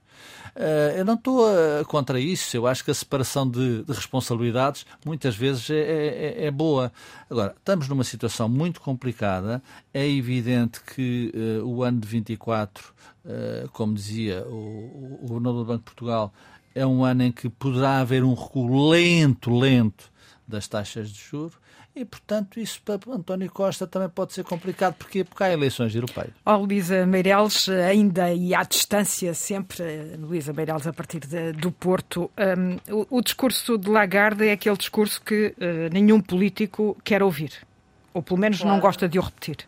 Uh, 0.56 0.98
eu 0.98 1.04
não 1.04 1.14
estou 1.14 1.46
uh, 1.46 1.84
contra 1.86 2.18
isso. 2.18 2.56
Eu 2.56 2.66
acho 2.66 2.84
que 2.84 2.90
a 2.90 2.94
separação 2.94 3.48
de, 3.48 3.84
de 3.84 3.92
responsabilidades 3.92 4.84
muitas 5.04 5.36
vezes 5.36 5.70
é, 5.70 5.78
é, 5.78 6.46
é, 6.46 6.50
boa. 6.50 6.92
Agora, 7.30 7.54
estamos 7.56 7.88
numa 7.88 8.04
situação 8.04 8.48
muito 8.48 8.80
complicada. 8.80 9.62
É 9.92 10.06
evidente 10.06 10.80
que 10.82 11.32
uh, 11.34 11.64
o 11.64 11.82
ano 11.82 12.00
de 12.00 12.08
24, 12.08 12.98
como 13.72 13.92
dizia 13.92 14.42
o, 14.48 15.18
o 15.22 15.26
Governador 15.28 15.64
do 15.64 15.66
Banco 15.66 15.78
de 15.80 15.84
Portugal, 15.84 16.32
é 16.74 16.86
um 16.86 17.04
ano 17.04 17.24
em 17.24 17.32
que 17.32 17.48
poderá 17.50 17.98
haver 17.98 18.24
um 18.24 18.32
recuo 18.32 18.88
lento, 18.88 19.54
lento 19.54 20.10
das 20.46 20.66
taxas 20.66 21.10
de 21.10 21.20
juros 21.20 21.58
e, 21.98 22.04
portanto, 22.04 22.60
isso 22.60 22.80
para 22.82 23.00
António 23.08 23.50
Costa 23.50 23.86
também 23.86 24.08
pode 24.08 24.32
ser 24.32 24.44
complicado. 24.44 24.94
Porquê? 24.94 25.24
Porque 25.24 25.42
há 25.42 25.52
eleições 25.52 25.94
europeias. 25.94 26.30
Ó, 26.46 26.54
oh, 26.54 26.64
Luísa 26.64 27.04
Meireles, 27.04 27.68
ainda 27.68 28.32
e 28.32 28.54
à 28.54 28.62
distância 28.62 29.34
sempre, 29.34 29.82
Luísa 30.18 30.52
Meireles 30.52 30.86
a 30.86 30.92
partir 30.92 31.20
de, 31.20 31.52
do 31.52 31.72
Porto, 31.72 32.30
um, 32.38 32.94
o, 32.94 33.18
o, 33.18 33.22
discurso 33.22 33.76
de 33.76 33.90
Lagarde 33.90 34.46
é 34.46 34.52
aquele 34.52 34.76
discurso 34.76 35.20
que 35.20 35.54
uh, 35.58 35.92
nenhum 35.92 36.20
político 36.20 36.96
quer 37.02 37.22
ouvir. 37.22 37.52
Ou 38.14 38.22
pelo 38.22 38.38
menos 38.38 38.58
claro. 38.58 38.74
não 38.74 38.80
gosta 38.80 39.08
de 39.08 39.18
o 39.18 39.22
repetir. 39.22 39.58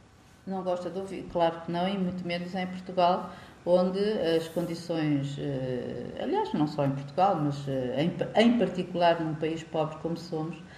Não 0.46 0.62
gosta 0.62 0.88
de 0.88 0.98
ouvir, 0.98 1.26
claro 1.32 1.60
que 1.64 1.72
não, 1.72 1.88
e 1.88 1.98
muito 1.98 2.26
menos 2.26 2.54
em 2.54 2.66
Portugal, 2.66 3.34
onde 3.64 4.00
as 4.36 4.48
condições, 4.48 5.36
uh, 5.36 6.22
aliás, 6.22 6.52
não 6.54 6.66
só 6.66 6.84
em 6.86 6.90
Portugal, 6.90 7.40
mas 7.42 7.56
uh, 7.66 7.70
em, 7.98 8.12
em 8.36 8.58
particular 8.58 9.20
num 9.20 9.34
país 9.34 9.62
pobre 9.62 9.96
como 9.98 10.16
somos, 10.16 10.56
eh, 10.56 10.60
eh, 10.60 10.69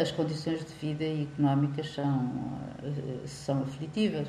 as 0.00 0.10
condições 0.12 0.64
de 0.64 0.72
vida 0.74 1.04
e 1.04 1.24
económicas 1.24 1.90
são, 1.90 2.58
eh, 2.82 3.26
são 3.26 3.62
aflitivas. 3.62 4.28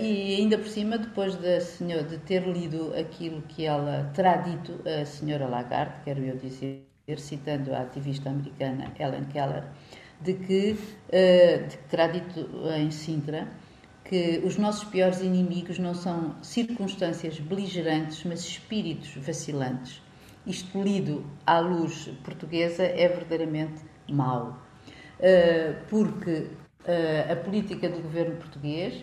e 0.00 0.36
ainda 0.38 0.58
por 0.58 0.68
cima, 0.68 0.98
depois 0.98 1.34
de, 1.36 1.60
senhor, 1.60 2.04
de 2.04 2.18
ter 2.18 2.42
lido 2.46 2.92
aquilo 2.94 3.40
que 3.42 3.64
ela 3.64 4.10
terá 4.14 4.36
dito, 4.36 4.80
a 4.86 5.04
senhora 5.06 5.46
Lagarde, 5.46 5.94
quero 6.04 6.22
eu 6.22 6.36
dizer, 6.36 6.84
citando 7.16 7.74
a 7.74 7.80
ativista 7.82 8.28
americana 8.28 8.92
Ellen 8.98 9.24
Keller, 9.26 9.64
de 10.20 10.34
que, 10.34 10.72
de 10.74 11.76
que 11.76 11.84
terá 11.88 12.08
dito 12.08 12.50
em 12.76 12.90
Sintra 12.90 13.48
que 14.04 14.40
os 14.44 14.56
nossos 14.56 14.84
piores 14.84 15.20
inimigos 15.20 15.78
não 15.78 15.94
são 15.94 16.36
circunstâncias 16.42 17.40
beligerantes, 17.40 18.22
mas 18.24 18.40
espíritos 18.40 19.14
vacilantes 19.16 20.02
isto 20.46 20.80
lido 20.82 21.24
à 21.44 21.58
luz 21.58 22.08
portuguesa 22.24 22.84
é 22.84 23.08
verdadeiramente 23.08 23.82
mau. 24.08 24.58
Uh, 25.18 25.74
porque 25.88 26.50
uh, 26.84 27.32
a 27.32 27.36
política 27.36 27.88
do 27.88 28.00
governo 28.00 28.36
português 28.36 29.02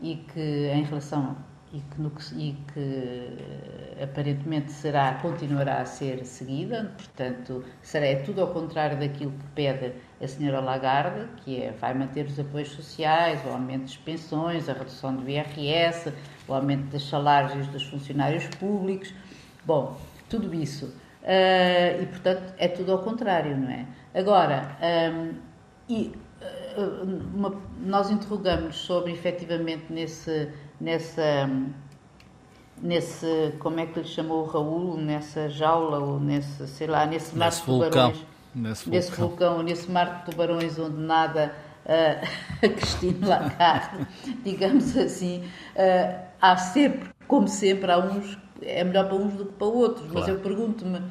e 0.00 0.16
que 0.16 0.40
em 0.40 0.82
relação 0.82 1.36
e 1.72 1.80
que, 1.80 2.00
no, 2.02 2.12
e 2.36 2.54
que 2.74 2.80
uh, 2.80 4.04
aparentemente 4.04 4.72
será 4.72 5.14
continuará 5.14 5.80
a 5.80 5.86
ser 5.86 6.26
seguida, 6.26 6.92
portanto 6.96 7.64
será 7.80 8.06
é 8.06 8.16
tudo 8.16 8.42
ao 8.42 8.48
contrário 8.48 8.98
daquilo 8.98 9.30
que 9.30 9.46
pede 9.54 9.92
a 10.20 10.28
senhora 10.28 10.60
Lagarde, 10.60 11.26
que 11.38 11.62
é 11.62 11.72
vai 11.72 11.94
manter 11.94 12.26
os 12.26 12.38
apoios 12.38 12.68
sociais, 12.70 13.40
o 13.46 13.50
aumento 13.50 13.82
das 13.82 13.96
pensões, 13.96 14.68
a 14.68 14.74
redução 14.74 15.16
do 15.16 15.26
IRS, 15.28 16.12
o 16.46 16.52
aumento 16.52 16.90
dos 16.90 17.08
salários 17.08 17.66
dos 17.68 17.84
funcionários 17.84 18.46
públicos. 18.56 19.14
Bom, 19.64 19.96
tudo 20.32 20.54
isso. 20.54 20.86
Uh, 20.86 22.02
e, 22.02 22.06
portanto, 22.06 22.54
é 22.56 22.66
tudo 22.66 22.92
ao 22.92 22.98
contrário, 22.98 23.56
não 23.56 23.70
é? 23.70 23.86
Agora, 24.14 24.76
um, 25.14 25.34
e, 25.88 26.12
uh, 26.76 27.04
uma, 27.34 27.54
nós 27.80 28.10
interrogamos 28.10 28.76
sobre, 28.76 29.12
efetivamente, 29.12 29.84
nesse, 29.90 30.48
nessa, 30.80 31.48
nesse, 32.80 33.54
como 33.60 33.78
é 33.78 33.86
que 33.86 34.00
lhe 34.00 34.06
chamou 34.06 34.42
o 34.42 34.46
Raul, 34.46 34.96
nessa 34.96 35.48
jaula, 35.48 35.98
ou 35.98 36.18
nesse, 36.18 36.66
sei 36.66 36.86
lá, 36.86 37.04
nesse 37.06 37.36
mar 37.36 37.50
de 37.50 37.62
tubarões. 37.62 38.26
Nesse, 38.54 38.90
nesse 38.90 39.10
vulcão. 39.10 39.28
vulcão, 39.28 39.62
nesse 39.62 39.90
mar 39.90 40.18
de 40.18 40.30
tubarões 40.30 40.78
onde 40.78 40.96
nada 40.96 41.54
uh, 41.84 42.26
a 42.66 42.68
Cristina 42.68 43.28
Lagarde, 43.28 44.06
digamos 44.42 44.96
assim, 44.96 45.44
há 46.40 46.56
sempre, 46.56 47.10
como 47.28 47.46
sempre, 47.46 47.92
há 47.92 47.98
uns 47.98 48.36
é 48.64 48.84
melhor 48.84 49.08
para 49.08 49.16
uns 49.16 49.34
do 49.34 49.46
que 49.46 49.52
para 49.52 49.66
outros, 49.66 50.06
claro. 50.10 50.20
mas 50.20 50.28
eu 50.28 50.40
pergunto-me 50.40 51.02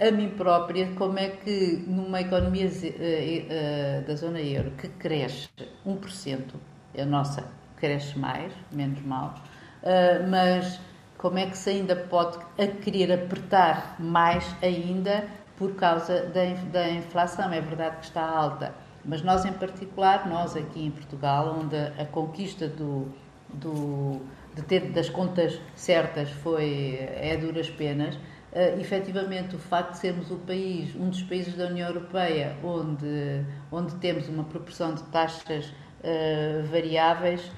a 0.00 0.10
mim 0.10 0.30
própria 0.30 0.92
como 0.94 1.18
é 1.18 1.28
que 1.28 1.84
numa 1.86 2.20
economia 2.20 2.66
uh, 2.66 2.70
uh, 2.70 4.06
da 4.06 4.16
zona 4.16 4.40
euro 4.40 4.72
que 4.72 4.88
cresce 4.88 5.48
1%, 5.86 6.54
a 6.98 7.04
nossa 7.04 7.44
cresce 7.76 8.18
mais, 8.18 8.52
menos 8.72 9.00
mal, 9.02 9.34
uh, 9.82 10.28
mas 10.28 10.80
como 11.18 11.38
é 11.38 11.46
que 11.46 11.56
se 11.56 11.70
ainda 11.70 11.96
pode 11.96 12.38
querer 12.82 13.12
apertar 13.12 13.96
mais 13.98 14.54
ainda 14.62 15.24
por 15.56 15.74
causa 15.74 16.26
da, 16.26 16.44
da 16.72 16.90
inflação? 16.90 17.52
É 17.52 17.60
verdade 17.60 17.98
que 17.98 18.04
está 18.04 18.22
alta, 18.22 18.74
mas 19.04 19.22
nós 19.22 19.44
em 19.44 19.52
particular, 19.52 20.28
nós 20.28 20.56
aqui 20.56 20.84
em 20.84 20.90
Portugal, 20.90 21.58
onde 21.60 21.76
a 21.76 22.04
conquista 22.06 22.68
do, 22.68 23.08
do 23.48 24.20
de 24.54 24.62
ter 24.62 24.90
das 24.90 25.08
contas 25.08 25.60
certas 25.74 26.30
foi 26.30 26.98
é 27.00 27.36
duras 27.36 27.68
penas. 27.70 28.16
Uh, 28.16 28.80
efetivamente, 28.80 29.56
o 29.56 29.58
facto 29.58 29.92
de 29.92 29.98
sermos 29.98 30.30
o 30.30 30.36
país, 30.36 30.94
um 30.94 31.08
dos 31.08 31.22
países 31.24 31.54
da 31.54 31.66
União 31.66 31.88
Europeia 31.88 32.56
onde, 32.62 33.44
onde 33.72 33.94
temos 33.96 34.28
uma 34.28 34.44
proporção 34.44 34.94
de 34.94 35.02
taxas 35.04 35.66
uh, 35.66 36.62
variáveis 36.70 37.50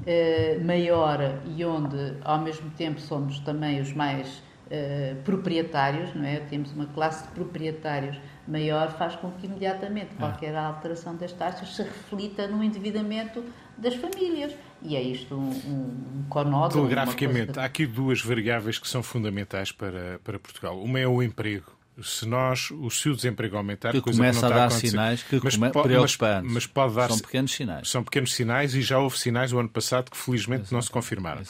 uh, 0.00 0.64
maior 0.64 1.40
e 1.56 1.64
onde, 1.64 2.16
ao 2.22 2.38
mesmo 2.38 2.70
tempo, 2.70 3.00
somos 3.00 3.38
também 3.40 3.80
os 3.80 3.92
mais 3.92 4.42
uh, 4.66 5.22
proprietários, 5.22 6.14
não 6.14 6.24
é? 6.24 6.40
Temos 6.40 6.72
uma 6.72 6.86
classe 6.86 7.26
de 7.26 7.32
proprietários 7.32 8.18
maior, 8.46 8.90
faz 8.90 9.16
com 9.16 9.30
que 9.32 9.46
imediatamente 9.46 10.14
é. 10.14 10.18
qualquer 10.18 10.54
alteração 10.56 11.16
das 11.16 11.32
taxas 11.32 11.74
se 11.74 11.82
reflita 11.82 12.46
no 12.46 12.62
endividamento 12.62 13.44
das 13.76 13.94
famílias. 13.94 14.54
E 14.84 14.96
é 14.96 15.02
isto 15.02 15.34
um, 15.34 15.50
um 15.50 16.24
conódromo. 16.28 16.88
Telegraficamente, 16.88 17.58
há 17.58 17.64
aqui 17.64 17.86
duas 17.86 18.20
variáveis 18.20 18.78
que 18.78 18.88
são 18.88 19.02
fundamentais 19.02 19.70
para, 19.70 20.18
para 20.24 20.38
Portugal. 20.38 20.80
Uma 20.82 20.98
é 20.98 21.06
o 21.06 21.22
emprego 21.22 21.72
se 22.00 22.26
nós, 22.26 22.70
o, 22.70 22.88
se 22.90 23.08
o 23.08 23.14
desemprego 23.14 23.56
aumentar, 23.56 23.92
que 23.92 24.00
começa 24.00 24.46
a, 24.46 24.48
a 24.48 24.52
dar 24.52 24.70
sinais 24.70 25.22
que 25.22 25.38
mas, 25.42 25.56
come, 25.56 25.70
preocupantes. 25.70 26.16
Mas, 26.18 26.52
mas, 26.52 26.66
pode 26.66 26.94
dar, 26.94 27.08
são 27.08 27.18
pequenos 27.18 27.52
sinais. 27.52 27.90
São 27.90 28.02
pequenos 28.02 28.34
sinais 28.34 28.74
e 28.74 28.80
já 28.80 28.98
houve 28.98 29.18
sinais 29.18 29.52
o 29.52 29.58
ano 29.58 29.68
passado 29.68 30.10
que 30.10 30.16
felizmente 30.16 30.62
Exatamente. 30.62 30.72
não 30.72 30.82
se 30.82 30.90
confirmaram. 30.90 31.42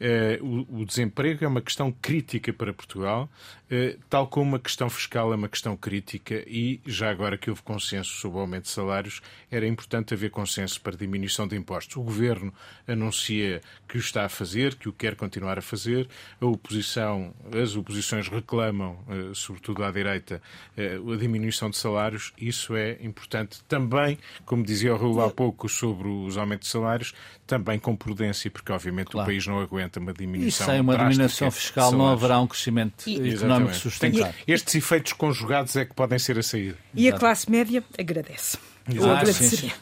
Eh, 0.00 0.38
o, 0.40 0.80
o, 0.80 0.86
desemprego 0.86 1.44
é 1.44 1.48
uma 1.48 1.60
questão 1.60 1.92
crítica 1.92 2.52
para 2.52 2.72
Portugal, 2.72 3.28
tal 4.08 4.26
como 4.26 4.56
a 4.56 4.58
questão 4.58 4.90
fiscal 4.90 5.32
é 5.32 5.36
uma 5.36 5.48
questão 5.48 5.76
crítica 5.76 6.42
e 6.46 6.80
já 6.84 7.10
agora 7.10 7.38
que 7.38 7.50
houve 7.50 7.62
consenso 7.62 8.10
sobre 8.16 8.38
o 8.38 8.40
aumento 8.40 8.64
de 8.64 8.70
salários, 8.70 9.22
era 9.50 9.66
importante 9.66 10.12
haver 10.14 10.30
consenso 10.30 10.80
para 10.80 10.96
diminuição 10.96 11.46
de 11.46 11.56
impostos. 11.56 11.96
O 11.96 12.02
Governo 12.02 12.52
anuncia 12.86 13.60
que 13.88 13.96
o 13.96 14.00
está 14.00 14.24
a 14.24 14.28
fazer, 14.28 14.74
que 14.74 14.88
o 14.88 14.92
quer 14.92 15.14
continuar 15.14 15.58
a 15.58 15.62
fazer, 15.62 16.08
a 16.40 16.46
oposição, 16.46 17.32
as 17.52 17.76
oposições 17.76 18.28
reclamam, 18.28 18.98
eh, 19.08 19.30
sobretudo 19.34 19.84
à 19.84 19.90
direita 19.90 20.42
eh, 20.76 20.96
a 20.96 21.16
diminuição 21.16 21.70
de 21.70 21.76
salários, 21.76 22.32
isso 22.38 22.74
é 22.74 22.98
importante 23.00 23.62
também, 23.68 24.18
como 24.44 24.64
dizia 24.64 24.94
o 24.94 24.96
Raul 24.96 25.20
há 25.22 25.30
pouco 25.30 25.68
sobre 25.68 26.08
os 26.08 26.36
aumentos 26.36 26.66
de 26.66 26.72
salários, 26.72 27.14
também 27.46 27.78
com 27.78 27.96
prudência, 27.96 28.50
porque 28.50 28.72
obviamente 28.72 29.10
claro. 29.10 29.26
o 29.26 29.30
país 29.30 29.46
não 29.46 29.60
aguenta 29.60 30.00
uma 30.00 30.12
diminuição. 30.12 30.66
E 30.66 30.70
sem 30.70 30.80
uma 30.80 30.96
diminuição 30.96 31.50
fiscal 31.50 31.92
não 31.92 32.08
haverá 32.08 32.40
um 32.40 32.46
crescimento 32.46 33.08
e, 33.08 33.34
económico 33.34 33.59
Estes 34.46 34.74
efeitos 34.74 35.12
conjugados 35.12 35.76
é 35.76 35.84
que 35.84 35.94
podem 35.94 36.18
ser 36.18 36.38
a 36.38 36.42
saída. 36.42 36.76
E 36.94 37.08
a 37.08 37.12
classe 37.12 37.50
média 37.50 37.82
agradece. 37.98 38.58
Ou 38.98 39.10
agradeceria. 39.10 39.72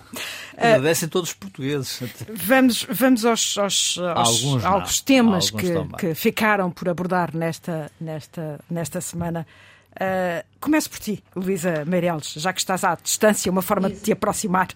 Agradecem 0.57 1.09
todos 1.09 1.31
os 1.31 1.35
portugueses. 1.35 2.03
Vamos, 2.33 2.87
vamos 2.91 3.25
aos, 3.25 3.57
aos, 3.57 3.99
aos 3.99 4.65
alguns, 4.65 5.01
temas 5.01 5.53
alguns 5.53 5.91
que, 5.91 5.97
que 5.99 6.15
ficaram 6.15 6.71
por 6.71 6.89
abordar 6.89 7.35
nesta, 7.35 7.91
nesta, 8.01 8.61
nesta 8.69 9.01
semana. 9.01 9.47
Uh, 9.95 10.45
começo 10.61 10.91
por 10.91 10.99
ti, 10.99 11.23
Luísa 11.35 11.85
Meireles, 11.85 12.35
já 12.35 12.53
que 12.53 12.61
estás 12.61 12.85
à 12.85 12.97
distância, 12.97 13.51
uma 13.51 13.63
forma 13.63 13.89
Isso. 13.89 13.99
de 13.99 14.05
te 14.05 14.13
aproximar 14.13 14.69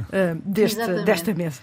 uh, 0.00 0.40
deste, 0.44 1.04
desta 1.04 1.34
mesa. 1.34 1.60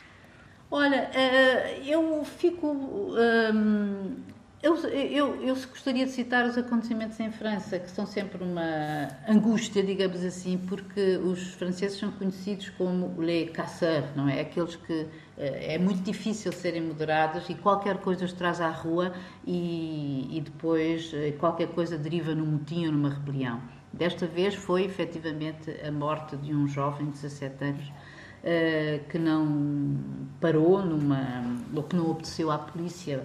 Olha, 0.71 1.09
uh, 1.13 1.87
eu 1.87 2.25
fico. 2.37 2.67
Um, 2.67 4.34
Eu, 4.65 4.75
eu, 4.77 5.35
eu 5.43 5.53
gostaria 5.53 6.07
de 6.07 6.11
citar 6.11 6.43
os 6.43 6.57
acontecimentos 6.57 7.19
em 7.19 7.29
França, 7.31 7.77
que 7.77 7.87
são 7.91 8.03
sempre 8.03 8.43
uma 8.43 9.09
angústia, 9.29 9.83
digamos 9.83 10.25
assim, 10.25 10.57
porque 10.57 11.17
os 11.17 11.53
franceses 11.53 11.99
são 11.99 12.11
conhecidos 12.11 12.69
como 12.71 13.13
les 13.21 13.51
casseurs, 13.51 14.07
não 14.15 14.27
é? 14.27 14.41
Aqueles 14.41 14.75
que 14.75 15.05
eh, 15.37 15.75
é 15.75 15.77
muito 15.77 16.01
difícil 16.01 16.51
serem 16.51 16.81
moderados 16.81 17.47
e 17.47 17.53
qualquer 17.53 17.97
coisa 17.97 18.25
os 18.25 18.33
traz 18.33 18.59
à 18.59 18.71
rua 18.71 19.13
e, 19.45 20.35
e 20.35 20.41
depois 20.41 21.11
eh, 21.13 21.33
qualquer 21.33 21.67
coisa 21.67 21.95
deriva 21.95 22.33
num 22.33 22.47
motim 22.47 22.87
ou 22.87 22.91
numa 22.91 23.09
rebelião. 23.09 23.61
Desta 23.93 24.25
vez 24.25 24.55
foi 24.55 24.83
efetivamente 24.83 25.79
a 25.87 25.91
morte 25.91 26.35
de 26.37 26.55
um 26.55 26.67
jovem 26.67 27.05
de 27.05 27.11
17 27.11 27.63
anos 27.63 27.87
uh, 27.87 29.09
que 29.09 29.19
não 29.19 29.95
parou 30.41 30.83
numa, 30.83 31.55
ou 31.71 31.83
que 31.83 31.95
não 31.95 32.09
obedeceu 32.09 32.49
à 32.49 32.57
polícia 32.57 33.23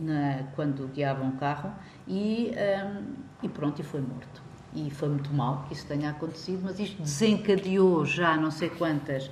na, 0.00 0.44
quando 0.54 0.88
guiava 0.88 1.24
um 1.24 1.32
carro 1.32 1.72
e, 2.06 2.52
um, 2.56 3.14
e 3.42 3.48
pronto, 3.48 3.80
e 3.80 3.84
foi 3.84 4.00
morto. 4.00 4.48
E 4.74 4.90
foi 4.90 5.08
muito 5.08 5.32
mal 5.32 5.64
que 5.66 5.72
isso 5.72 5.86
tenha 5.86 6.10
acontecido, 6.10 6.60
mas 6.62 6.78
isto 6.78 7.00
desencadeou 7.00 8.04
já 8.04 8.36
não 8.36 8.50
sei 8.50 8.68
quantas 8.68 9.26
uh, 9.26 9.30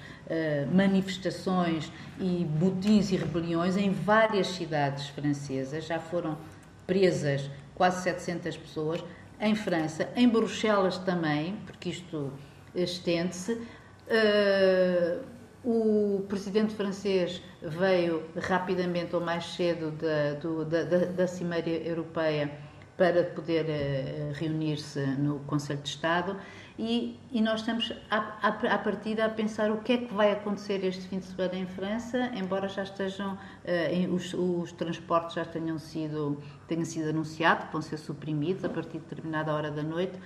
manifestações 0.75 1.93
e 2.19 2.45
botins 2.45 3.13
e 3.13 3.17
rebeliões 3.17 3.77
em 3.77 3.91
várias 3.91 4.47
cidades 4.49 5.09
francesas. 5.09 5.85
Já 5.85 6.01
foram 6.01 6.39
presas 6.87 7.51
quase 7.75 8.03
700 8.03 8.57
pessoas 8.57 9.05
em 9.39 9.55
França, 9.55 10.09
em 10.17 10.27
Bruxelas 10.27 10.97
também, 10.99 11.57
porque 11.67 11.91
isto 11.91 12.33
estende-se. 12.75 13.53
Uh, 13.53 15.36
o 15.67 16.25
presidente 16.29 16.73
francês 16.77 17.43
veio 17.61 18.23
rapidamente 18.41 19.17
ou 19.17 19.21
mais 19.21 19.45
cedo 19.47 19.91
da, 19.91 20.35
do, 20.35 20.65
da, 20.65 20.85
da, 20.85 21.27
Cimeira 21.27 21.69
Europeia 21.69 22.53
para 22.97 23.25
poder 23.25 23.65
uh, 23.65 24.33
reunir-se 24.35 25.05
no 25.19 25.41
Conselho 25.41 25.81
de 25.81 25.89
Estado 25.89 26.37
e, 26.79 27.19
e 27.33 27.43
nós 27.43 27.61
estamos 27.61 27.93
à, 28.09 28.79
partida 28.79 29.25
a 29.25 29.29
pensar 29.29 29.73
o 29.73 29.79
que 29.79 29.93
é 29.95 29.99
que 29.99 30.15
vai 30.15 30.31
acontecer 30.31 30.85
este 30.85 31.09
fim 31.09 31.19
de 31.19 31.25
semana 31.25 31.57
em 31.57 31.67
França, 31.67 32.31
embora 32.37 32.69
já 32.69 32.85
estejam 32.85 33.35
uh, 33.35 33.39
em, 33.91 34.09
os, 34.09 34.33
os, 34.35 34.71
transportes 34.71 35.35
já 35.35 35.45
tenham 35.45 35.81
sido, 35.81 36.41
tenham 36.69 36.85
sido 36.85 37.09
anunciados, 37.09 37.67
vão 37.73 37.83
ser 37.83 37.97
suprimidos 37.97 38.65
a 38.65 38.69
partir 38.69 38.99
de 38.99 39.05
determinada 39.05 39.53
hora 39.53 39.73
da 39.73 39.83
noite, 39.83 40.17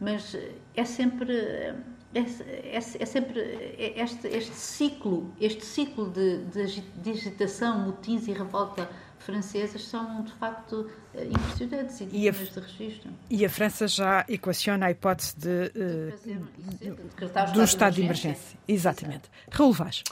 mas 0.00 0.36
é 0.74 0.84
sempre 0.84 1.76
é, 2.14 2.20
é, 2.20 2.76
é, 2.76 2.80
sempre 3.06 3.40
este, 3.78 4.28
este, 4.28 4.54
ciclo, 4.54 5.30
este 5.40 5.64
ciclo 5.64 6.10
de, 6.10 6.44
de, 6.44 6.80
de 6.80 7.10
agitação, 7.10 7.80
motins 7.80 8.26
e 8.28 8.32
revolta 8.32 8.88
francesas 9.18 9.84
são 9.84 10.22
de 10.22 10.32
facto 10.32 10.90
eh, 11.14 11.26
impressionantes 11.26 12.00
e 12.00 12.06
dignas 12.06 12.50
de 12.50 12.60
registro. 12.60 13.10
E 13.28 13.44
a 13.44 13.50
França 13.50 13.86
já 13.86 14.24
equaciona 14.26 14.86
a 14.86 14.90
hipótese 14.90 15.36
de, 15.36 15.70
de, 15.70 16.32
uh, 16.32 17.46
de 17.46 17.52
do 17.52 17.62
estado 17.62 17.94
de 17.94 18.02
emergência. 18.02 18.28
emergência. 18.28 18.58
Exatamente. 18.66 19.30
Raul 19.50 19.72
Vaz. 19.72 20.02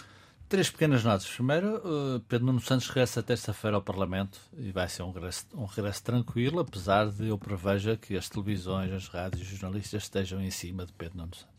Três 0.49 0.71
pequenas 0.71 1.03
notas. 1.03 1.27
Primeiro, 1.27 1.79
uh, 1.79 2.21
Pedro 2.29 2.47
Nuno 2.47 2.61
Santos 2.61 2.89
regressa 2.89 3.23
terça-feira 3.23 3.77
ao 3.77 3.83
Parlamento 3.83 4.39
e 4.59 4.71
vai 4.71 4.89
ser 4.89 5.03
um 5.03 5.11
regresso, 5.11 5.47
um 5.55 5.65
regresso 5.65 6.03
tranquilo, 6.03 6.61
apesar 6.61 7.09
de 7.09 7.29
eu 7.29 7.39
preveja 7.39 7.97
que 7.97 8.17
as 8.17 8.29
televisões, 8.29 8.93
as 8.93 9.09
rádios 9.09 9.49
e 9.49 9.55
os 9.55 9.59
jornalistas 9.59 10.03
estejam 10.03 10.43
em 10.43 10.51
cima 10.51 10.85
de 10.85 10.93
Pedro 10.93 11.19
Nuno 11.19 11.35
Santos. 11.35 11.56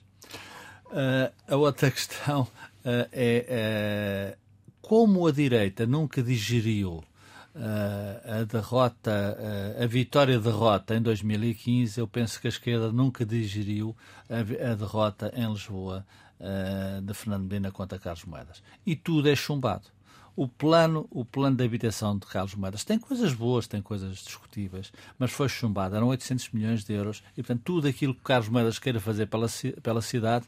Uh, 0.87 1.31
a 1.47 1.55
outra 1.55 1.91
questão 1.91 2.43
uh, 2.43 3.09
é 3.11 4.35
uh, 4.35 4.37
como 4.81 5.27
a 5.27 5.31
direita 5.31 5.85
nunca 5.85 6.23
digeriu 6.23 7.03
a 7.59 8.43
derrota, 8.43 9.35
a 9.81 9.87
vitória-derrota 9.87 10.93
em 10.95 11.01
2015, 11.01 11.99
eu 11.99 12.07
penso 12.07 12.39
que 12.39 12.45
a 12.45 12.49
esquerda 12.49 12.91
nunca 12.91 13.25
digeriu 13.25 13.97
a, 14.29 14.71
a 14.71 14.75
derrota 14.75 15.33
em 15.35 15.51
Lisboa 15.51 16.05
de 17.01 17.13
Fernando 17.15 17.49
Medina 17.49 17.71
contra 17.71 17.97
Carlos 17.97 18.25
Moedas. 18.25 18.61
E 18.85 18.95
tudo 18.95 19.27
é 19.27 19.35
chumbado 19.35 19.87
o 20.37 20.47
plano, 20.47 21.07
o 21.09 21.25
plano 21.25 21.57
de 21.57 21.65
habitação 21.65 22.15
de 22.15 22.27
Carlos 22.27 22.53
Moedas 22.53 22.83
tem 22.83 22.99
coisas 22.99 23.33
boas, 23.33 23.65
tem 23.65 23.81
coisas 23.81 24.17
discutíveis, 24.17 24.93
mas 25.17 25.31
foi 25.31 25.49
chumbado. 25.49 25.95
Eram 25.95 26.09
800 26.09 26.51
milhões 26.51 26.83
de 26.83 26.93
euros 26.93 27.23
e, 27.35 27.41
portanto, 27.41 27.63
tudo 27.65 27.87
aquilo 27.87 28.13
que 28.13 28.21
Carlos 28.21 28.47
Moedas 28.47 28.77
queira 28.77 28.99
fazer 28.99 29.25
pela, 29.25 29.47
pela 29.81 29.99
cidade, 29.99 30.45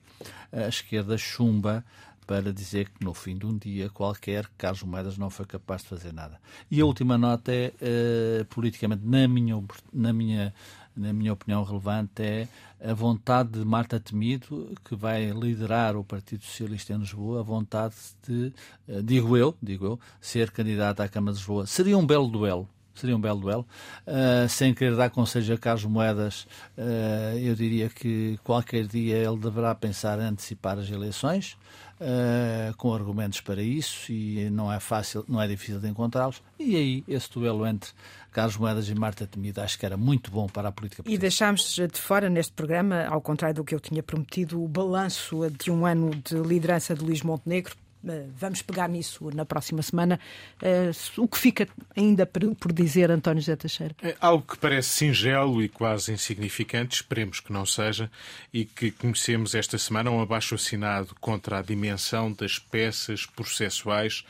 a 0.54 0.68
esquerda 0.68 1.18
chumba 1.18 1.84
para 2.30 2.54
dizer 2.54 2.90
que 2.90 3.04
no 3.04 3.12
fim 3.12 3.36
de 3.36 3.48
um 3.48 3.58
dia 3.58 3.90
qualquer 3.90 4.48
Carlos 4.56 4.84
Moedas 4.84 5.18
não 5.18 5.32
foi 5.32 5.48
capaz 5.48 5.82
de 5.82 5.88
fazer 5.88 6.14
nada. 6.14 6.40
E 6.70 6.80
a 6.80 6.86
última 6.86 7.18
nota 7.18 7.52
é, 7.52 7.74
uh, 7.82 8.46
politicamente, 8.46 9.02
na 9.04 9.28
minha, 9.28 9.64
na 9.92 10.14
minha 10.14 10.54
na 10.96 11.12
minha 11.12 11.34
opinião, 11.34 11.64
relevante 11.64 12.22
é 12.22 12.48
a 12.84 12.94
vontade 12.94 13.52
de 13.52 13.66
Marta 13.66 14.00
Temido, 14.00 14.76
que 14.84 14.96
vai 14.96 15.32
liderar 15.32 15.96
o 15.96 16.04
Partido 16.04 16.44
Socialista 16.44 16.94
em 16.94 16.98
Lisboa, 16.98 17.40
a 17.40 17.44
vontade 17.44 17.96
de, 18.28 18.52
eh, 18.86 19.02
digo 19.02 19.38
eu, 19.38 19.56
digo 19.64 19.86
eu, 19.86 20.00
ser 20.20 20.52
candidata 20.52 21.02
à 21.02 21.08
Câmara 21.08 21.32
de 21.32 21.40
Lisboa. 21.40 21.66
Seria 21.66 21.98
um 21.98 22.06
belo 22.06 22.28
duelo, 22.28 22.68
seria 22.96 23.16
um 23.16 23.22
belo 23.22 23.40
duelo. 23.40 23.68
Uh, 24.06 24.48
sem 24.50 24.74
querer 24.74 24.96
dar 24.96 25.10
conselho 25.10 25.54
a 25.54 25.58
Carlos 25.58 25.86
Moedas, 25.86 26.48
uh, 26.78 27.38
eu 27.38 27.56
diria 27.56 27.90
que 27.90 28.38
qualquer 28.44 28.86
dia 28.86 29.18
ele 29.18 29.38
deverá 29.38 29.74
pensar 29.74 30.20
em 30.20 30.24
antecipar 30.24 30.78
as 30.78 30.90
eleições, 30.90 31.58
uh, 32.00 32.76
com 32.78 32.94
argumentos 32.94 33.42
para 33.42 33.62
isso, 33.62 34.12
e 34.12 34.50
não 34.50 34.72
é 34.72 34.80
fácil, 34.80 35.24
não 35.28 35.42
é 35.42 35.48
difícil 35.48 35.80
de 35.80 35.88
encontrá-los. 35.88 36.42
E 36.60 36.76
aí, 36.76 37.04
esse 37.08 37.32
duelo 37.32 37.66
entre 37.66 37.92
Carlos 38.32 38.58
Moedas 38.58 38.90
e 38.90 38.96
Marta 38.96 39.26
Temido, 39.26 39.62
acho 39.62 39.78
que 39.80 39.86
era 39.86 39.98
muito 39.98 40.30
bom 40.30 40.48
para 40.48 40.70
a 40.70 40.72
política 40.72 41.04
portuguesa. 41.04 41.18
E 41.18 41.20
deixámos 41.20 41.76
de 41.76 42.00
fora 42.00 42.30
neste 42.30 42.52
programa, 42.54 43.06
ao 43.06 43.22
contrário 43.22 43.56
do 43.56 43.64
que 43.64 43.74
eu 43.74 43.80
tinha 43.80 44.04
prometido, 44.04 44.62
o 44.64 44.68
balanço 44.68 45.50
de 45.52 45.72
um 45.72 45.86
ano 45.86 46.12
de 46.12 46.36
liderança 46.36 46.94
de 46.94 47.04
Luís 47.04 47.22
Montenegro. 47.22 47.76
Eh, 48.08 48.26
vamos 48.36 48.62
pegar 48.62 48.88
nisso 48.88 49.30
na 49.34 49.46
próxima 49.46 49.82
semana. 49.82 50.20
Eh, 50.62 50.92
o 51.18 51.28
que 51.28 51.38
fica 51.38 51.68
ainda 51.96 52.26
por 52.26 52.72
dizer, 52.72 53.12
António 53.12 53.42
José 53.42 53.56
Teixeira? 53.56 53.96
É 54.02 54.16
algo 54.22 54.44
que 54.44 54.58
parece 54.58 54.90
singelo 54.90 55.62
e 55.62 55.68
quase 55.68 56.14
insignificante, 56.14 56.96
esperemos 56.96 57.40
que 57.40 57.52
não 57.52 57.66
seja, 57.66 58.10
e 58.54 58.66
que 58.66 58.92
conhecemos 58.92 59.54
esta 59.54 59.78
semana 59.78 60.12
um 60.12 60.22
abaixo 60.22 60.56
assinado 60.56 61.16
contra 61.20 61.60
a 61.60 61.62
dimensão 61.62 62.32
das 62.32 62.58
peças 62.58 63.26
processuais 63.26 64.24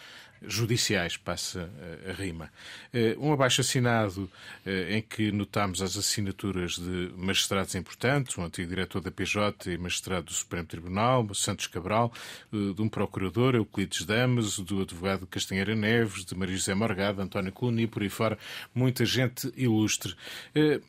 judiciais, 0.45 1.17
passa 1.17 1.69
a, 2.07 2.13
rima. 2.13 2.51
Eh, 2.93 3.15
um 3.19 3.31
abaixo-assinado 3.33 4.29
eh, 4.65 4.97
em 4.97 5.01
que 5.01 5.31
notamos 5.31 5.81
as 5.81 5.97
assinaturas 5.97 6.77
de 6.77 7.11
magistrados 7.15 7.75
importantes, 7.75 8.37
o 8.37 8.41
antigo 8.41 8.69
diretor 8.69 9.01
da 9.01 9.11
PJ 9.11 9.71
e 9.71 9.77
magistrado 9.77 10.25
do 10.25 10.33
Supremo 10.33 10.65
Tribunal, 10.65 11.27
Santos 11.33 11.67
Cabral, 11.67 12.11
eh, 12.53 12.73
de 12.73 12.81
um 12.81 12.89
procurador, 12.89 13.55
Euclides 13.55 14.05
Damas, 14.05 14.59
do 14.59 14.81
advogado 14.81 15.27
Castanheira 15.27 15.75
Neves, 15.75 16.25
de 16.25 16.35
Maria 16.35 16.55
José 16.55 16.73
Morgado, 16.73 17.21
António 17.21 17.51
Coluni, 17.51 17.87
por 17.87 18.01
aí 18.01 18.09
fora, 18.09 18.37
muita 18.73 19.05
gente 19.05 19.51
ilustre. 19.55 20.15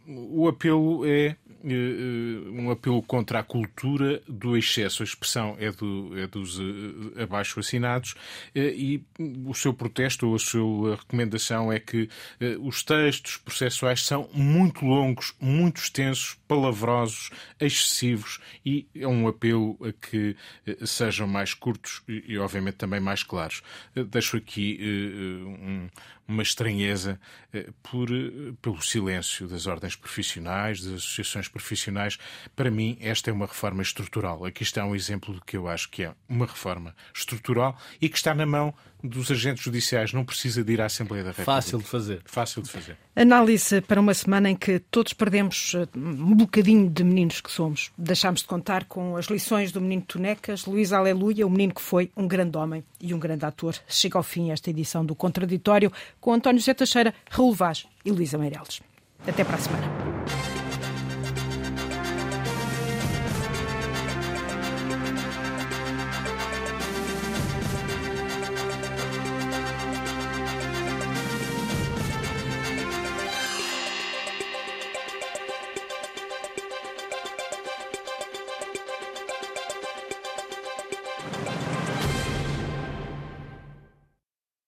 O 0.06 0.48
apelo 0.48 1.04
é 1.06 1.36
um 1.62 2.70
apelo 2.70 3.02
contra 3.02 3.40
a 3.40 3.42
cultura 3.42 4.22
do 4.28 4.56
excesso. 4.56 5.02
A 5.02 5.04
expressão 5.04 5.56
é, 5.58 5.70
do, 5.70 6.18
é 6.18 6.26
dos 6.26 6.58
abaixo-assinados 7.20 8.14
e 8.54 9.02
o 9.46 9.54
seu 9.54 9.74
protesto 9.74 10.28
ou 10.28 10.34
a 10.34 10.38
sua 10.38 10.96
recomendação 10.96 11.72
é 11.72 11.78
que 11.78 12.08
eh, 12.40 12.56
os 12.60 12.82
textos 12.82 13.36
processuais 13.36 14.04
são 14.04 14.28
muito 14.32 14.84
longos, 14.84 15.34
muito 15.40 15.80
extensos, 15.80 16.38
palavrosos, 16.46 17.30
excessivos 17.58 18.38
e 18.64 18.86
é 18.94 19.06
um 19.06 19.28
apelo 19.28 19.76
a 19.82 19.92
que 19.92 20.36
eh, 20.66 20.86
sejam 20.86 21.26
mais 21.26 21.54
curtos 21.54 22.02
e, 22.08 22.24
e 22.28 22.38
obviamente, 22.38 22.76
também 22.76 23.00
mais 23.00 23.22
claros. 23.22 23.62
Eh, 23.94 24.04
deixo 24.04 24.36
aqui 24.36 24.78
um, 24.80 25.88
uma 26.30 26.42
estranheza 26.42 27.20
por, 27.82 28.08
pelo 28.62 28.80
silêncio 28.80 29.48
das 29.48 29.66
ordens 29.66 29.96
profissionais, 29.96 30.80
das 30.82 30.94
associações 30.94 31.48
profissionais. 31.48 32.18
Para 32.54 32.70
mim, 32.70 32.96
esta 33.00 33.30
é 33.30 33.32
uma 33.32 33.46
reforma 33.46 33.82
estrutural. 33.82 34.44
Aqui 34.44 34.62
está 34.62 34.84
um 34.84 34.94
exemplo 34.94 35.34
do 35.34 35.40
que 35.40 35.56
eu 35.56 35.68
acho 35.68 35.90
que 35.90 36.04
é 36.04 36.14
uma 36.28 36.46
reforma 36.46 36.94
estrutural 37.14 37.76
e 38.00 38.08
que 38.08 38.16
está 38.16 38.34
na 38.34 38.46
mão 38.46 38.74
dos 39.02 39.30
agentes 39.30 39.64
judiciais, 39.64 40.12
não 40.12 40.24
precisa 40.24 40.62
de 40.62 40.72
ir 40.72 40.80
à 40.80 40.86
Assembleia 40.86 41.24
da 41.24 41.30
República. 41.30 41.52
Fácil 41.52 41.78
de 41.78 41.84
fazer. 41.84 42.22
Fácil 42.26 42.62
de 42.62 42.70
fazer. 42.70 42.98
Análise 43.20 43.82
para 43.82 44.00
uma 44.00 44.14
semana 44.14 44.48
em 44.48 44.56
que 44.56 44.78
todos 44.78 45.12
perdemos 45.12 45.74
eh, 45.74 45.86
um 45.94 46.34
bocadinho 46.34 46.88
de 46.88 47.04
meninos 47.04 47.42
que 47.42 47.50
somos. 47.50 47.92
Deixámos 47.98 48.40
de 48.40 48.46
contar 48.46 48.84
com 48.84 49.14
as 49.14 49.26
lições 49.26 49.70
do 49.70 49.78
menino 49.78 50.00
Tonecas, 50.00 50.64
Luís 50.64 50.90
Aleluia, 50.90 51.46
o 51.46 51.50
menino 51.50 51.74
que 51.74 51.82
foi 51.82 52.10
um 52.16 52.26
grande 52.26 52.56
homem 52.56 52.82
e 52.98 53.12
um 53.12 53.18
grande 53.18 53.44
ator. 53.44 53.74
Chega 53.86 54.16
ao 54.16 54.22
fim 54.22 54.52
esta 54.52 54.70
edição 54.70 55.04
do 55.04 55.14
Contraditório 55.14 55.92
com 56.18 56.32
António 56.32 56.60
José 56.60 56.72
Teixeira, 56.72 57.12
Raul 57.30 57.52
Vaz 57.52 57.86
e 58.06 58.10
Luísa 58.10 58.38
Meireles. 58.38 58.80
Até 59.28 59.44
para 59.44 59.56
a 59.56 59.58
semana. 59.58 60.59